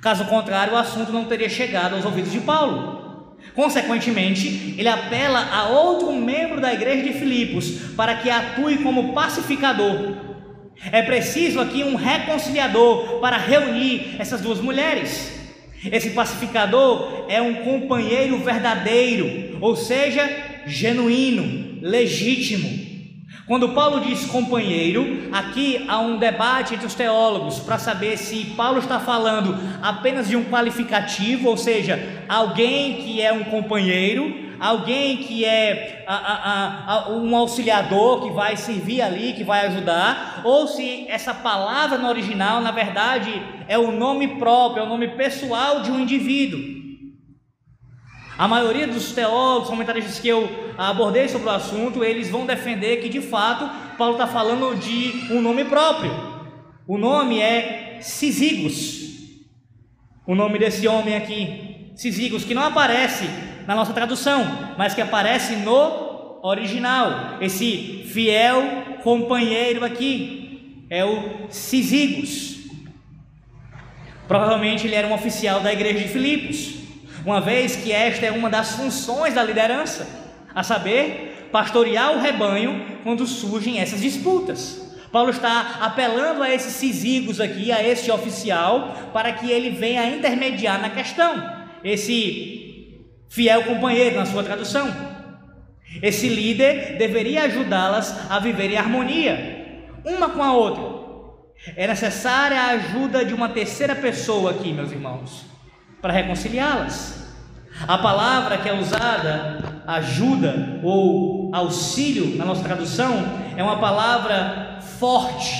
Caso 0.00 0.26
contrário, 0.26 0.74
o 0.74 0.76
assunto 0.76 1.12
não 1.12 1.24
teria 1.24 1.48
chegado 1.48 1.94
aos 1.96 2.04
ouvidos 2.04 2.30
de 2.30 2.40
Paulo. 2.40 2.97
Consequentemente, 3.54 4.74
ele 4.78 4.88
apela 4.88 5.40
a 5.52 5.68
outro 5.68 6.12
membro 6.12 6.60
da 6.60 6.72
igreja 6.72 7.02
de 7.02 7.18
Filipos 7.18 7.70
para 7.96 8.14
que 8.16 8.30
atue 8.30 8.78
como 8.78 9.12
pacificador. 9.12 10.16
É 10.92 11.02
preciso 11.02 11.60
aqui 11.60 11.82
um 11.82 11.96
reconciliador 11.96 13.18
para 13.20 13.36
reunir 13.36 14.16
essas 14.18 14.40
duas 14.40 14.60
mulheres. 14.60 15.36
Esse 15.84 16.10
pacificador 16.10 17.26
é 17.28 17.40
um 17.42 17.56
companheiro 17.56 18.38
verdadeiro, 18.38 19.58
ou 19.60 19.76
seja, 19.76 20.28
genuíno, 20.66 21.78
legítimo. 21.82 22.87
Quando 23.46 23.70
Paulo 23.70 24.00
diz 24.00 24.24
companheiro, 24.26 25.28
aqui 25.32 25.84
há 25.88 25.98
um 26.00 26.16
debate 26.16 26.74
entre 26.74 26.86
os 26.86 26.94
teólogos 26.94 27.58
para 27.58 27.78
saber 27.78 28.16
se 28.16 28.54
Paulo 28.56 28.78
está 28.78 28.98
falando 29.00 29.58
apenas 29.82 30.28
de 30.28 30.36
um 30.36 30.44
qualificativo, 30.44 31.48
ou 31.48 31.56
seja, 31.56 32.22
alguém 32.28 32.96
que 32.96 33.20
é 33.20 33.32
um 33.32 33.44
companheiro, 33.44 34.48
alguém 34.58 35.18
que 35.18 35.44
é 35.44 36.04
a, 36.06 36.14
a, 36.14 36.94
a, 36.94 37.10
um 37.10 37.34
auxiliador 37.36 38.22
que 38.22 38.30
vai 38.30 38.56
servir 38.56 39.02
ali, 39.02 39.34
que 39.34 39.44
vai 39.44 39.66
ajudar, 39.66 40.40
ou 40.44 40.66
se 40.66 41.06
essa 41.08 41.34
palavra 41.34 41.98
no 41.98 42.08
original, 42.08 42.60
na 42.60 42.70
verdade, 42.70 43.42
é 43.66 43.78
o 43.78 43.92
nome 43.92 44.36
próprio, 44.36 44.82
é 44.82 44.86
o 44.86 44.88
nome 44.88 45.08
pessoal 45.08 45.82
de 45.82 45.90
um 45.90 46.00
indivíduo. 46.00 46.77
A 48.38 48.46
maioria 48.46 48.86
dos 48.86 49.10
teólogos, 49.10 49.68
comentaristas 49.68 50.20
que 50.20 50.28
eu 50.28 50.48
abordei 50.78 51.28
sobre 51.28 51.48
o 51.48 51.50
assunto, 51.50 52.04
eles 52.04 52.30
vão 52.30 52.46
defender 52.46 52.98
que 52.98 53.08
de 53.08 53.20
fato 53.20 53.68
Paulo 53.98 54.12
está 54.12 54.28
falando 54.28 54.76
de 54.76 55.26
um 55.32 55.40
nome 55.40 55.64
próprio. 55.64 56.12
O 56.86 56.96
nome 56.96 57.40
é 57.40 57.98
Sisigos. 58.00 59.08
O 60.24 60.36
nome 60.36 60.56
desse 60.56 60.86
homem 60.86 61.16
aqui, 61.16 61.90
Sisigos, 61.96 62.44
que 62.44 62.54
não 62.54 62.62
aparece 62.62 63.28
na 63.66 63.74
nossa 63.74 63.92
tradução, 63.92 64.46
mas 64.78 64.94
que 64.94 65.00
aparece 65.00 65.56
no 65.56 66.38
original. 66.40 67.38
Esse 67.40 68.04
fiel 68.06 69.00
companheiro 69.02 69.84
aqui 69.84 70.86
é 70.88 71.04
o 71.04 71.48
Sisigos. 71.50 72.56
Provavelmente 74.28 74.86
ele 74.86 74.94
era 74.94 75.08
um 75.08 75.14
oficial 75.14 75.58
da 75.58 75.72
igreja 75.72 75.98
de 75.98 76.08
Filipos 76.08 76.87
uma 77.24 77.40
vez 77.40 77.76
que 77.76 77.92
esta 77.92 78.26
é 78.26 78.30
uma 78.30 78.48
das 78.48 78.72
funções 78.72 79.34
da 79.34 79.42
liderança, 79.42 80.06
a 80.54 80.62
saber, 80.62 81.48
pastorear 81.52 82.12
o 82.12 82.20
rebanho 82.20 82.98
quando 83.02 83.26
surgem 83.26 83.80
essas 83.80 84.00
disputas. 84.00 84.86
Paulo 85.10 85.30
está 85.30 85.78
apelando 85.80 86.42
a 86.42 86.52
esses 86.52 86.74
cisigos 86.74 87.40
aqui, 87.40 87.72
a 87.72 87.82
este 87.82 88.10
oficial, 88.10 89.10
para 89.12 89.32
que 89.32 89.50
ele 89.50 89.70
venha 89.70 90.06
intermediar 90.06 90.80
na 90.80 90.90
questão. 90.90 91.42
Esse 91.82 93.06
fiel 93.28 93.64
companheiro, 93.64 94.16
na 94.16 94.26
sua 94.26 94.44
tradução. 94.44 94.94
Esse 96.02 96.28
líder 96.28 96.98
deveria 96.98 97.44
ajudá-las 97.44 98.30
a 98.30 98.38
viver 98.38 98.70
em 98.70 98.76
harmonia, 98.76 99.86
uma 100.04 100.28
com 100.28 100.42
a 100.42 100.52
outra. 100.52 100.98
É 101.74 101.86
necessária 101.86 102.60
a 102.60 102.70
ajuda 102.70 103.24
de 103.24 103.32
uma 103.32 103.48
terceira 103.48 103.94
pessoa 103.94 104.50
aqui, 104.50 104.72
meus 104.72 104.92
irmãos 104.92 105.57
para 106.00 106.12
reconciliá-las. 106.12 107.18
A 107.86 107.98
palavra 107.98 108.58
que 108.58 108.68
é 108.68 108.74
usada, 108.74 109.82
ajuda 109.86 110.80
ou 110.82 111.50
auxílio, 111.54 112.36
na 112.36 112.44
nossa 112.44 112.62
tradução, 112.62 113.24
é 113.56 113.62
uma 113.62 113.78
palavra 113.78 114.78
forte 114.98 115.54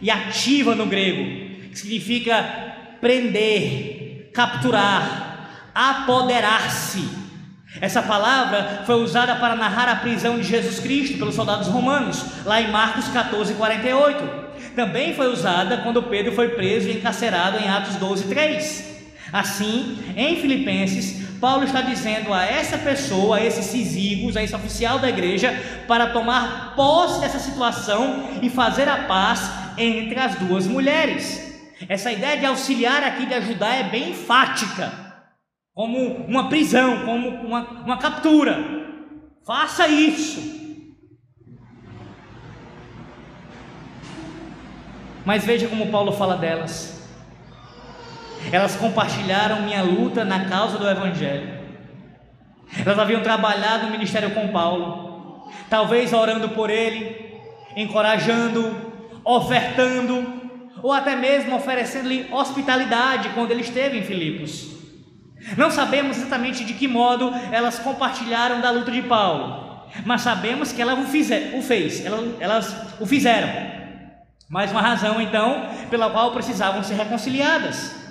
e 0.00 0.10
ativa 0.10 0.74
no 0.74 0.86
grego, 0.86 1.70
que 1.70 1.78
significa 1.78 2.44
prender, 3.00 4.30
capturar, 4.34 5.70
apoderar-se. 5.74 7.08
Essa 7.80 8.02
palavra 8.02 8.82
foi 8.86 9.02
usada 9.02 9.34
para 9.36 9.56
narrar 9.56 9.88
a 9.88 9.96
prisão 9.96 10.38
de 10.38 10.44
Jesus 10.44 10.78
Cristo 10.78 11.18
pelos 11.18 11.34
soldados 11.34 11.66
romanos, 11.68 12.44
lá 12.44 12.60
em 12.60 12.70
Marcos 12.70 13.08
14, 13.08 13.54
48. 13.54 14.44
Também 14.76 15.14
foi 15.14 15.28
usada 15.28 15.78
quando 15.78 16.02
Pedro 16.04 16.32
foi 16.32 16.50
preso 16.50 16.88
e 16.88 16.98
encarcerado 16.98 17.58
em 17.58 17.68
Atos 17.68 17.96
12, 17.96 18.24
3. 18.28 18.93
Assim, 19.32 19.98
em 20.16 20.36
Filipenses, 20.36 21.24
Paulo 21.40 21.64
está 21.64 21.82
dizendo 21.82 22.32
a 22.32 22.44
essa 22.44 22.78
pessoa, 22.78 23.36
a 23.36 23.44
esses 23.44 23.66
cisigos, 23.66 24.36
a 24.36 24.42
esse 24.42 24.54
oficial 24.54 24.98
da 24.98 25.08
igreja, 25.08 25.52
para 25.86 26.08
tomar 26.08 26.74
posse 26.74 27.20
dessa 27.20 27.38
situação 27.38 28.30
e 28.40 28.48
fazer 28.48 28.88
a 28.88 29.04
paz 29.04 29.50
entre 29.76 30.18
as 30.18 30.36
duas 30.36 30.66
mulheres. 30.66 31.52
Essa 31.88 32.12
ideia 32.12 32.38
de 32.38 32.46
auxiliar 32.46 33.02
aqui, 33.02 33.26
de 33.26 33.34
ajudar, 33.34 33.74
é 33.74 33.82
bem 33.84 34.10
enfática, 34.10 34.92
como 35.74 35.98
uma 36.26 36.48
prisão, 36.48 37.04
como 37.04 37.28
uma, 37.28 37.62
uma 37.82 37.98
captura. 37.98 38.58
Faça 39.44 39.86
isso. 39.88 40.40
Mas 45.24 45.44
veja 45.44 45.68
como 45.68 45.90
Paulo 45.90 46.12
fala 46.12 46.36
delas. 46.36 47.03
Elas 48.52 48.76
compartilharam 48.76 49.62
minha 49.62 49.82
luta 49.82 50.24
na 50.24 50.44
causa 50.46 50.78
do 50.78 50.88
Evangelho. 50.88 51.64
Elas 52.84 52.98
haviam 52.98 53.22
trabalhado 53.22 53.86
no 53.86 53.92
ministério 53.92 54.30
com 54.30 54.48
Paulo, 54.48 55.48
talvez 55.70 56.12
orando 56.12 56.48
por 56.50 56.70
ele, 56.70 57.40
encorajando, 57.76 58.74
ofertando, 59.24 60.42
ou 60.82 60.92
até 60.92 61.16
mesmo 61.16 61.56
oferecendo-lhe 61.56 62.28
hospitalidade 62.32 63.30
quando 63.30 63.50
ele 63.50 63.62
esteve 63.62 63.98
em 63.98 64.02
Filipos. 64.02 64.74
Não 65.56 65.70
sabemos 65.70 66.16
exatamente 66.16 66.64
de 66.64 66.74
que 66.74 66.88
modo 66.88 67.32
elas 67.52 67.78
compartilharam 67.78 68.60
da 68.60 68.70
luta 68.70 68.90
de 68.90 69.02
Paulo, 69.02 69.84
mas 70.04 70.22
sabemos 70.22 70.72
que 70.72 70.82
ela 70.82 70.94
o, 70.94 71.04
fizer, 71.04 71.54
o 71.56 71.62
fez, 71.62 72.04
elas, 72.04 72.40
elas 72.40 72.76
o 73.00 73.06
fizeram. 73.06 73.48
Mais 74.48 74.70
uma 74.70 74.80
razão, 74.80 75.20
então, 75.20 75.68
pela 75.90 76.10
qual 76.10 76.32
precisavam 76.32 76.82
ser 76.82 76.94
reconciliadas. 76.94 78.03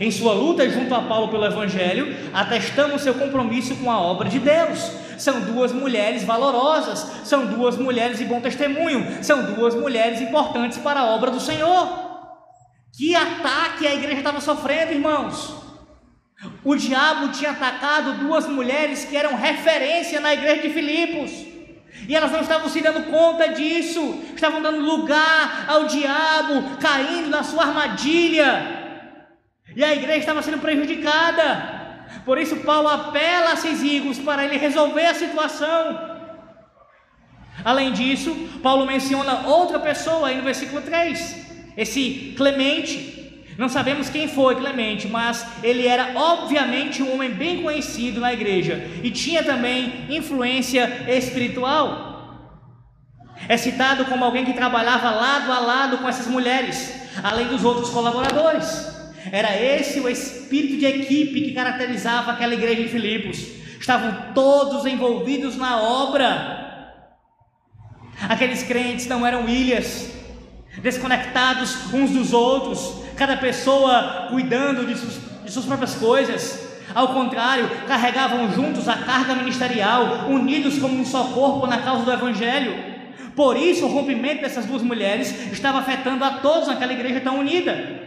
Em 0.00 0.10
sua 0.10 0.34
luta 0.34 0.68
junto 0.68 0.94
a 0.94 1.02
Paulo 1.02 1.28
pelo 1.28 1.44
Evangelho, 1.44 2.14
atestamos 2.32 3.02
seu 3.02 3.14
compromisso 3.14 3.76
com 3.76 3.90
a 3.90 4.00
obra 4.00 4.28
de 4.28 4.38
Deus. 4.38 4.78
São 5.16 5.40
duas 5.40 5.72
mulheres 5.72 6.24
valorosas, 6.24 7.22
são 7.24 7.46
duas 7.46 7.76
mulheres 7.76 8.18
de 8.18 8.24
bom 8.24 8.40
testemunho, 8.40 9.24
são 9.24 9.54
duas 9.54 9.74
mulheres 9.74 10.20
importantes 10.20 10.78
para 10.78 11.00
a 11.00 11.06
obra 11.14 11.30
do 11.30 11.40
Senhor. 11.40 12.06
Que 12.96 13.14
ataque 13.14 13.86
a 13.86 13.94
igreja 13.94 14.18
estava 14.18 14.40
sofrendo, 14.40 14.92
irmãos! 14.92 15.54
O 16.62 16.74
diabo 16.76 17.28
tinha 17.28 17.52
atacado 17.52 18.24
duas 18.24 18.46
mulheres 18.46 19.04
que 19.04 19.16
eram 19.16 19.36
referência 19.36 20.20
na 20.20 20.34
igreja 20.34 20.62
de 20.62 20.70
Filipos. 20.70 21.30
E 22.08 22.14
elas 22.14 22.30
não 22.30 22.40
estavam 22.40 22.68
se 22.68 22.80
dando 22.82 23.10
conta 23.10 23.48
disso, 23.48 24.20
estavam 24.34 24.60
dando 24.60 24.80
lugar 24.80 25.64
ao 25.66 25.84
diabo, 25.84 26.76
caindo 26.78 27.30
na 27.30 27.42
sua 27.42 27.64
armadilha. 27.64 28.85
E 29.76 29.84
a 29.84 29.94
igreja 29.94 30.20
estava 30.20 30.40
sendo 30.40 30.58
prejudicada. 30.58 31.76
Por 32.24 32.38
isso, 32.38 32.56
Paulo 32.70 32.88
apela 32.88 33.52
a 33.52 33.56
Cisígos 33.56 34.18
para 34.18 34.42
ele 34.42 34.56
resolver 34.56 35.04
a 35.04 35.14
situação. 35.14 36.16
Além 37.62 37.92
disso, 37.92 38.34
Paulo 38.62 38.86
menciona 38.86 39.46
outra 39.46 39.78
pessoa 39.78 40.28
aí 40.28 40.36
no 40.36 40.42
versículo 40.42 40.80
3, 40.80 41.74
esse 41.76 42.34
Clemente. 42.38 43.44
Não 43.58 43.68
sabemos 43.68 44.08
quem 44.08 44.28
foi 44.28 44.56
Clemente, 44.56 45.08
mas 45.08 45.46
ele 45.62 45.86
era 45.86 46.12
obviamente 46.14 47.02
um 47.02 47.12
homem 47.12 47.30
bem 47.30 47.62
conhecido 47.62 48.18
na 48.18 48.32
igreja 48.32 48.82
e 49.02 49.10
tinha 49.10 49.44
também 49.44 50.06
influência 50.08 51.04
espiritual. 51.06 52.04
É 53.46 53.58
citado 53.58 54.06
como 54.06 54.24
alguém 54.24 54.46
que 54.46 54.54
trabalhava 54.54 55.10
lado 55.10 55.52
a 55.52 55.58
lado 55.58 55.98
com 55.98 56.08
essas 56.08 56.26
mulheres, 56.26 56.94
além 57.22 57.48
dos 57.48 57.62
outros 57.62 57.90
colaboradores. 57.90 58.95
Era 59.32 59.56
esse 59.56 60.00
o 60.00 60.08
espírito 60.08 60.78
de 60.78 60.86
equipe 60.86 61.40
que 61.42 61.52
caracterizava 61.52 62.32
aquela 62.32 62.54
igreja 62.54 62.82
em 62.82 62.88
Filipos. 62.88 63.38
Estavam 63.78 64.32
todos 64.34 64.86
envolvidos 64.86 65.56
na 65.56 65.80
obra. 65.80 66.92
Aqueles 68.28 68.62
crentes 68.62 69.06
não 69.06 69.26
eram 69.26 69.48
ilhas, 69.48 70.10
desconectados 70.82 71.92
uns 71.92 72.10
dos 72.10 72.32
outros, 72.32 73.02
cada 73.16 73.36
pessoa 73.36 74.28
cuidando 74.30 74.86
de, 74.86 74.96
suas, 74.96 75.20
de 75.44 75.52
suas 75.52 75.66
próprias 75.66 75.94
coisas. 75.94 76.66
Ao 76.94 77.08
contrário, 77.08 77.68
carregavam 77.86 78.50
juntos 78.52 78.88
a 78.88 78.96
carga 78.96 79.34
ministerial, 79.34 80.28
unidos 80.30 80.78
como 80.78 80.98
um 80.98 81.04
só 81.04 81.24
corpo 81.24 81.66
na 81.66 81.78
causa 81.78 82.04
do 82.04 82.12
Evangelho. 82.12 82.96
Por 83.34 83.56
isso, 83.56 83.84
o 83.84 83.88
rompimento 83.88 84.40
dessas 84.40 84.64
duas 84.64 84.82
mulheres 84.82 85.52
estava 85.52 85.78
afetando 85.78 86.24
a 86.24 86.38
todos 86.38 86.68
naquela 86.68 86.92
igreja 86.92 87.20
tão 87.20 87.38
unida. 87.38 88.05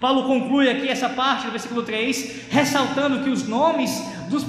Paulo 0.00 0.24
conclui 0.24 0.68
aqui 0.68 0.88
essa 0.88 1.08
parte 1.08 1.46
do 1.46 1.52
versículo 1.52 1.82
3, 1.82 2.48
ressaltando 2.50 3.22
que 3.22 3.30
os 3.30 3.46
nomes 3.46 3.90
dos 4.28 4.44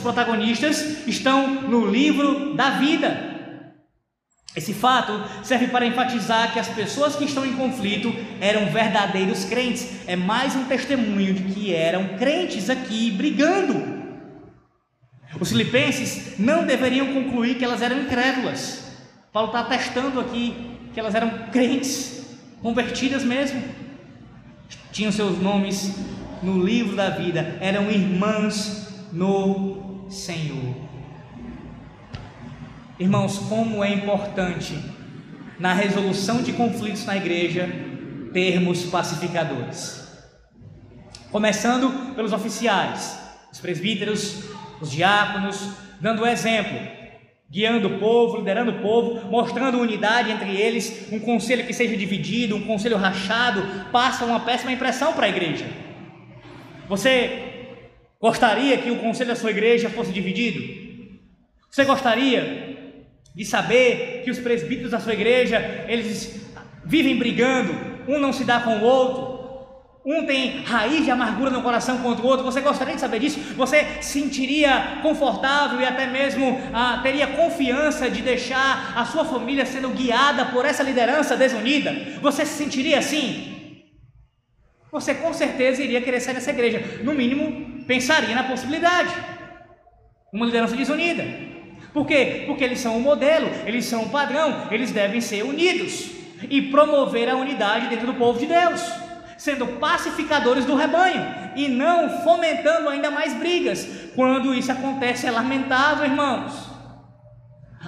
protagonistas 0.00 1.06
estão 1.06 1.62
no 1.62 1.86
livro 1.86 2.54
da 2.54 2.70
vida. 2.70 3.28
Esse 4.56 4.74
fato 4.74 5.12
serve 5.44 5.68
para 5.68 5.86
enfatizar 5.86 6.52
que 6.52 6.58
as 6.58 6.66
pessoas 6.66 7.14
que 7.14 7.24
estão 7.24 7.46
em 7.46 7.52
conflito 7.52 8.12
eram 8.40 8.66
verdadeiros 8.66 9.44
crentes. 9.44 10.08
É 10.08 10.16
mais 10.16 10.56
um 10.56 10.64
testemunho 10.64 11.34
de 11.34 11.44
que 11.44 11.72
eram 11.72 12.16
crentes 12.18 12.68
aqui 12.68 13.12
brigando. 13.12 14.00
Os 15.38 15.50
filipenses 15.50 16.36
não 16.36 16.66
deveriam 16.66 17.14
concluir 17.14 17.58
que 17.58 17.64
elas 17.64 17.80
eram 17.80 18.00
incrédulas. 18.00 18.90
Paulo 19.32 19.50
está 19.50 19.60
atestando 19.60 20.18
aqui 20.18 20.76
que 20.92 20.98
elas 20.98 21.14
eram 21.14 21.30
crentes, 21.52 22.26
convertidas 22.60 23.22
mesmo. 23.22 23.62
Tinham 24.92 25.12
seus 25.12 25.40
nomes 25.40 25.94
no 26.42 26.64
livro 26.64 26.96
da 26.96 27.10
vida, 27.10 27.58
eram 27.60 27.90
irmãs 27.90 28.88
no 29.12 30.06
Senhor. 30.08 30.74
Irmãos, 32.98 33.38
como 33.48 33.82
é 33.82 33.92
importante 33.92 34.78
na 35.58 35.72
resolução 35.72 36.42
de 36.42 36.52
conflitos 36.52 37.04
na 37.04 37.16
igreja 37.16 37.68
termos 38.32 38.84
pacificadores. 38.84 40.08
Começando 41.30 42.14
pelos 42.14 42.32
oficiais, 42.32 43.18
os 43.52 43.60
presbíteros, 43.60 44.44
os 44.80 44.90
diáconos, 44.90 45.72
dando 46.00 46.26
exemplo, 46.26 46.78
guiando 47.50 47.88
o 47.88 47.98
povo, 47.98 48.36
liderando 48.36 48.70
o 48.70 48.80
povo, 48.80 49.28
mostrando 49.28 49.80
unidade 49.80 50.30
entre 50.30 50.56
eles. 50.56 51.08
Um 51.10 51.18
conselho 51.18 51.66
que 51.66 51.72
seja 51.72 51.96
dividido, 51.96 52.56
um 52.56 52.66
conselho 52.66 52.96
rachado, 52.96 53.90
passa 53.90 54.24
uma 54.24 54.40
péssima 54.40 54.70
impressão 54.70 55.12
para 55.12 55.26
a 55.26 55.28
igreja. 55.28 55.66
Você 56.88 57.48
gostaria 58.20 58.78
que 58.78 58.90
o 58.90 58.98
conselho 58.98 59.30
da 59.30 59.36
sua 59.36 59.50
igreja 59.50 59.90
fosse 59.90 60.12
dividido? 60.12 60.62
Você 61.68 61.84
gostaria 61.84 62.76
de 63.34 63.44
saber 63.44 64.22
que 64.24 64.30
os 64.30 64.38
presbíteros 64.38 64.90
da 64.92 65.00
sua 65.00 65.12
igreja, 65.12 65.84
eles 65.88 66.48
vivem 66.84 67.16
brigando, 67.16 67.72
um 68.08 68.18
não 68.18 68.32
se 68.32 68.44
dá 68.44 68.60
com 68.60 68.78
o 68.78 68.82
outro, 68.82 69.29
um 70.04 70.24
tem 70.24 70.62
raiz 70.62 71.04
de 71.04 71.10
amargura 71.10 71.50
no 71.50 71.62
coração 71.62 71.98
contra 71.98 72.24
o 72.24 72.28
outro. 72.28 72.44
Você 72.44 72.60
gostaria 72.60 72.94
de 72.94 73.00
saber 73.00 73.18
disso? 73.18 73.38
Você 73.54 74.02
sentiria 74.02 74.98
confortável 75.02 75.80
e 75.80 75.84
até 75.84 76.06
mesmo 76.06 76.58
ah, 76.72 77.00
teria 77.02 77.26
confiança 77.26 78.08
de 78.08 78.22
deixar 78.22 78.94
a 78.96 79.04
sua 79.04 79.24
família 79.24 79.66
sendo 79.66 79.90
guiada 79.90 80.46
por 80.46 80.64
essa 80.64 80.82
liderança 80.82 81.36
desunida? 81.36 81.94
Você 82.22 82.46
se 82.46 82.54
sentiria 82.54 82.98
assim? 82.98 83.74
Você 84.90 85.14
com 85.14 85.32
certeza 85.34 85.82
iria 85.82 86.00
querer 86.00 86.20
sair 86.20 86.34
dessa 86.34 86.50
igreja. 86.50 86.82
No 87.04 87.12
mínimo, 87.12 87.84
pensaria 87.86 88.34
na 88.34 88.44
possibilidade. 88.44 89.14
Uma 90.32 90.46
liderança 90.46 90.74
desunida. 90.74 91.24
Por 91.92 92.06
quê? 92.06 92.44
Porque 92.46 92.64
eles 92.64 92.80
são 92.80 92.96
o 92.96 93.00
modelo, 93.00 93.50
eles 93.66 93.84
são 93.84 94.04
o 94.04 94.08
padrão, 94.08 94.68
eles 94.70 94.92
devem 94.92 95.20
ser 95.20 95.44
unidos 95.44 96.10
e 96.48 96.62
promover 96.62 97.28
a 97.28 97.36
unidade 97.36 97.88
dentro 97.88 98.06
do 98.06 98.14
povo 98.14 98.38
de 98.38 98.46
Deus 98.46 99.09
sendo 99.40 99.66
pacificadores 99.78 100.66
do 100.66 100.76
rebanho 100.76 101.22
e 101.56 101.66
não 101.66 102.22
fomentando 102.22 102.90
ainda 102.90 103.10
mais 103.10 103.32
brigas. 103.32 103.88
Quando 104.14 104.54
isso 104.54 104.70
acontece 104.70 105.26
é 105.26 105.30
lamentável, 105.30 106.04
irmãos. 106.04 106.52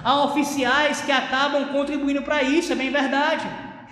Há 0.03 0.23
oficiais 0.23 1.01
que 1.01 1.11
acabam 1.11 1.67
contribuindo 1.67 2.23
para 2.23 2.41
isso, 2.41 2.73
é 2.73 2.75
bem 2.75 2.89
verdade. 2.89 3.45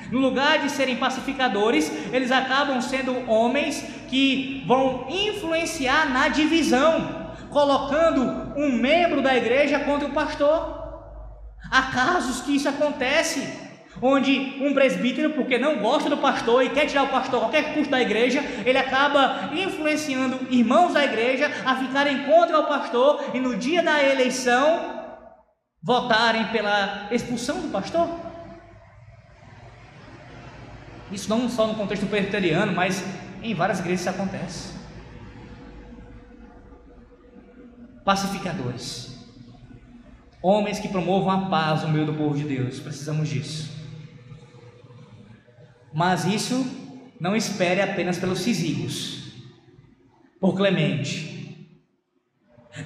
No 0.09 0.17
lugar 0.17 0.57
de 0.57 0.71
serem 0.71 0.95
pacificadores, 0.95 1.91
eles 2.11 2.31
acabam 2.31 2.81
sendo 2.81 3.29
homens 3.29 3.85
que 4.09 4.63
vão 4.65 5.05
influenciar 5.07 6.09
na 6.09 6.29
divisão, 6.29 7.35
colocando 7.51 8.23
um 8.57 8.71
membro 8.71 9.21
da 9.21 9.37
igreja 9.37 9.81
contra 9.81 10.07
o 10.07 10.13
pastor. 10.13 10.81
Há 11.69 11.83
casos 11.83 12.41
que 12.41 12.55
isso 12.55 12.67
acontece 12.67 13.70
onde 14.01 14.57
um 14.59 14.73
presbítero, 14.73 15.31
porque 15.31 15.57
não 15.57 15.77
gosta 15.77 16.09
do 16.09 16.17
pastor 16.17 16.63
e 16.63 16.69
quer 16.69 16.87
tirar 16.87 17.03
o 17.03 17.09
pastor 17.09 17.37
a 17.37 17.41
qualquer 17.43 17.73
custo 17.75 17.91
da 17.91 18.01
igreja, 18.01 18.41
ele 18.65 18.77
acaba 18.77 19.51
influenciando 19.53 20.47
irmãos 20.49 20.93
da 20.93 21.05
igreja 21.05 21.51
a 21.63 21.75
ficarem 21.75 22.23
contra 22.23 22.59
o 22.59 22.65
pastor 22.65 23.23
e 23.33 23.39
no 23.39 23.55
dia 23.55 23.83
da 23.83 24.03
eleição 24.03 25.01
votarem 25.83 26.47
pela 26.47 27.07
expulsão 27.11 27.61
do 27.61 27.69
pastor. 27.69 28.09
Isso 31.11 31.29
não 31.29 31.49
só 31.49 31.67
no 31.67 31.75
contexto 31.75 32.07
presbiteriano, 32.07 32.71
mas 32.71 33.03
em 33.43 33.53
várias 33.53 33.79
igrejas 33.79 34.01
isso 34.01 34.09
acontece. 34.09 34.73
Pacificadores. 38.03 39.11
Homens 40.41 40.79
que 40.79 40.87
promovam 40.87 41.29
a 41.29 41.49
paz 41.49 41.83
no 41.83 41.89
meio 41.89 42.05
do 42.05 42.13
povo 42.13 42.35
de 42.35 42.45
Deus. 42.45 42.79
Precisamos 42.79 43.29
disso. 43.29 43.70
Mas 45.93 46.25
isso 46.25 46.65
não 47.19 47.35
espere 47.35 47.81
apenas 47.81 48.17
pelos 48.17 48.39
Cisílios, 48.39 49.33
por 50.39 50.55
Clemente. 50.55 51.67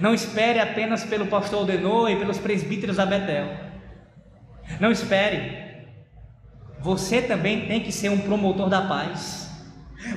Não 0.02 0.14
espere 0.14 0.60
apenas 0.60 1.04
pelo 1.04 1.28
pastor 1.28 1.62
Odenor 1.62 2.10
e 2.10 2.16
pelos 2.16 2.38
presbíteros 2.38 2.98
da 2.98 3.06
Betel. 3.06 3.48
Não 4.80 4.92
espere. 4.92 5.66
Você 6.82 7.22
também 7.22 7.68
tem 7.68 7.82
que 7.82 7.92
ser 7.92 8.10
um 8.10 8.18
promotor 8.18 8.68
da 8.68 8.82
paz. 8.82 9.46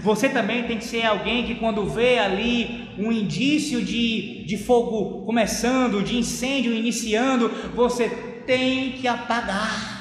Você 0.03 0.28
também 0.28 0.64
tem 0.64 0.78
que 0.78 0.84
ser 0.84 1.05
alguém 1.05 1.47
que, 1.47 1.55
quando 1.55 1.86
vê 1.86 2.18
ali 2.18 2.91
um 2.99 3.12
indício 3.12 3.82
de, 3.82 4.45
de 4.45 4.59
fogo 4.59 5.24
começando, 5.24 6.03
de 6.03 6.16
incêndio 6.16 6.74
iniciando, 6.74 7.49
você 7.74 8.09
tem 8.47 8.93
que 8.93 9.07
apagar 9.07 9.98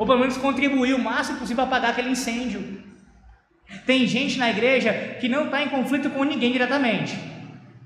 ou 0.00 0.06
pelo 0.06 0.18
menos 0.18 0.38
contribuir 0.38 0.94
o 0.94 0.98
máximo 0.98 1.38
possível 1.38 1.66
para 1.66 1.76
apagar 1.76 1.90
aquele 1.90 2.08
incêndio. 2.08 2.82
Tem 3.84 4.06
gente 4.06 4.38
na 4.38 4.48
igreja 4.48 4.94
que 5.20 5.28
não 5.28 5.44
está 5.44 5.62
em 5.62 5.68
conflito 5.68 6.08
com 6.08 6.24
ninguém 6.24 6.50
diretamente. 6.52 7.18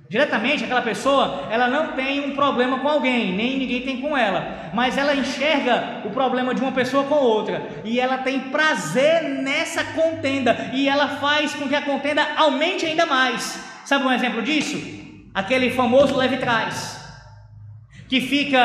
Diretamente, 0.08 0.62
aquela 0.62 0.80
pessoa, 0.80 1.48
ela 1.50 1.66
não 1.66 1.88
tem 1.94 2.24
um 2.24 2.36
problema 2.36 2.78
com 2.78 2.88
alguém, 2.88 3.34
nem 3.34 3.58
ninguém 3.58 3.82
tem 3.82 4.00
com 4.00 4.16
ela, 4.16 4.70
mas 4.72 4.96
ela 4.96 5.12
enxerga 5.12 6.02
o 6.04 6.10
problema 6.10 6.54
de 6.54 6.60
uma 6.60 6.70
pessoa 6.70 7.02
com 7.02 7.16
outra, 7.16 7.68
e 7.84 7.98
ela 7.98 8.18
tem 8.18 8.38
prazer 8.38 9.24
nessa 9.24 9.82
contenda, 9.82 10.70
e 10.72 10.88
ela 10.88 11.16
faz 11.16 11.52
com 11.54 11.68
que 11.68 11.74
a 11.74 11.82
contenda 11.82 12.24
aumente 12.36 12.86
ainda 12.86 13.06
mais. 13.06 13.58
Sabe 13.84 14.04
um 14.04 14.12
exemplo 14.12 14.40
disso? 14.40 14.80
Aquele 15.34 15.70
famoso 15.70 16.16
leve 16.16 16.36
trás, 16.36 16.96
que 18.08 18.20
fica 18.20 18.60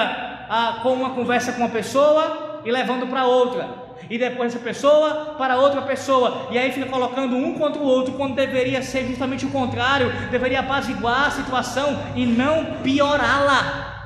ah, 0.48 0.82
com 0.84 0.94
uma 0.94 1.16
conversa 1.16 1.52
com 1.54 1.62
uma 1.62 1.70
pessoa, 1.70 2.49
e 2.66 2.72
levando 2.72 3.08
para 3.08 3.26
outra, 3.26 3.90
e 4.10 4.18
depois 4.18 4.54
essa 4.54 4.64
pessoa 4.64 5.36
para 5.38 5.58
outra 5.58 5.82
pessoa, 5.84 6.48
e 6.52 6.58
aí 6.58 6.72
fica 6.72 6.88
colocando 6.88 7.36
um 7.36 7.58
contra 7.58 7.82
o 7.82 7.86
outro, 7.86 8.14
quando 8.14 8.36
deveria 8.36 8.82
ser 8.82 9.06
justamente 9.06 9.46
o 9.46 9.52
contrário, 9.52 10.12
deveria 10.30 10.62
apaziguar 10.62 11.28
a 11.28 11.32
situação 11.32 12.00
e 12.16 12.26
não 12.26 12.78
piorá-la. 12.84 13.98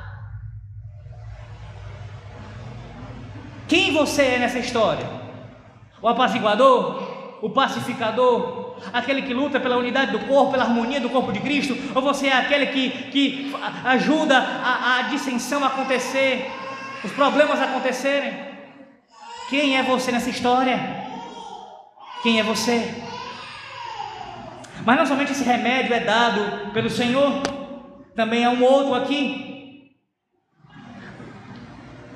Quem 3.67 3.93
você 3.93 4.23
é 4.23 4.39
nessa 4.39 4.59
história? 4.59 5.05
O 6.01 6.07
apaziguador? 6.07 7.01
O 7.41 7.49
pacificador? 7.49 8.75
Aquele 8.91 9.21
que 9.21 9.33
luta 9.33 9.59
pela 9.59 9.77
unidade 9.77 10.11
do 10.11 10.19
corpo, 10.19 10.51
pela 10.51 10.65
harmonia 10.65 10.99
do 10.99 11.09
corpo 11.09 11.31
de 11.31 11.39
Cristo? 11.39 11.75
Ou 11.95 12.01
você 12.01 12.27
é 12.27 12.33
aquele 12.33 12.67
que, 12.67 12.89
que 13.09 13.55
ajuda 13.85 14.37
a, 14.37 14.97
a 14.97 15.01
dissensão 15.03 15.63
a 15.63 15.67
acontecer, 15.67 16.51
os 17.03 17.11
problemas 17.11 17.61
acontecerem. 17.61 18.33
Quem 19.49 19.77
é 19.77 19.83
você 19.83 20.11
nessa 20.11 20.29
história? 20.29 20.79
Quem 22.21 22.39
é 22.39 22.43
você? 22.43 23.03
Mas 24.85 24.97
não 24.97 25.05
somente 25.05 25.31
esse 25.31 25.43
remédio 25.43 25.93
é 25.93 25.99
dado 25.99 26.71
pelo 26.71 26.89
Senhor, 26.89 27.41
também 28.15 28.45
há 28.45 28.49
um 28.49 28.63
outro 28.63 28.95
aqui. 28.95 29.93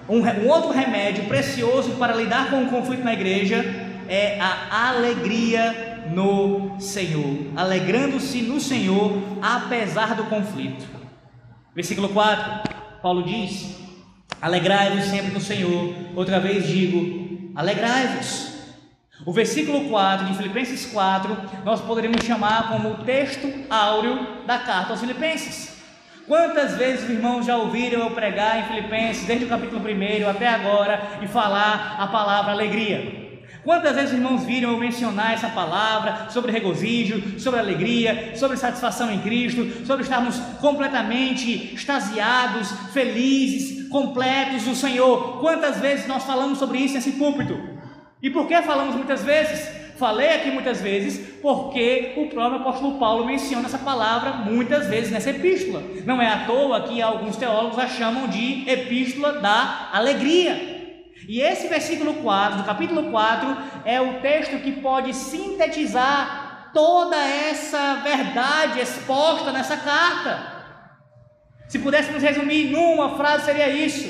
Um, 0.09 0.21
um 0.21 0.47
outro 0.47 0.71
remédio 0.71 1.25
precioso 1.25 1.91
para 1.97 2.15
lidar 2.15 2.49
com 2.49 2.63
o 2.63 2.69
conflito 2.69 3.03
na 3.03 3.13
igreja 3.13 3.63
é 4.07 4.39
a 4.39 4.87
alegria 4.89 6.05
no 6.09 6.79
Senhor, 6.79 7.51
alegrando-se 7.57 8.41
no 8.41 8.59
Senhor 8.59 9.21
apesar 9.41 10.15
do 10.15 10.23
conflito. 10.25 10.85
Versículo 11.75 12.09
4, 12.09 12.71
Paulo 13.01 13.23
diz: 13.23 13.76
Alegrai-vos 14.41 15.05
sempre 15.05 15.31
no 15.31 15.41
Senhor. 15.41 15.93
Outra 16.15 16.39
vez 16.39 16.67
digo: 16.67 17.51
alegrai-vos. 17.55 18.55
O 19.25 19.33
versículo 19.33 19.89
4 19.89 20.27
de 20.27 20.35
Filipenses 20.35 20.85
4 20.91 21.35
nós 21.65 21.81
poderíamos 21.81 22.23
chamar 22.23 22.69
como 22.69 22.91
o 22.91 22.97
texto 23.03 23.51
áureo 23.69 24.45
da 24.45 24.59
carta 24.59 24.91
aos 24.91 24.99
Filipenses. 24.99 25.75
Quantas 26.27 26.75
vezes, 26.75 27.09
irmãos, 27.09 27.45
já 27.45 27.55
ouviram 27.55 28.01
eu 28.01 28.11
pregar 28.11 28.59
em 28.59 28.63
Filipenses, 28.65 29.25
desde 29.25 29.45
o 29.45 29.47
capítulo 29.47 29.81
1 29.81 30.29
até 30.29 30.47
agora, 30.47 31.19
e 31.21 31.27
falar 31.27 31.95
a 31.97 32.07
palavra 32.07 32.51
alegria? 32.51 33.26
Quantas 33.67 33.97
vezes, 33.97 34.13
irmãos, 34.13 34.45
viram 34.45 34.71
eu 34.71 34.77
mencionar 34.77 35.33
essa 35.33 35.49
palavra 35.49 36.29
sobre 36.29 36.53
regozijo, 36.53 37.37
sobre 37.37 37.59
alegria, 37.59 38.31
sobre 38.37 38.55
satisfação 38.55 39.11
em 39.11 39.19
Cristo, 39.19 39.85
sobre 39.85 40.03
estarmos 40.03 40.37
completamente 40.61 41.75
extasiados, 41.75 42.71
felizes, 42.93 43.89
completos 43.89 44.65
no 44.65 44.73
Senhor? 44.73 45.41
Quantas 45.41 45.81
vezes 45.81 46.07
nós 46.07 46.23
falamos 46.23 46.59
sobre 46.59 46.77
isso 46.77 46.93
nesse 46.93 47.11
púlpito? 47.11 47.59
E 48.23 48.29
por 48.29 48.47
que 48.47 48.61
falamos 48.61 48.95
muitas 48.95 49.25
vezes? 49.25 49.69
Falei 49.97 50.35
aqui 50.35 50.49
muitas 50.49 50.79
vezes 50.79 51.19
porque 51.41 52.13
o 52.15 52.27
próprio 52.27 52.61
apóstolo 52.61 52.97
Paulo 52.97 53.25
menciona 53.25 53.65
essa 53.65 53.79
palavra 53.79 54.31
muitas 54.49 54.87
vezes 54.87 55.11
nessa 55.11 55.31
epístola. 55.31 55.83
Não 56.05 56.21
é 56.21 56.27
à 56.29 56.45
toa 56.45 56.83
que 56.83 57.01
alguns 57.01 57.35
teólogos 57.35 57.77
a 57.77 57.87
chamam 57.89 58.29
de 58.29 58.63
epístola 58.65 59.41
da 59.41 59.89
alegria. 59.91 60.76
E 61.27 61.41
esse 61.41 61.67
versículo 61.67 62.15
4, 62.15 62.59
do 62.59 62.63
capítulo 62.63 63.11
4, 63.11 63.57
é 63.83 63.99
o 63.99 64.21
texto 64.21 64.59
que 64.59 64.71
pode 64.71 65.13
sintetizar 65.13 66.71
toda 66.73 67.17
essa 67.17 67.95
verdade 67.95 68.79
exposta 68.79 69.51
nessa 69.51 69.75
carta. 69.75 70.55
Se 71.67 71.79
pudéssemos 71.79 72.23
resumir 72.23 72.71
numa 72.71 73.17
frase, 73.17 73.45
seria 73.45 73.69
isso: 73.69 74.09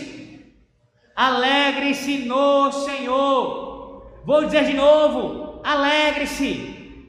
Alegre-se 1.16 2.20
no 2.20 2.72
Senhor. 2.72 4.22
Vou 4.24 4.46
dizer 4.46 4.66
de 4.66 4.74
novo: 4.74 5.60
alegre-se, 5.64 7.04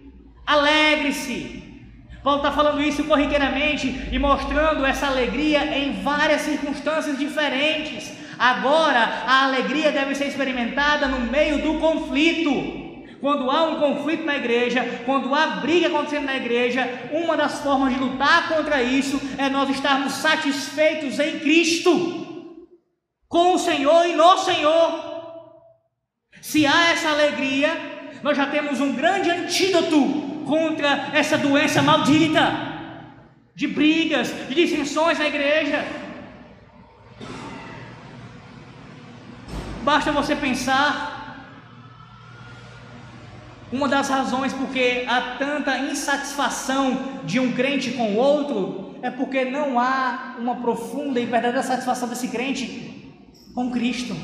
alegre-se. 0.47 1.59
Paulo 2.23 2.39
está 2.39 2.51
falando 2.51 2.83
isso 2.83 3.05
corriqueiramente 3.05 4.09
e 4.11 4.19
mostrando 4.19 4.85
essa 4.87 5.07
alegria 5.07 5.65
em 5.77 6.03
várias 6.03 6.43
circunstâncias 6.43 7.19
diferentes. 7.19 8.17
Agora, 8.39 9.25
a 9.27 9.45
alegria 9.45 9.91
deve 9.91 10.15
ser 10.15 10.27
experimentada 10.27 11.09
no 11.09 11.21
meio 11.21 11.61
do 11.61 11.81
conflito. 11.81 12.87
Quando 13.21 13.51
há 13.51 13.65
um 13.65 13.81
conflito 13.81 14.25
na 14.25 14.37
igreja, 14.37 15.03
quando 15.05 15.35
há 15.35 15.47
briga 15.57 15.89
acontecendo 15.89 16.27
na 16.27 16.37
igreja, 16.37 16.89
uma 17.13 17.37
das 17.37 17.59
formas 17.61 17.93
de 17.93 17.99
lutar 17.99 18.49
contra 18.49 18.81
isso 18.81 19.21
é 19.37 19.49
nós 19.49 19.69
estarmos 19.71 20.13
satisfeitos 20.13 21.19
em 21.19 21.41
Cristo, 21.41 22.47
com 23.29 23.55
o 23.55 23.59
Senhor 23.59 24.07
e 24.07 24.15
no 24.15 24.39
Senhor. 24.39 25.09
Se 26.41 26.65
há 26.65 26.91
essa 26.93 27.09
alegria, 27.09 27.77
nós 28.23 28.37
já 28.37 28.47
temos 28.47 28.81
um 28.81 28.93
grande 28.93 29.31
antídoto 29.31 30.45
contra 30.47 31.11
essa 31.13 31.37
doença 31.37 31.83
maldita 31.83 32.69
de 33.55 33.67
brigas, 33.67 34.33
de 34.49 34.55
dissensões 34.55 35.19
na 35.19 35.27
igreja. 35.27 35.85
Basta 39.83 40.13
você 40.13 40.37
pensar 40.37 41.19
uma 43.71 43.89
das 43.89 44.09
razões 44.09 44.53
porque 44.53 45.05
há 45.07 45.37
tanta 45.39 45.79
insatisfação 45.79 47.21
de 47.25 47.39
um 47.39 47.53
crente 47.53 47.93
com 47.93 48.15
o 48.15 48.17
outro 48.17 48.99
é 49.03 49.11
porque 49.11 49.45
não 49.45 49.79
há 49.79 50.37
uma 50.39 50.57
profunda 50.57 51.21
e 51.21 51.27
verdadeira 51.27 51.63
satisfação 51.63 52.09
desse 52.09 52.29
crente 52.29 53.15
com 53.55 53.71
Cristo. 53.71 54.17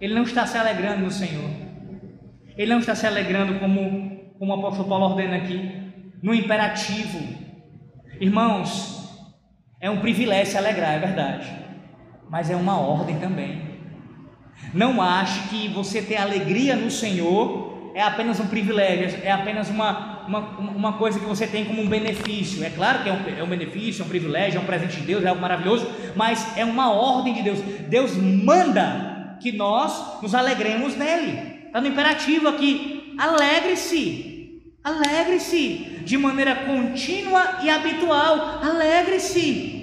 Ele 0.00 0.14
não 0.14 0.22
está 0.22 0.46
se 0.46 0.56
alegrando 0.56 1.04
no 1.04 1.10
Senhor. 1.10 1.50
Ele 2.56 2.72
não 2.72 2.80
está 2.80 2.94
se 2.94 3.06
alegrando 3.06 3.58
como, 3.58 4.32
como 4.38 4.52
o 4.52 4.58
apóstolo 4.58 4.88
Paulo 4.88 5.04
ordena 5.06 5.36
aqui, 5.36 5.92
no 6.22 6.34
imperativo. 6.34 7.18
Irmãos, 8.18 9.08
é 9.80 9.90
um 9.90 10.00
privilégio 10.00 10.52
se 10.52 10.58
alegrar, 10.58 10.94
é 10.94 10.98
verdade, 10.98 11.50
mas 12.30 12.48
é 12.48 12.54
uma 12.54 12.78
ordem 12.78 13.18
também. 13.18 13.60
Não 14.72 15.02
ache 15.02 15.48
que 15.48 15.68
você 15.68 16.00
ter 16.00 16.16
alegria 16.16 16.76
no 16.76 16.90
Senhor 16.90 17.90
é 17.92 18.02
apenas 18.02 18.38
um 18.38 18.46
privilégio, 18.46 19.18
é 19.24 19.32
apenas 19.32 19.68
uma, 19.68 20.24
uma, 20.28 20.38
uma 20.60 20.92
coisa 20.92 21.18
que 21.18 21.26
você 21.26 21.44
tem 21.44 21.64
como 21.64 21.82
um 21.82 21.88
benefício. 21.88 22.64
É 22.64 22.70
claro 22.70 23.02
que 23.02 23.08
é 23.08 23.12
um, 23.12 23.38
é 23.40 23.42
um 23.42 23.48
benefício, 23.48 24.02
é 24.02 24.04
um 24.04 24.08
privilégio, 24.08 24.58
é 24.58 24.62
um 24.62 24.66
presente 24.66 25.00
de 25.00 25.06
Deus, 25.06 25.24
é 25.24 25.28
algo 25.28 25.42
maravilhoso, 25.42 25.90
mas 26.14 26.56
é 26.56 26.64
uma 26.64 26.92
ordem 26.92 27.34
de 27.34 27.42
Deus. 27.42 27.58
Deus 27.88 28.16
manda 28.16 29.36
que 29.42 29.50
nós 29.50 30.22
nos 30.22 30.34
alegremos 30.34 30.96
nele. 30.96 31.62
Está 31.66 31.80
no 31.80 31.88
imperativo 31.88 32.46
aqui: 32.46 33.16
alegre-se, 33.18 34.62
alegre-se, 34.84 36.00
de 36.04 36.16
maneira 36.16 36.54
contínua 36.54 37.58
e 37.62 37.70
habitual, 37.70 38.60
alegre-se 38.62 39.79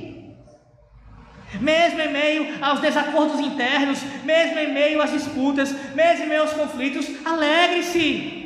mesmo 1.55 2.01
em 2.01 2.11
meio 2.11 2.57
aos 2.61 2.79
desacordos 2.79 3.39
internos, 3.39 4.01
mesmo 4.23 4.59
em 4.59 4.73
meio 4.73 5.01
às 5.01 5.11
disputas, 5.11 5.71
mesmo 5.95 6.25
em 6.25 6.27
meio 6.27 6.41
aos 6.41 6.53
conflitos, 6.53 7.07
alegre-se. 7.25 8.45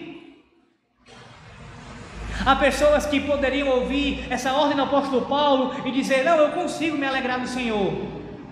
Há 2.45 2.55
pessoas 2.55 3.05
que 3.05 3.19
poderiam 3.19 3.67
ouvir 3.69 4.25
essa 4.29 4.53
ordem 4.53 4.75
do 4.75 4.83
apóstolo 4.83 5.25
Paulo 5.25 5.75
e 5.85 5.91
dizer: 5.91 6.23
Não, 6.23 6.37
eu 6.37 6.51
consigo 6.51 6.97
me 6.97 7.05
alegrar 7.05 7.39
no 7.39 7.47
Senhor. 7.47 7.93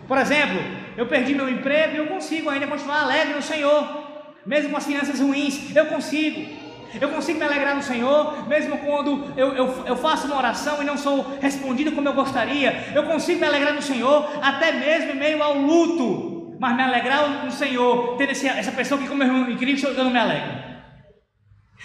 Por 0.07 0.17
exemplo, 0.17 0.59
eu 0.97 1.07
perdi 1.07 1.33
meu 1.33 1.49
emprego 1.49 1.95
e 1.95 1.97
eu 1.97 2.07
consigo 2.07 2.49
ainda 2.49 2.67
continuar 2.67 3.01
alegre 3.01 3.33
no 3.33 3.41
Senhor, 3.41 4.03
mesmo 4.45 4.71
com 4.71 4.77
as 4.77 4.85
finanças 4.85 5.19
ruins, 5.19 5.75
eu 5.75 5.85
consigo. 5.87 6.68
Eu 6.99 7.09
consigo 7.09 7.37
me 7.37 7.45
alegrar 7.45 7.75
no 7.75 7.83
Senhor, 7.83 8.47
mesmo 8.47 8.77
quando 8.79 9.33
eu, 9.37 9.53
eu, 9.53 9.85
eu, 9.85 9.95
faço 9.95 10.27
uma 10.27 10.37
oração 10.37 10.81
e 10.81 10.85
não 10.85 10.97
sou 10.97 11.37
respondido 11.39 11.91
como 11.91 12.07
eu 12.07 12.13
gostaria. 12.13 12.91
Eu 12.95 13.03
consigo 13.03 13.39
me 13.39 13.45
alegrar 13.45 13.73
no 13.73 13.81
Senhor, 13.81 14.29
até 14.41 14.71
mesmo 14.71 15.11
em 15.11 15.15
meio 15.15 15.43
ao 15.43 15.57
luto. 15.57 16.57
Mas 16.59 16.75
me 16.75 16.83
alegrar 16.83 17.45
no 17.45 17.51
Senhor, 17.51 18.17
ter 18.17 18.31
esse, 18.31 18.47
essa 18.47 18.71
pessoa 18.71 18.99
que, 18.99 19.07
como 19.07 19.23
irmão 19.23 19.49
em 19.49 19.57
Cristo, 19.57 19.87
eu 19.87 20.03
não 20.03 20.11
me 20.11 20.19
alegro. 20.19 20.69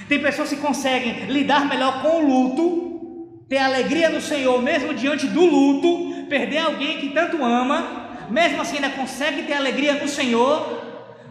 Tem 0.08 0.20
pessoas 0.20 0.48
que 0.48 0.56
conseguem 0.56 1.26
lidar 1.26 1.66
melhor 1.66 2.02
com 2.02 2.16
o 2.16 2.26
luto, 2.26 3.44
ter 3.48 3.58
alegria 3.58 4.08
no 4.08 4.20
Senhor, 4.20 4.60
mesmo 4.60 4.92
diante 4.94 5.28
do 5.28 5.44
luto, 5.44 6.26
perder 6.28 6.58
alguém 6.58 6.98
que 6.98 7.10
tanto 7.10 7.42
ama, 7.44 8.04
mesmo 8.30 8.60
assim 8.60 8.76
ainda 8.76 8.90
consegue 8.90 9.42
ter 9.42 9.52
alegria 9.52 9.94
no 9.94 10.08
Senhor, 10.08 10.83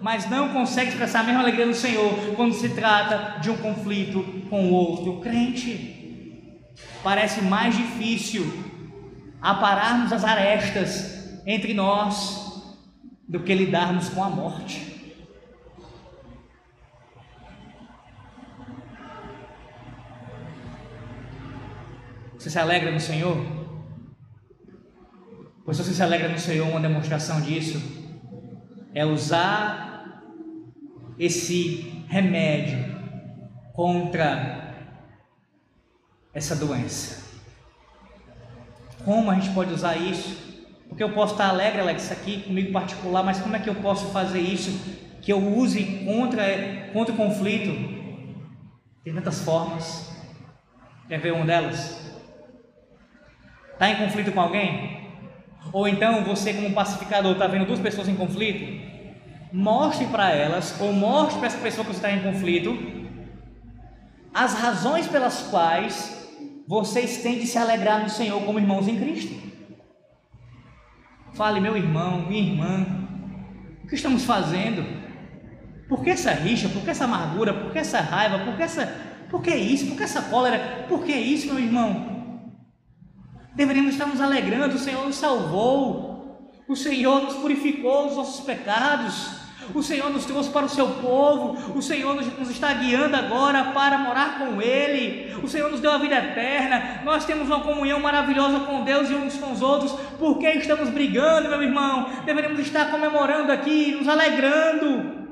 mas 0.04 0.30
não 0.30 0.50
consegue 0.50 0.90
expressar 0.90 1.22
a 1.22 1.24
mesma 1.24 1.40
alegria 1.40 1.66
no 1.66 1.74
Senhor 1.74 2.36
quando 2.36 2.54
se 2.54 2.68
trata 2.68 3.40
de 3.40 3.50
um 3.50 3.56
conflito 3.56 4.22
com 4.50 4.70
o 4.70 4.74
outro 4.74 5.22
crente. 5.22 6.62
Parece 7.02 7.42
mais 7.42 7.74
difícil 7.74 8.46
apararmos 9.42 10.12
as 10.12 10.26
arestas 10.26 11.42
entre 11.46 11.74
nós 11.74 12.76
do 13.26 13.40
que 13.40 13.56
lidarmos 13.56 14.10
com 14.10 14.22
a 14.22 14.30
morte. 14.30 15.22
Você 22.38 22.50
se 22.50 22.60
alegra 22.60 22.92
no 22.92 23.00
Senhor? 23.00 23.38
Pois 25.64 25.78
se 25.78 25.84
você 25.86 25.94
se 25.94 26.04
alegra 26.04 26.28
no 26.28 26.38
Senhor, 26.38 26.68
uma 26.68 26.82
demonstração 26.82 27.40
disso 27.40 27.82
é 28.94 29.06
usar 29.06 29.93
esse 31.24 32.04
remédio 32.08 32.78
contra 33.74 34.76
essa 36.34 36.56
doença. 36.56 37.24
Como 39.06 39.30
a 39.32 39.36
gente 39.36 39.54
pode 39.54 39.74
usar 39.74 39.96
isso? 39.96 40.42
Porque 40.88 41.04
eu 41.04 41.14
posso 41.14 41.34
estar 41.34 41.50
alegre, 41.50 41.82
Alex, 41.82 42.12
aqui 42.12 42.44
comigo 42.44 42.72
particular, 42.72 43.24
mas 43.24 43.40
como 43.40 43.56
é 43.56 43.60
que 43.60 43.70
eu 43.70 43.76
posso 43.76 44.12
fazer 44.12 44.40
isso 44.40 44.72
que 45.22 45.32
eu 45.32 45.40
use 45.40 46.04
contra, 46.06 46.44
contra 46.92 47.14
o 47.14 47.18
conflito? 47.18 47.72
Tem 49.04 49.14
tantas 49.14 49.42
formas. 49.42 50.12
Quer 51.08 51.20
ver 51.20 51.34
uma 51.34 51.46
delas? 51.46 52.00
Está 53.74 53.90
em 53.90 53.98
conflito 53.98 54.32
com 54.32 54.40
alguém? 54.40 55.10
Ou 55.72 55.88
então 55.88 56.24
você, 56.24 56.54
como 56.54 56.74
pacificador, 56.74 57.34
está 57.34 57.48
vendo 57.48 57.66
duas 57.66 57.80
pessoas 57.80 58.08
em 58.08 58.16
conflito? 58.16 58.93
Mostre 59.54 60.08
para 60.08 60.32
elas, 60.32 60.76
ou 60.82 60.92
mostre 60.92 61.38
para 61.38 61.48
essa 61.48 61.60
pessoa 61.60 61.86
que 61.86 61.92
está 61.92 62.12
em 62.12 62.24
conflito, 62.24 62.76
as 64.34 64.56
razões 64.56 65.08
pelas 65.08 65.44
quais 65.44 66.28
vocês 66.68 67.22
têm 67.22 67.38
de 67.38 67.46
se 67.46 67.60
alegrar 67.60 68.02
no 68.02 68.10
Senhor 68.10 68.42
como 68.44 68.58
irmãos 68.58 68.88
em 68.88 68.98
Cristo. 69.00 69.36
Fale, 71.34 71.60
meu 71.60 71.78
irmão, 71.78 72.26
minha 72.28 72.42
irmã, 72.42 72.86
o 73.84 73.88
que 73.88 73.94
estamos 73.94 74.26
fazendo? 74.26 74.84
Por 75.88 76.04
que 76.04 76.10
essa 76.10 76.32
rixa? 76.32 76.70
Por 76.70 76.82
que 76.82 76.90
essa 76.90 77.04
amargura? 77.04 77.54
Por 77.54 77.72
que 77.72 77.78
essa 77.78 78.00
raiva? 78.00 78.40
Por 78.40 78.56
que 78.56 78.64
essa. 78.64 78.88
Por 79.30 79.42
que 79.42 79.56
isso? 79.56 79.88
Por 79.88 79.98
que 79.98 80.04
essa 80.04 80.24
cólera? 80.24 80.86
Por 80.90 81.04
que 81.04 81.12
isso, 81.12 81.48
meu 81.48 81.60
irmão? 81.60 82.14
Deveríamos 83.56 83.94
estar 83.94 84.08
nos 84.08 84.20
alegrando, 84.20 84.76
o 84.76 84.80
Senhor 84.80 85.06
nos 85.06 85.16
salvou, 85.16 86.52
o 86.68 86.76
Senhor 86.76 87.22
nos 87.22 87.36
purificou 87.36 88.08
dos 88.08 88.18
nossos 88.18 88.44
pecados. 88.44 89.43
O 89.74 89.82
Senhor 89.82 90.10
nos 90.10 90.26
trouxe 90.26 90.50
para 90.50 90.66
o 90.66 90.70
seu 90.70 90.88
povo, 90.88 91.78
o 91.78 91.82
Senhor 91.82 92.16
nos, 92.16 92.50
está 92.50 92.74
guiando 92.74 93.16
agora 93.16 93.66
para 93.66 93.98
morar 93.98 94.38
com 94.38 94.62
Ele, 94.62 95.34
o 95.42 95.48
Senhor 95.48 95.70
nos 95.72 95.80
deu 95.80 95.92
a 95.92 95.98
vida 95.98 96.16
eterna, 96.16 97.02
nós 97.04 97.26
temos 97.26 97.48
uma 97.48 97.62
comunhão 97.62 98.00
maravilhosa 98.00 98.62
com 98.62 98.84
Deus 98.84 99.10
e 99.10 99.16
uns 99.16 99.36
com 99.36 99.52
os 99.52 99.62
outros, 99.62 99.92
por 100.20 100.38
que 100.38 100.50
estamos 100.50 100.90
brigando, 100.90 101.50
meu 101.50 101.62
irmão? 101.62 102.10
Deveríamos 102.26 102.60
estar 102.60 102.92
comemorando 102.92 103.52
aqui, 103.52 103.96
nos 103.96 104.08
alegrando. 104.08 105.24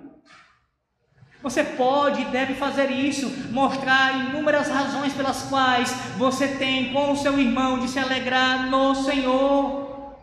Você 1.44 1.64
pode 1.64 2.22
e 2.22 2.26
deve 2.26 2.54
fazer 2.54 2.92
isso, 2.92 3.52
mostrar 3.52 4.14
inúmeras 4.14 4.70
razões 4.70 5.12
pelas 5.14 5.44
quais 5.44 5.92
você 6.16 6.48
tem 6.48 6.94
com 6.94 7.12
o 7.12 7.18
seu 7.18 7.38
irmão 7.40 7.80
de 7.80 7.88
se 7.88 7.98
alegrar 7.98 8.70
no 8.70 8.94
Senhor. 8.94 10.16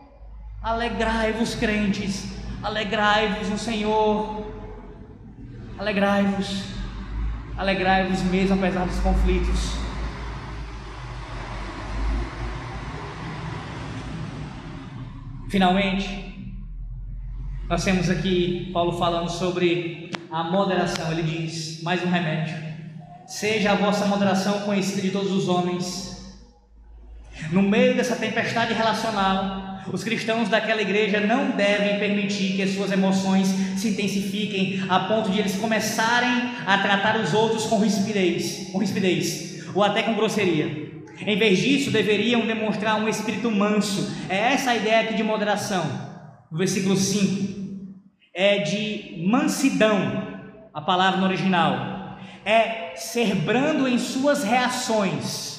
Alegrai-vos, 0.63 1.55
crentes 1.55 2.38
Alegrai-vos 2.61 3.49
no 3.49 3.57
Senhor. 3.57 4.45
Alegrai-vos, 5.77 6.63
alegrai-vos 7.57 8.21
mesmo 8.23 8.55
apesar 8.55 8.85
dos 8.85 8.99
conflitos. 8.99 9.75
Finalmente, 15.49 16.53
nós 17.69 17.83
temos 17.83 18.09
aqui 18.09 18.69
Paulo 18.73 18.97
falando 18.97 19.29
sobre 19.29 20.11
a 20.29 20.43
moderação. 20.43 21.11
Ele 21.13 21.23
diz: 21.23 21.81
mais 21.81 22.03
um 22.03 22.09
remédio. 22.09 22.57
Seja 23.25 23.71
a 23.71 23.75
vossa 23.75 24.05
moderação 24.05 24.61
conhecida 24.61 25.01
de 25.01 25.11
todos 25.11 25.31
os 25.31 25.47
homens. 25.47 26.37
No 27.51 27.61
meio 27.61 27.95
dessa 27.95 28.17
tempestade 28.17 28.73
relacional, 28.73 29.68
os 29.91 30.03
cristãos 30.03 30.49
daquela 30.49 30.81
igreja 30.81 31.19
não 31.19 31.51
devem 31.51 31.99
permitir 31.99 32.55
que 32.55 32.61
as 32.61 32.71
suas 32.71 32.91
emoções 32.91 33.47
se 33.77 33.89
intensifiquem 33.89 34.83
a 34.87 34.99
ponto 35.01 35.29
de 35.31 35.39
eles 35.39 35.55
começarem 35.55 36.51
a 36.65 36.77
tratar 36.77 37.19
os 37.19 37.33
outros 37.33 37.65
com 37.65 37.79
rispidez, 37.79 38.69
com 38.71 38.77
rispidez 38.77 39.67
ou 39.73 39.83
até 39.83 40.03
com 40.03 40.15
grosseria. 40.15 40.89
Em 41.25 41.37
vez 41.37 41.59
disso, 41.59 41.91
deveriam 41.91 42.45
demonstrar 42.45 42.99
um 42.99 43.07
espírito 43.07 43.51
manso. 43.51 44.15
É 44.29 44.53
essa 44.53 44.71
a 44.71 44.75
ideia 44.75 45.01
aqui 45.01 45.15
de 45.15 45.23
moderação. 45.23 45.83
No 46.51 46.57
versículo 46.57 46.95
5 46.95 47.59
é 48.33 48.59
de 48.59 49.25
mansidão, 49.27 50.39
a 50.73 50.81
palavra 50.81 51.19
no 51.19 51.25
original. 51.25 52.17
É 52.45 52.93
ser 52.95 53.35
brando 53.35 53.87
em 53.87 53.99
suas 53.99 54.43
reações. 54.43 55.58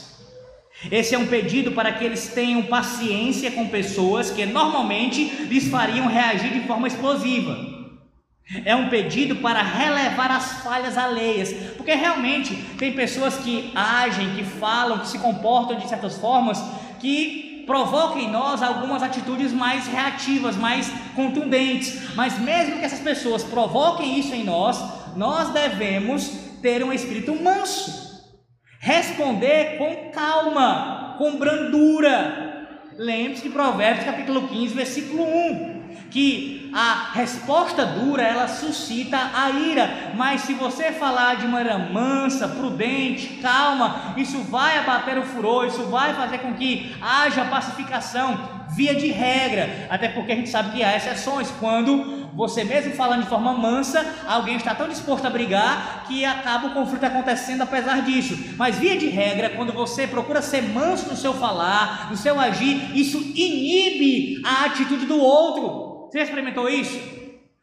Esse 0.90 1.14
é 1.14 1.18
um 1.18 1.26
pedido 1.26 1.72
para 1.72 1.92
que 1.92 2.04
eles 2.04 2.28
tenham 2.28 2.62
paciência 2.62 3.50
com 3.50 3.68
pessoas 3.68 4.30
que 4.30 4.46
normalmente 4.46 5.24
lhes 5.44 5.68
fariam 5.68 6.06
reagir 6.06 6.52
de 6.52 6.66
forma 6.66 6.86
explosiva. 6.86 7.80
É 8.64 8.74
um 8.74 8.88
pedido 8.88 9.36
para 9.36 9.62
relevar 9.62 10.30
as 10.30 10.62
falhas 10.62 10.98
alheias, 10.98 11.52
porque 11.76 11.94
realmente 11.94 12.56
tem 12.78 12.92
pessoas 12.92 13.36
que 13.36 13.70
agem, 13.74 14.34
que 14.34 14.42
falam, 14.42 14.98
que 14.98 15.08
se 15.08 15.18
comportam 15.18 15.78
de 15.78 15.88
certas 15.88 16.18
formas 16.18 16.60
que 16.98 17.62
provocam 17.66 18.18
em 18.18 18.28
nós 18.28 18.62
algumas 18.62 19.02
atitudes 19.02 19.52
mais 19.52 19.86
reativas, 19.86 20.56
mais 20.56 20.90
contundentes. 21.14 22.14
Mas 22.16 22.38
mesmo 22.40 22.78
que 22.78 22.84
essas 22.84 22.98
pessoas 22.98 23.44
provoquem 23.44 24.18
isso 24.18 24.34
em 24.34 24.42
nós, 24.42 24.82
nós 25.14 25.50
devemos 25.50 26.28
ter 26.60 26.82
um 26.82 26.92
espírito 26.92 27.40
manso, 27.40 28.09
responder 28.80 29.76
com 29.76 30.10
calma, 30.10 31.14
com 31.18 31.36
brandura. 31.36 32.66
Lembre-se 32.96 33.42
de 33.42 33.50
Provérbios 33.50 34.06
capítulo 34.06 34.48
15, 34.48 34.74
versículo 34.74 35.22
1 35.22 35.80
que 36.10 36.70
a 36.74 37.10
resposta 37.14 37.84
dura 37.84 38.22
ela 38.22 38.48
suscita 38.48 39.30
a 39.34 39.50
ira, 39.50 40.12
mas 40.16 40.42
se 40.42 40.54
você 40.54 40.92
falar 40.92 41.36
de 41.36 41.46
maneira 41.46 41.78
mansa, 41.78 42.48
prudente, 42.48 43.38
calma, 43.40 44.14
isso 44.16 44.38
vai 44.44 44.78
abater 44.78 45.18
o 45.18 45.22
furor, 45.22 45.66
isso 45.66 45.84
vai 45.84 46.14
fazer 46.14 46.38
com 46.38 46.54
que 46.54 46.94
haja 47.00 47.44
pacificação, 47.44 48.60
via 48.70 48.94
de 48.94 49.08
regra, 49.08 49.88
até 49.88 50.08
porque 50.08 50.32
a 50.32 50.36
gente 50.36 50.48
sabe 50.50 50.76
que 50.76 50.82
há 50.82 50.96
exceções, 50.96 51.50
quando 51.58 52.19
você 52.34 52.64
mesmo 52.64 52.94
falando 52.94 53.22
de 53.22 53.28
forma 53.28 53.52
mansa, 53.52 54.04
alguém 54.26 54.56
está 54.56 54.74
tão 54.74 54.88
disposto 54.88 55.26
a 55.26 55.30
brigar 55.30 56.04
que 56.06 56.24
acaba 56.24 56.68
o 56.68 56.74
conflito 56.74 57.04
acontecendo 57.04 57.62
apesar 57.62 58.02
disso. 58.02 58.36
Mas 58.56 58.78
via 58.78 58.96
de 58.96 59.06
regra, 59.06 59.50
quando 59.50 59.72
você 59.72 60.06
procura 60.06 60.42
ser 60.42 60.62
manso 60.62 61.08
no 61.08 61.16
seu 61.16 61.34
falar, 61.34 62.10
no 62.10 62.16
seu 62.16 62.38
agir, 62.38 62.96
isso 62.96 63.18
inibe 63.18 64.42
a 64.44 64.66
atitude 64.66 65.06
do 65.06 65.18
outro. 65.18 66.08
Você 66.08 66.18
já 66.18 66.24
experimentou 66.24 66.68
isso? 66.68 67.20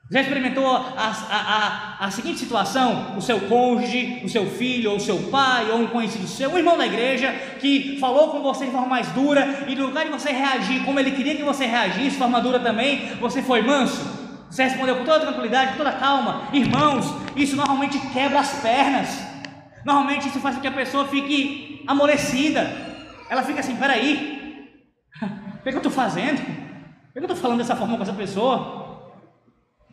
Já 0.10 0.22
experimentou 0.22 0.66
a, 0.66 0.94
a, 0.98 1.98
a, 2.00 2.06
a, 2.06 2.12
seguinte 2.12 2.40
situação? 2.40 3.18
O 3.18 3.22
seu 3.22 3.42
cônjuge, 3.42 4.22
o 4.24 4.30
seu 4.30 4.46
filho, 4.46 4.92
ou 4.92 4.98
o 4.98 5.02
seu 5.02 5.18
pai, 5.24 5.70
ou 5.70 5.80
um 5.80 5.88
conhecido 5.88 6.26
seu, 6.26 6.50
um 6.50 6.58
irmão 6.58 6.78
da 6.78 6.86
igreja, 6.86 7.30
que 7.60 7.98
falou 8.00 8.30
com 8.30 8.42
você 8.42 8.66
de 8.66 8.72
forma 8.72 8.88
mais 8.88 9.08
dura, 9.10 9.66
e 9.68 9.76
no 9.76 9.88
lugar 9.88 10.06
de 10.06 10.12
você 10.12 10.32
reagir 10.32 10.86
como 10.86 10.98
ele 10.98 11.12
queria 11.12 11.36
que 11.36 11.44
você 11.44 11.66
reagisse, 11.66 12.12
de 12.12 12.18
forma 12.18 12.40
dura 12.40 12.58
também, 12.58 13.16
você 13.20 13.42
foi 13.42 13.62
manso? 13.62 14.17
Você 14.50 14.64
respondeu 14.64 14.98
com 14.98 15.04
toda 15.04 15.26
tranquilidade, 15.26 15.72
com 15.72 15.78
toda 15.78 15.92
calma. 15.92 16.48
Irmãos, 16.54 17.06
isso 17.36 17.56
normalmente 17.56 18.00
quebra 18.12 18.40
as 18.40 18.54
pernas. 18.62 19.10
Normalmente 19.86 20.28
isso 20.28 20.40
faz 20.40 20.56
com 20.56 20.62
que 20.62 20.68
a 20.68 20.72
pessoa 20.72 21.08
fique 21.08 21.84
amolecida. 21.88 22.70
Ela 23.30 23.44
fica 23.44 23.60
assim: 23.60 23.76
peraí, 23.76 24.70
o 25.22 25.64
que, 25.64 25.70
é 25.70 25.74
eu 25.74 25.78
estou 25.78 25.92
fazendo? 25.92 26.38
Por 26.38 27.14
que 27.14 27.20
eu 27.20 27.24
estou 27.24 27.38
falando 27.38 27.60
dessa 27.60 27.76
forma 27.76 27.98
com 27.98 28.04
essa 28.04 28.14
pessoa? 28.14 29.14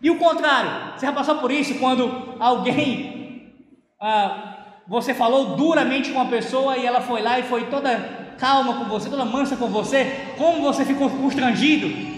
E 0.01 0.11
o 0.11 0.19
contrário, 0.19 0.93
você 0.97 1.07
já 1.07 1.13
passou 1.13 1.37
por 1.39 1.51
isso 1.51 1.79
quando 1.79 2.37
alguém, 2.39 3.55
ah, 4.01 4.55
você 4.87 5.15
falou 5.15 5.57
duramente 5.57 6.11
com 6.11 6.19
uma 6.19 6.31
pessoa 6.31 6.77
e 6.77 6.85
ela 6.85 7.01
foi 7.01 7.23
lá 7.23 7.39
e 7.39 7.43
foi 7.43 7.67
toda 7.67 8.35
calma 8.39 8.75
com 8.75 8.85
você, 8.85 9.09
toda 9.09 9.25
mansa 9.25 9.57
com 9.57 9.69
você, 9.69 10.35
como 10.37 10.63
você 10.63 10.85
ficou 10.85 11.09
constrangido? 11.09 12.14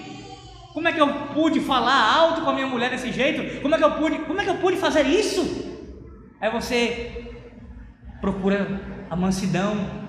Como 0.77 0.89
é 0.89 0.93
que 0.93 1.01
eu 1.01 1.09
pude 1.33 1.59
falar 1.61 2.15
alto 2.17 2.43
com 2.43 2.51
a 2.51 2.53
minha 2.53 2.67
mulher 2.67 2.91
desse 2.91 3.11
jeito? 3.11 3.63
Como 3.63 3.75
é 3.75 3.79
que 3.79 3.85
eu 3.85 3.93
pude, 3.93 4.19
como 4.19 4.39
é 4.39 4.45
que 4.45 4.51
eu 4.51 4.59
pude 4.59 4.77
fazer 4.77 5.07
isso? 5.07 5.41
Aí 6.39 6.51
você 6.51 7.33
procura 8.21 8.79
a 9.09 9.17
mansidão, 9.17 10.05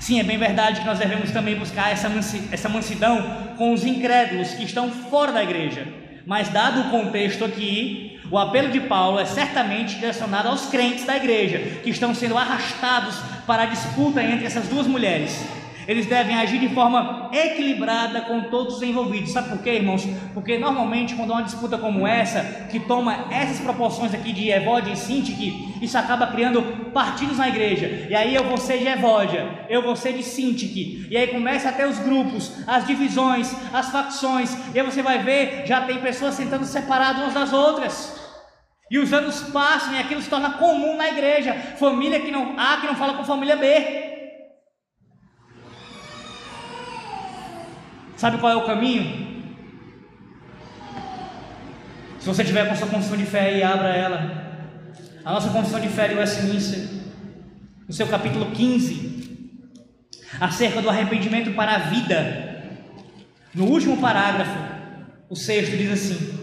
Sim, 0.00 0.18
é 0.20 0.22
bem 0.22 0.38
verdade 0.38 0.80
que 0.80 0.86
nós 0.86 0.98
devemos 0.98 1.32
também 1.32 1.56
buscar 1.56 1.92
essa, 1.92 2.08
essa 2.50 2.68
mansidão 2.70 3.54
com 3.58 3.74
os 3.74 3.84
incrédulos 3.84 4.54
que 4.54 4.64
estão 4.64 4.90
fora 4.90 5.32
da 5.32 5.42
igreja. 5.42 5.86
Mas, 6.24 6.48
dado 6.48 6.80
o 6.80 6.90
contexto 6.90 7.44
aqui, 7.44 8.20
o 8.30 8.38
apelo 8.38 8.70
de 8.70 8.80
Paulo 8.80 9.18
é 9.18 9.26
certamente 9.26 9.96
direcionado 9.96 10.48
aos 10.48 10.66
crentes 10.66 11.04
da 11.04 11.16
igreja, 11.16 11.58
que 11.82 11.90
estão 11.90 12.14
sendo 12.14 12.38
arrastados 12.38 13.16
para 13.46 13.64
a 13.64 13.66
disputa 13.66 14.22
entre 14.22 14.46
essas 14.46 14.66
duas 14.68 14.86
mulheres. 14.86 15.44
Eles 15.86 16.06
devem 16.06 16.36
agir 16.36 16.58
de 16.58 16.68
forma 16.68 17.30
equilibrada 17.32 18.22
com 18.22 18.42
todos 18.42 18.76
os 18.76 18.82
envolvidos. 18.82 19.32
Sabe 19.32 19.50
por 19.50 19.58
quê, 19.62 19.70
irmãos? 19.74 20.06
Porque 20.34 20.58
normalmente 20.58 21.14
quando 21.14 21.32
há 21.32 21.36
uma 21.36 21.44
disputa 21.44 21.78
como 21.78 22.06
essa, 22.06 22.66
que 22.70 22.80
toma 22.80 23.26
essas 23.30 23.60
proporções 23.60 24.12
aqui 24.12 24.32
de 24.32 24.50
Evódia 24.50 24.92
e 24.92 24.96
Sintique, 24.96 25.74
isso 25.80 25.96
acaba 25.96 26.26
criando 26.26 26.62
partidos 26.92 27.38
na 27.38 27.48
igreja. 27.48 28.06
E 28.10 28.14
aí 28.14 28.34
eu 28.34 28.44
vou 28.44 28.56
ser 28.56 28.78
de 28.78 28.86
Evódia, 28.86 29.66
eu 29.68 29.82
vou 29.82 29.94
ser 29.94 30.12
de 30.12 30.22
Sintique. 30.22 31.06
E 31.10 31.16
aí 31.16 31.28
começa 31.28 31.68
até 31.68 31.86
os 31.86 31.98
grupos, 31.98 32.52
as 32.66 32.86
divisões, 32.86 33.54
as 33.72 33.90
facções. 33.90 34.56
E 34.74 34.80
aí 34.80 34.84
você 34.84 35.02
vai 35.02 35.18
ver, 35.22 35.66
já 35.66 35.82
tem 35.82 35.98
pessoas 35.98 36.34
sentando 36.34 36.64
separadas 36.64 37.22
umas 37.22 37.34
das 37.34 37.52
outras. 37.52 38.26
E 38.90 38.98
os 38.98 39.12
anos 39.12 39.40
passam 39.52 39.94
e 39.94 39.98
aquilo 39.98 40.22
se 40.22 40.30
torna 40.30 40.50
comum 40.50 40.96
na 40.96 41.08
igreja. 41.08 41.54
Família 41.76 42.20
que 42.20 42.30
não 42.30 42.58
A 42.58 42.76
que 42.80 42.86
não 42.86 42.94
fala 42.94 43.14
com 43.14 43.24
família 43.24 43.56
B. 43.56 44.05
Sabe 48.16 48.38
qual 48.38 48.50
é 48.50 48.56
o 48.56 48.64
caminho? 48.64 49.44
Se 52.18 52.26
você 52.26 52.42
tiver 52.42 52.66
com 52.66 52.74
sua 52.74 52.88
confissão 52.88 53.16
de 53.16 53.26
fé 53.26 53.40
aí, 53.40 53.62
abra 53.62 53.94
ela. 53.94 54.46
A 55.22 55.32
nossa 55.32 55.50
confissão 55.50 55.78
de 55.78 55.88
fé 55.88 56.08
de 56.08 56.14
Westminster, 56.14 56.88
no 57.86 57.92
seu 57.92 58.06
capítulo 58.06 58.50
15, 58.52 59.60
acerca 60.40 60.80
do 60.80 60.88
arrependimento 60.88 61.52
para 61.52 61.74
a 61.74 61.78
vida. 61.78 62.64
No 63.54 63.66
último 63.66 63.98
parágrafo, 63.98 64.58
o 65.28 65.36
sexto 65.36 65.76
diz 65.76 65.92
assim: 65.92 66.38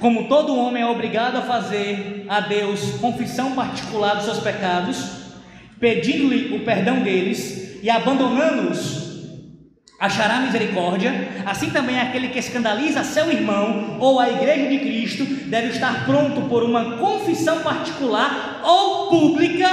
Como 0.00 0.28
todo 0.28 0.56
homem 0.56 0.82
é 0.82 0.86
obrigado 0.86 1.36
a 1.36 1.42
fazer 1.42 2.26
a 2.28 2.40
Deus 2.40 2.98
confissão 3.00 3.54
particular 3.54 4.16
dos 4.16 4.24
seus 4.24 4.40
pecados, 4.40 5.08
pedindo-lhe 5.78 6.56
o 6.56 6.64
perdão 6.64 7.00
deles 7.02 7.78
e 7.80 7.88
abandonando-os 7.88 9.05
achará 9.98 10.40
misericórdia, 10.40 11.28
assim 11.46 11.70
também 11.70 11.98
aquele 11.98 12.28
que 12.28 12.38
escandaliza 12.38 13.02
seu 13.02 13.30
irmão 13.32 13.96
ou 13.98 14.20
a 14.20 14.28
igreja 14.28 14.68
de 14.68 14.78
Cristo 14.78 15.24
deve 15.24 15.68
estar 15.68 16.04
pronto 16.04 16.42
por 16.42 16.62
uma 16.62 16.96
confissão 16.98 17.60
particular 17.60 18.60
ou 18.62 19.08
pública 19.08 19.68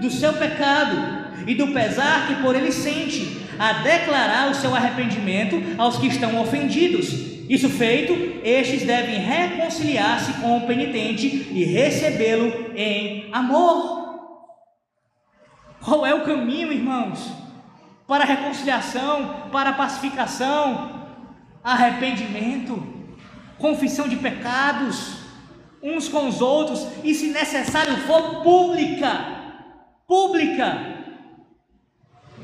do 0.00 0.10
seu 0.10 0.32
pecado 0.34 1.22
e 1.46 1.54
do 1.54 1.68
pesar 1.68 2.26
que 2.28 2.42
por 2.42 2.54
ele 2.54 2.70
sente, 2.70 3.40
a 3.58 3.74
declarar 3.74 4.50
o 4.50 4.54
seu 4.54 4.74
arrependimento 4.74 5.60
aos 5.78 5.98
que 5.98 6.06
estão 6.06 6.40
ofendidos. 6.40 7.32
Isso 7.48 7.68
feito, 7.68 8.12
estes 8.44 8.84
devem 8.84 9.16
reconciliar-se 9.16 10.32
com 10.34 10.58
o 10.58 10.66
penitente 10.66 11.26
e 11.26 11.64
recebê-lo 11.64 12.72
em 12.74 13.28
amor. 13.32 14.02
Qual 15.80 16.06
é 16.06 16.14
o 16.14 16.24
caminho, 16.24 16.72
irmãos? 16.72 17.41
Para 18.06 18.24
reconciliação, 18.24 19.48
para 19.50 19.72
pacificação, 19.72 21.02
arrependimento, 21.62 22.82
confissão 23.58 24.08
de 24.08 24.16
pecados, 24.16 25.18
uns 25.82 26.08
com 26.08 26.28
os 26.28 26.40
outros, 26.40 26.86
e 27.02 27.14
se 27.14 27.28
necessário 27.28 27.96
for, 27.98 28.42
pública. 28.42 29.26
Pública. 30.06 30.92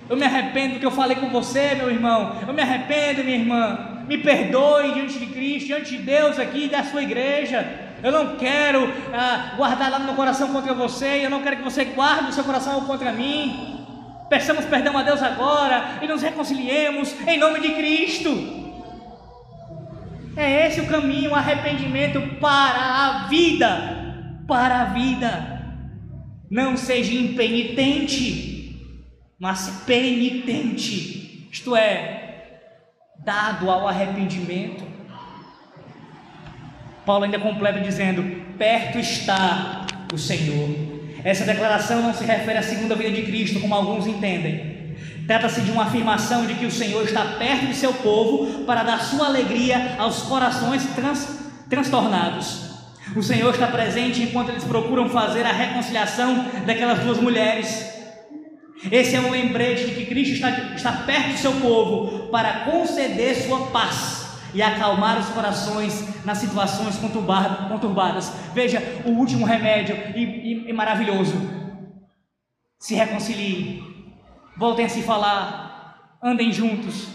Eu 0.09 0.16
me 0.16 0.24
arrependo 0.24 0.74
do 0.74 0.80
que 0.80 0.86
eu 0.86 0.90
falei 0.90 1.16
com 1.16 1.28
você, 1.28 1.74
meu 1.74 1.90
irmão. 1.90 2.36
Eu 2.46 2.54
me 2.54 2.62
arrependo, 2.62 3.22
minha 3.22 3.36
irmã. 3.36 4.04
me 4.09 4.16
perdoe 4.16 4.94
diante 4.94 5.18
de 5.18 5.26
Cristo, 5.26 5.66
diante 5.66 5.90
de 5.90 5.98
Deus 5.98 6.38
aqui, 6.38 6.66
da 6.66 6.82
sua 6.82 7.02
igreja. 7.02 7.88
Eu 8.02 8.11
não 8.11 8.36
quero 8.36 8.90
ah, 9.12 9.54
guardar 9.56 9.90
lá 9.90 9.98
no 9.98 10.06
meu 10.06 10.14
coração 10.14 10.52
contra 10.52 10.72
você, 10.72 11.20
eu 11.24 11.28
não 11.28 11.42
quero 11.42 11.56
que 11.56 11.62
você 11.62 11.84
guarde 11.84 12.30
o 12.30 12.32
seu 12.32 12.44
coração 12.44 12.80
contra 12.82 13.12
mim. 13.12 13.78
Peçamos 14.29 14.66
perdão 14.66 14.97
a 14.97 15.03
Deus 15.03 15.22
agora 15.22 16.01
e 16.03 16.07
nos 16.07 16.22
reconciliemos 16.22 17.14
em 17.26 17.39
nome 17.39 17.61
de 17.61 17.70
Cristo. 17.70 18.59
É 20.37 20.66
esse 20.66 20.81
o 20.81 20.87
caminho, 20.87 21.31
o 21.31 21.35
arrependimento 21.35 22.20
para 22.39 22.79
a 22.79 23.26
vida. 23.29 24.45
Para 24.47 24.83
a 24.83 24.85
vida. 24.85 25.59
Não 26.51 26.76
seja 26.76 27.12
impenitente, 27.12 28.76
mas 29.39 29.83
penitente. 29.87 31.49
Isto 31.51 31.74
é, 31.74 32.61
dado 33.24 33.70
ao 33.70 33.89
arrependimento. 33.89 34.85
Paulo 37.05 37.24
ainda 37.24 37.39
completa 37.39 37.81
dizendo: 37.81 38.22
Perto 38.57 38.99
está 38.99 39.87
o 40.12 40.18
Senhor. 40.18 40.88
Essa 41.25 41.45
declaração 41.45 42.03
não 42.03 42.14
se 42.14 42.25
refere 42.25 42.59
à 42.59 42.62
segunda 42.62 42.95
vida 42.95 43.11
de 43.11 43.23
Cristo, 43.23 43.61
como 43.61 43.75
alguns 43.75 44.07
entendem. 44.07 44.97
Trata-se 45.27 45.61
de 45.61 45.71
uma 45.71 45.85
afirmação 45.85 46.47
de 46.47 46.55
que 46.55 46.64
o 46.64 46.71
Senhor 46.71 47.05
está 47.05 47.25
perto 47.39 47.66
de 47.66 47.75
seu 47.75 47.93
povo 47.93 48.64
para 48.64 48.83
dar 48.83 49.01
sua 49.01 49.27
alegria 49.27 49.97
aos 49.99 50.23
corações 50.23 50.85
trans, 50.95 51.41
transtornados. 51.69 52.69
O 53.16 53.23
Senhor 53.23 53.53
está 53.53 53.66
presente 53.66 54.23
enquanto 54.23 54.51
eles 54.51 54.64
procuram 54.64 55.09
fazer 55.09 55.45
a 55.45 55.53
reconciliação 55.53 56.47
daquelas 56.66 57.01
duas 57.01 57.19
mulheres. 57.19 57.93
Esse 58.91 59.16
é 59.16 59.21
um 59.21 59.31
lembrete 59.31 59.87
de 59.87 59.95
que 59.95 60.07
Cristo 60.07 60.35
está, 60.35 60.51
está 60.75 60.93
perto 60.93 61.33
do 61.33 61.39
seu 61.39 61.53
povo 61.53 62.29
para 62.29 62.61
conceder 62.61 63.35
sua 63.35 63.66
paz 63.66 64.18
e 64.55 64.62
acalmar 64.62 65.18
os 65.18 65.28
corações 65.28 66.24
nas 66.24 66.38
situações 66.38 66.96
conturbadas. 66.96 68.32
Veja 68.55 68.80
o 69.05 69.11
último 69.11 69.44
remédio 69.44 69.96
e, 70.14 70.22
e, 70.22 70.70
e 70.70 70.72
maravilhoso. 70.72 71.34
Se 72.78 72.94
reconciliem, 72.94 73.82
voltem 74.57 74.84
a 74.84 74.88
se 74.88 75.03
falar, 75.03 76.18
andem 76.22 76.53
juntos, 76.53 77.09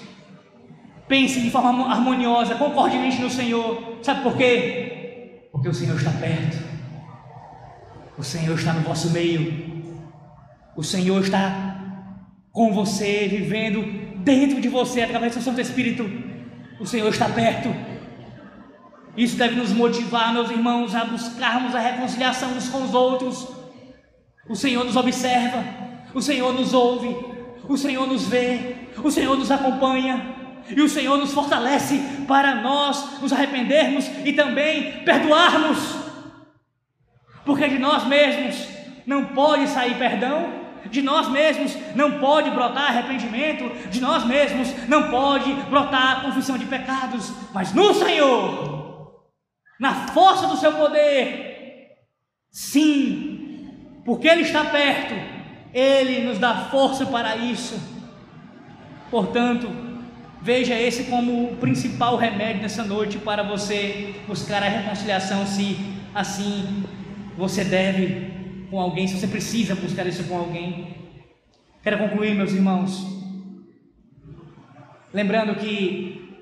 pensem 1.08 1.44
de 1.44 1.52
forma 1.52 1.92
harmoniosa, 1.92 2.56
concordemente 2.56 3.22
no 3.22 3.30
Senhor. 3.30 4.00
Sabe 4.02 4.22
por 4.22 4.36
quê? 4.36 5.50
Porque 5.52 5.70
o 5.70 5.74
Senhor 5.74 5.96
está 5.96 6.12
perto, 6.12 6.58
o 8.18 8.24
Senhor 8.24 8.58
está 8.58 8.74
no 8.74 8.82
vosso 8.82 9.12
meio, 9.12 9.84
o 10.76 10.84
Senhor 10.84 11.22
está 11.22 11.74
com 12.52 12.74
você, 12.74 13.28
vivendo 13.28 13.84
dentro 14.24 14.62
de 14.62 14.70
você 14.70 15.02
através 15.02 15.36
do 15.36 15.42
Santo 15.42 15.62
Espírito. 15.62 16.33
O 16.80 16.86
Senhor 16.86 17.10
está 17.10 17.30
perto. 17.30 17.70
Isso 19.16 19.38
deve 19.38 19.56
nos 19.56 19.72
motivar, 19.72 20.34
meus 20.34 20.50
irmãos, 20.50 20.96
a 20.96 21.06
buscarmos 21.06 21.76
a 21.76 21.80
reconciliação 21.80 22.52
uns 22.52 22.70
com 22.70 22.84
os 22.84 22.94
outros. 22.94 23.48
O 24.50 24.56
Senhor 24.56 24.84
nos 24.84 24.96
observa, 24.96 25.64
o 26.14 26.22
Senhor 26.22 26.52
nos 26.54 26.74
ouve, 26.74 27.16
o 27.68 27.78
Senhor 27.78 28.08
nos 28.08 28.28
vê, 28.28 28.76
o 29.02 29.12
Senhor 29.12 29.38
nos 29.38 29.52
acompanha 29.52 30.36
e 30.70 30.82
o 30.82 30.90
Senhor 30.90 31.18
nos 31.18 31.32
fortalece 31.32 32.00
para 32.28 32.56
nós 32.56 33.22
nos 33.22 33.32
arrependermos 33.32 34.10
e 34.26 34.34
também 34.34 35.04
perdoarmos. 35.04 35.78
Porque 37.46 37.68
de 37.68 37.80
nós 37.80 38.06
mesmos 38.08 38.68
não 39.06 39.26
pode 39.26 39.68
sair 39.68 39.98
perdão, 39.98 40.63
de 40.90 41.02
nós 41.02 41.30
mesmos 41.30 41.76
não 41.96 42.20
pode 42.20 42.50
brotar 42.52 42.90
arrependimento, 42.90 43.90
de 43.90 44.02
nós 44.02 44.26
mesmos 44.26 44.74
não 44.88 45.10
pode 45.10 45.52
brotar 45.70 46.22
confissão 46.22 46.58
de 46.58 46.66
pecados, 46.66 47.32
mas 47.54 47.74
no 47.74 47.94
Senhor, 47.94 49.24
na 49.80 50.08
força 50.08 50.48
do 50.48 50.58
seu 50.58 50.74
poder, 50.74 51.98
sim, 52.52 53.70
porque 54.06 54.28
Ele 54.28 54.42
está 54.42 54.66
perto, 54.66 55.14
Ele 55.74 56.26
nos 56.26 56.40
dá 56.40 56.54
força 56.70 57.06
para 57.06 57.36
isso. 57.36 57.80
Portanto, 59.10 59.70
veja 60.42 60.74
esse 60.74 61.06
como 61.06 61.52
o 61.52 61.56
principal 61.58 62.18
remédio 62.18 62.62
nessa 62.62 62.84
noite 62.84 63.18
para 63.18 63.44
você 63.44 64.16
buscar 64.28 64.62
a 64.62 64.68
reconciliação, 64.68 65.46
se 65.46 65.78
assim 66.14 66.84
você 67.38 67.64
deve 67.64 68.33
com 68.74 68.80
alguém, 68.80 69.08
se 69.08 69.20
você 69.20 69.28
precisa 69.28 69.76
buscar 69.76 70.08
isso 70.08 70.24
com 70.24 70.36
alguém. 70.36 70.96
Quero 71.84 72.00
concluir, 72.00 72.34
meus 72.34 72.54
irmãos, 72.54 73.06
lembrando 75.14 75.54
que 75.54 76.36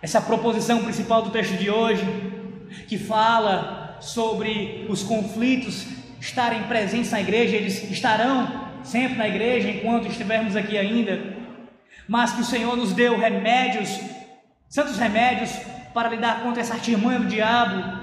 essa 0.00 0.22
proposição 0.22 0.82
principal 0.82 1.20
do 1.20 1.28
texto 1.28 1.58
de 1.58 1.68
hoje, 1.68 2.02
que 2.88 2.96
fala 2.96 3.98
sobre 4.00 4.86
os 4.88 5.02
conflitos 5.02 5.86
estarem 6.18 6.62
presentes 6.62 7.10
na 7.10 7.20
igreja, 7.20 7.56
eles 7.56 7.90
estarão 7.90 8.70
sempre 8.82 9.18
na 9.18 9.28
igreja 9.28 9.68
enquanto 9.68 10.08
estivermos 10.08 10.56
aqui 10.56 10.78
ainda, 10.78 11.20
mas 12.08 12.32
que 12.32 12.40
o 12.40 12.44
Senhor 12.44 12.74
nos 12.74 12.94
deu 12.94 13.18
remédios, 13.18 14.00
santos 14.66 14.96
remédios, 14.96 15.52
para 15.92 16.08
lidar 16.08 16.42
contra 16.42 16.62
essa 16.62 16.72
artimanha 16.72 17.18
do 17.18 17.26
diabo, 17.26 17.99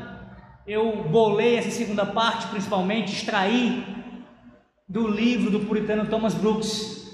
eu 0.68 1.05
bolei 1.09 1.55
essa 1.55 1.72
segunda 1.72 2.05
parte, 2.05 2.47
principalmente, 2.47 3.13
extraí 3.13 3.86
do 4.88 5.07
livro 5.07 5.49
do 5.49 5.61
puritano 5.61 6.09
Thomas 6.09 6.34
Brooks. 6.34 7.07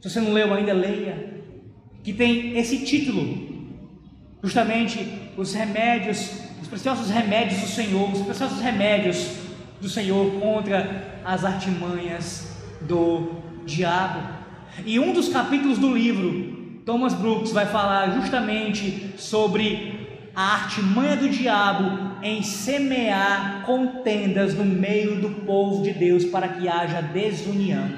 Se 0.00 0.08
você 0.08 0.20
não 0.20 0.32
leu 0.32 0.54
ainda, 0.54 0.72
leia. 0.72 1.42
Que 2.02 2.14
tem 2.14 2.56
esse 2.56 2.86
título, 2.86 3.76
justamente 4.42 5.06
os 5.36 5.52
remédios, 5.52 6.40
os 6.62 6.68
preciosos 6.68 7.10
remédios 7.10 7.60
do 7.60 7.66
Senhor, 7.66 8.10
os 8.10 8.22
preciosos 8.22 8.60
remédios 8.60 9.36
do 9.82 9.88
Senhor 9.88 10.40
contra 10.40 11.20
as 11.22 11.44
artimanhas 11.44 12.56
do 12.80 13.32
diabo. 13.66 14.26
E 14.86 14.98
um 14.98 15.12
dos 15.12 15.28
capítulos 15.28 15.76
do 15.76 15.92
livro, 15.92 16.80
Thomas 16.86 17.12
Brooks 17.12 17.52
vai 17.52 17.66
falar 17.66 18.18
justamente 18.18 19.12
sobre 19.18 20.30
a 20.34 20.54
artimanha 20.54 21.16
do 21.16 21.28
diabo 21.28 22.07
em 22.22 22.42
semear 22.42 23.62
contendas 23.64 24.54
no 24.54 24.64
meio 24.64 25.20
do 25.20 25.30
povo 25.44 25.82
de 25.82 25.92
Deus 25.92 26.24
para 26.24 26.48
que 26.48 26.68
haja 26.68 27.00
desunião. 27.00 27.88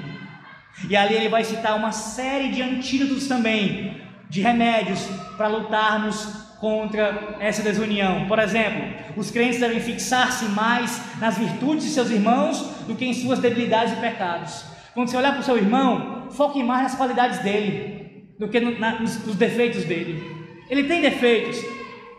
E 0.89 0.95
ali 0.95 1.15
ele 1.15 1.29
vai 1.29 1.43
citar 1.43 1.77
uma 1.77 1.91
série 1.91 2.49
de 2.49 2.61
antídotos 2.61 3.27
também, 3.27 4.01
de 4.29 4.41
remédios 4.41 4.99
para 5.37 5.47
lutarmos 5.47 6.25
contra 6.59 7.37
essa 7.39 7.61
desunião. 7.61 8.27
Por 8.27 8.39
exemplo, 8.39 8.83
os 9.17 9.31
crentes 9.31 9.59
devem 9.59 9.79
fixar-se 9.79 10.45
mais 10.45 11.01
nas 11.19 11.37
virtudes 11.37 11.85
de 11.85 11.89
seus 11.89 12.09
irmãos 12.09 12.59
do 12.87 12.95
que 12.95 13.05
em 13.05 13.13
suas 13.13 13.39
debilidades 13.39 13.93
e 13.93 13.97
pecados. 13.97 14.63
Quando 14.93 15.09
você 15.09 15.17
olhar 15.17 15.31
para 15.31 15.41
o 15.41 15.43
seu 15.43 15.57
irmão, 15.57 16.29
foque 16.31 16.63
mais 16.63 16.83
nas 16.83 16.95
qualidades 16.95 17.39
dele 17.39 18.25
do 18.37 18.47
que 18.47 18.59
nos 18.59 19.35
defeitos 19.35 19.85
dele. 19.85 20.21
Ele 20.69 20.83
tem 20.85 21.01
defeitos, 21.01 21.57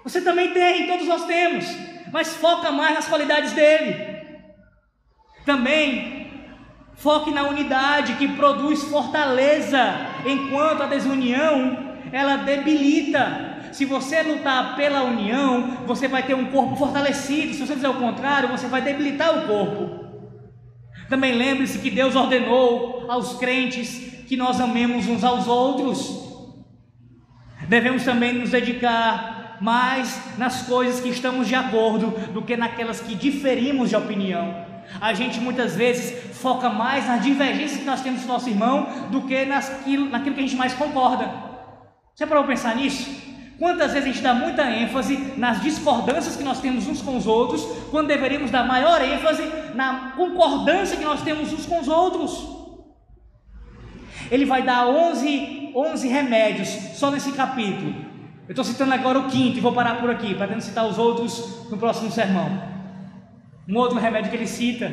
você 0.05 0.21
também 0.21 0.53
tem, 0.53 0.87
todos 0.87 1.07
nós 1.07 1.25
temos 1.27 1.65
mas 2.13 2.37
foca 2.37 2.71
mais 2.71 2.95
nas 2.95 3.09
qualidades 3.09 3.53
dele. 3.53 4.13
Também 5.47 6.31
foque 6.95 7.33
na 7.33 7.45
unidade 7.45 8.15
que 8.15 8.29
produz 8.29 8.85
fortaleza, 8.85 9.81
enquanto 10.25 10.83
a 10.83 10.87
desunião 10.87 11.93
ela 12.13 12.37
debilita. 12.37 13.51
Se 13.73 13.87
você 13.87 14.23
lutar 14.23 14.77
pela 14.77 15.03
união, 15.03 15.79
você 15.87 16.07
vai 16.07 16.23
ter 16.23 16.35
um 16.35 16.51
corpo 16.51 16.77
fortalecido. 16.77 17.55
Se 17.55 17.67
você 17.67 17.75
fizer 17.75 17.89
o 17.89 17.95
contrário, 17.95 18.51
você 18.51 18.69
vai 18.69 18.83
debilitar 18.83 19.39
o 19.39 19.47
corpo. 19.47 20.03
Também 21.09 21.35
lembre-se 21.35 21.79
que 21.79 21.91
Deus 21.91 22.15
ordenou 22.15 23.11
aos 23.11 23.39
crentes 23.39 24.25
que 24.29 24.37
nós 24.37 24.61
amemos 24.61 25.09
uns 25.09 25.25
aos 25.25 25.47
outros. 25.47 26.21
Devemos 27.67 28.05
também 28.05 28.35
nos 28.35 28.51
dedicar 28.51 29.32
mais 29.63 30.21
nas 30.37 30.63
coisas 30.63 31.01
que 31.01 31.09
estamos 31.09 31.47
de 31.47 31.55
acordo 31.55 32.09
do 32.33 32.43
que 32.43 32.57
naquelas 32.57 33.01
que 33.01 33.15
diferimos 33.15 33.91
de 33.91 33.95
opinião. 33.95 34.67
A 35.01 35.15
gente 35.15 35.39
muitas 35.39 35.77
vezes 35.77 36.37
foca 36.39 36.69
mais 36.69 37.07
nas 37.07 37.23
divergências 37.23 37.79
que 37.79 37.87
nós 37.87 38.01
temos 38.01 38.23
com 38.23 38.27
nosso 38.27 38.49
irmão 38.49 39.09
do 39.13 39.23
que 39.23 39.45
naquilo, 39.45 40.11
naquilo 40.11 40.35
que 40.35 40.41
a 40.41 40.43
gente 40.43 40.57
mais 40.57 40.75
concorda. 40.75 41.31
Você 42.13 42.27
parou 42.27 42.43
para 42.43 42.55
pensar 42.55 42.75
nisso? 42.75 43.09
Quantas 43.57 43.93
vezes 43.93 44.09
a 44.09 44.13
gente 44.13 44.23
dá 44.23 44.35
muita 44.35 44.69
ênfase 44.69 45.35
nas 45.37 45.63
discordâncias 45.63 46.35
que 46.35 46.43
nós 46.43 46.61
temos 46.61 46.89
uns 46.89 47.01
com 47.01 47.17
os 47.17 47.29
outros, 47.29 47.65
quando 47.93 48.09
deveríamos 48.09 48.51
dar 48.51 48.67
maior 48.67 49.01
ênfase 49.01 49.45
na 49.77 50.13
concordância 50.17 50.97
que 50.97 51.05
nós 51.05 51.23
temos 51.23 51.53
uns 51.53 51.67
com 51.67 51.79
os 51.79 51.87
outros? 51.87 52.49
Ele 54.29 54.45
vai 54.45 54.65
dar 54.65 54.89
11, 54.89 55.71
11 55.73 56.09
remédios 56.09 56.69
só 56.97 57.13
nesse 57.13 57.31
capítulo 57.31 58.12
estou 58.53 58.65
citando 58.65 58.93
agora 58.95 59.19
o 59.19 59.29
quinto 59.29 59.59
e 59.59 59.61
vou 59.61 59.73
parar 59.73 60.01
por 60.01 60.11
aqui, 60.11 60.35
para 60.35 60.49
tentar 60.49 60.61
citar 60.61 60.87
os 60.87 60.99
outros 60.99 61.69
no 61.71 61.77
próximo 61.77 62.11
sermão. 62.11 62.63
Um 63.69 63.77
outro 63.77 63.99
remédio 63.99 64.31
que 64.31 64.37
ele 64.37 64.47
cita 64.47 64.93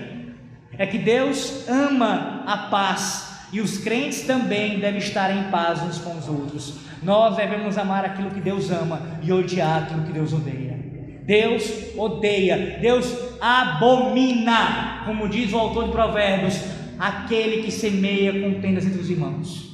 é 0.78 0.86
que 0.86 0.98
Deus 0.98 1.68
ama 1.68 2.44
a 2.46 2.58
paz 2.70 3.28
E 3.52 3.62
os 3.62 3.80
crentes 3.80 4.22
também 4.22 4.80
devem 4.80 5.00
estar 5.00 5.36
em 5.36 5.50
paz 5.50 5.82
uns 5.82 5.98
com 5.98 6.18
os 6.18 6.28
outros. 6.28 6.76
Nós 7.02 7.36
devemos 7.36 7.78
amar 7.78 8.06
aquilo 8.06 8.30
que 8.30 8.40
Deus 8.40 8.70
ama 8.70 9.02
e 9.24 9.32
odiar 9.32 9.84
aquilo 9.84 10.04
que 10.04 10.12
Deus 10.12 10.34
odeia. 10.34 10.78
Deus 11.26 11.96
odeia, 11.98 12.80
Deus 12.80 13.16
abomina, 13.42 15.04
como 15.06 15.30
diz 15.30 15.52
o 15.52 15.58
autor 15.58 15.86
de 15.86 15.92
Provérbios, 15.92 16.60
aquele 16.98 17.64
que 17.64 17.72
semeia 17.72 18.32
contendas 18.40 18.86
entre 18.86 19.00
os 19.00 19.10
irmãos. 19.10 19.70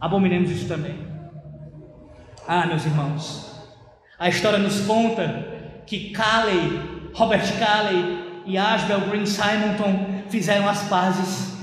Abominemos 0.00 0.50
isso 0.50 0.68
também. 0.68 1.05
Ah, 2.48 2.64
meus 2.64 2.84
irmãos, 2.84 3.50
a 4.16 4.28
história 4.28 4.58
nos 4.58 4.80
conta 4.82 5.82
que 5.84 6.10
Calley, 6.10 7.10
Robert 7.12 7.44
Calley 7.58 8.44
e 8.46 8.56
Ashbel 8.56 9.00
Green 9.00 9.26
Simonton 9.26 10.22
fizeram 10.28 10.68
as 10.68 10.84
pazes 10.84 11.56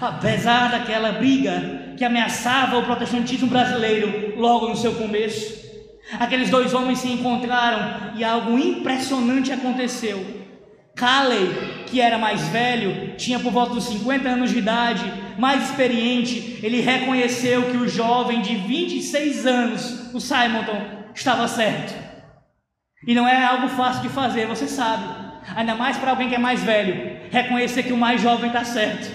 apesar 0.00 0.70
daquela 0.70 1.12
briga 1.12 1.94
que 1.98 2.04
ameaçava 2.04 2.78
o 2.78 2.84
protestantismo 2.84 3.48
brasileiro 3.48 4.40
logo 4.40 4.68
no 4.68 4.76
seu 4.76 4.94
começo. 4.94 5.60
Aqueles 6.18 6.48
dois 6.48 6.72
homens 6.72 7.00
se 7.00 7.08
encontraram 7.08 8.16
e 8.16 8.24
algo 8.24 8.58
impressionante 8.58 9.52
aconteceu. 9.52 10.39
Calley, 11.00 11.84
que 11.86 11.98
era 11.98 12.18
mais 12.18 12.46
velho, 12.48 13.16
tinha 13.16 13.40
por 13.40 13.50
volta 13.50 13.72
dos 13.72 13.84
50 13.84 14.28
anos 14.28 14.50
de 14.50 14.58
idade, 14.58 15.02
mais 15.38 15.70
experiente, 15.70 16.60
ele 16.62 16.82
reconheceu 16.82 17.70
que 17.70 17.78
o 17.78 17.88
jovem 17.88 18.42
de 18.42 18.54
26 18.54 19.46
anos, 19.46 20.14
o 20.14 20.20
Simonton, 20.20 20.78
estava 21.14 21.48
certo. 21.48 21.94
E 23.06 23.14
não 23.14 23.26
é 23.26 23.42
algo 23.42 23.68
fácil 23.68 24.02
de 24.02 24.10
fazer, 24.10 24.46
você 24.46 24.68
sabe. 24.68 25.04
Ainda 25.56 25.74
mais 25.74 25.96
para 25.96 26.10
alguém 26.10 26.28
que 26.28 26.34
é 26.34 26.38
mais 26.38 26.62
velho, 26.62 27.18
reconhecer 27.30 27.82
que 27.82 27.94
o 27.94 27.96
mais 27.96 28.20
jovem 28.20 28.48
está 28.48 28.62
certo. 28.62 29.10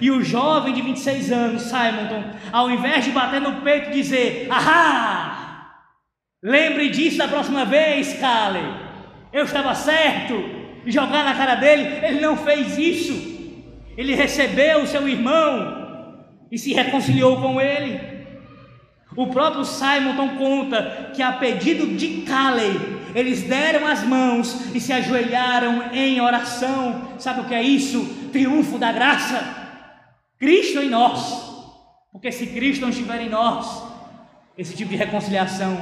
E 0.00 0.12
o 0.12 0.22
jovem 0.22 0.72
de 0.72 0.80
26 0.80 1.32
anos, 1.32 1.62
Simonton, 1.62 2.22
ao 2.52 2.70
invés 2.70 3.04
de 3.04 3.10
bater 3.10 3.40
no 3.40 3.62
peito 3.62 3.90
e 3.90 3.94
dizer: 3.94 4.46
Ahá! 4.48 5.82
Lembre 6.40 6.88
disso 6.88 7.18
da 7.18 7.26
próxima 7.26 7.64
vez, 7.64 8.18
Kale. 8.18 8.81
Eu 9.32 9.44
estava 9.44 9.74
certo. 9.74 10.34
E 10.84 10.90
jogar 10.90 11.24
na 11.24 11.34
cara 11.34 11.54
dele, 11.54 12.04
ele 12.04 12.20
não 12.20 12.36
fez 12.36 12.76
isso. 12.76 13.32
Ele 13.96 14.14
recebeu 14.14 14.82
o 14.82 14.86
seu 14.86 15.08
irmão 15.08 16.24
e 16.50 16.58
se 16.58 16.72
reconciliou 16.72 17.40
com 17.40 17.60
ele. 17.60 18.00
O 19.16 19.26
próprio 19.26 19.64
Simonton 19.64 20.36
conta 20.36 21.10
que, 21.14 21.22
a 21.22 21.32
pedido 21.32 21.86
de 21.96 22.22
Caleb, 22.22 22.80
eles 23.14 23.42
deram 23.42 23.86
as 23.86 24.02
mãos 24.02 24.74
e 24.74 24.80
se 24.80 24.92
ajoelharam 24.92 25.92
em 25.92 26.20
oração. 26.20 27.12
Sabe 27.18 27.42
o 27.42 27.44
que 27.44 27.54
é 27.54 27.62
isso? 27.62 28.30
Triunfo 28.32 28.78
da 28.78 28.90
graça. 28.90 29.44
Cristo 30.38 30.78
em 30.80 30.88
nós. 30.88 31.52
Porque 32.10 32.32
se 32.32 32.46
Cristo 32.46 32.82
não 32.82 32.90
estiver 32.90 33.20
em 33.22 33.28
nós, 33.28 33.84
esse 34.56 34.74
tipo 34.74 34.90
de 34.90 34.96
reconciliação 34.96 35.78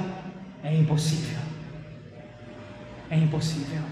é 0.63 0.75
impossível. 0.75 1.50
É 3.11 3.17
impossível. 3.17 3.83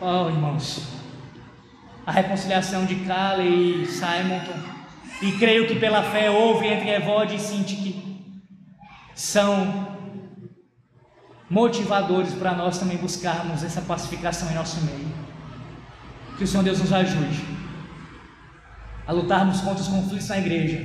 Oh, 0.00 0.28
irmãos, 0.28 0.86
a 2.06 2.12
reconciliação 2.12 2.86
de 2.86 2.94
Kale 3.04 3.82
e 3.82 3.86
Simonton, 3.86 4.56
e 5.20 5.32
creio 5.32 5.66
que 5.66 5.74
pela 5.74 6.04
fé 6.04 6.30
houve 6.30 6.68
entre 6.68 6.90
Evode 6.90 7.34
e 7.34 7.40
Sintique, 7.40 8.42
são 9.16 9.98
motivadores 11.50 12.32
para 12.34 12.54
nós 12.54 12.78
também 12.78 12.98
buscarmos 12.98 13.64
essa 13.64 13.80
pacificação 13.80 14.48
em 14.50 14.54
nosso 14.54 14.80
meio. 14.84 15.08
Que 16.36 16.44
o 16.44 16.46
Senhor 16.46 16.62
Deus 16.62 16.78
nos 16.78 16.92
ajude 16.92 17.58
a 19.04 19.12
lutarmos 19.12 19.60
contra 19.62 19.82
os 19.82 19.88
conflitos 19.88 20.28
na 20.28 20.38
igreja, 20.38 20.78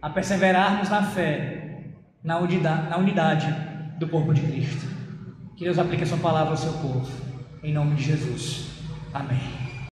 a 0.00 0.08
perseverarmos 0.08 0.88
na 0.88 1.02
fé, 1.02 1.92
na 2.22 2.38
unidade, 2.38 2.88
na 2.88 2.96
unidade 2.96 3.46
do 3.98 4.08
corpo 4.08 4.32
de 4.32 4.40
Cristo. 4.40 5.03
Que 5.56 5.64
Deus 5.64 5.78
aplique 5.78 6.02
a 6.02 6.06
sua 6.06 6.18
palavra 6.18 6.50
ao 6.50 6.56
seu 6.56 6.72
povo. 6.72 7.08
Em 7.62 7.72
nome 7.72 7.94
de 7.94 8.04
Jesus. 8.04 8.66
Amém. 9.12 9.63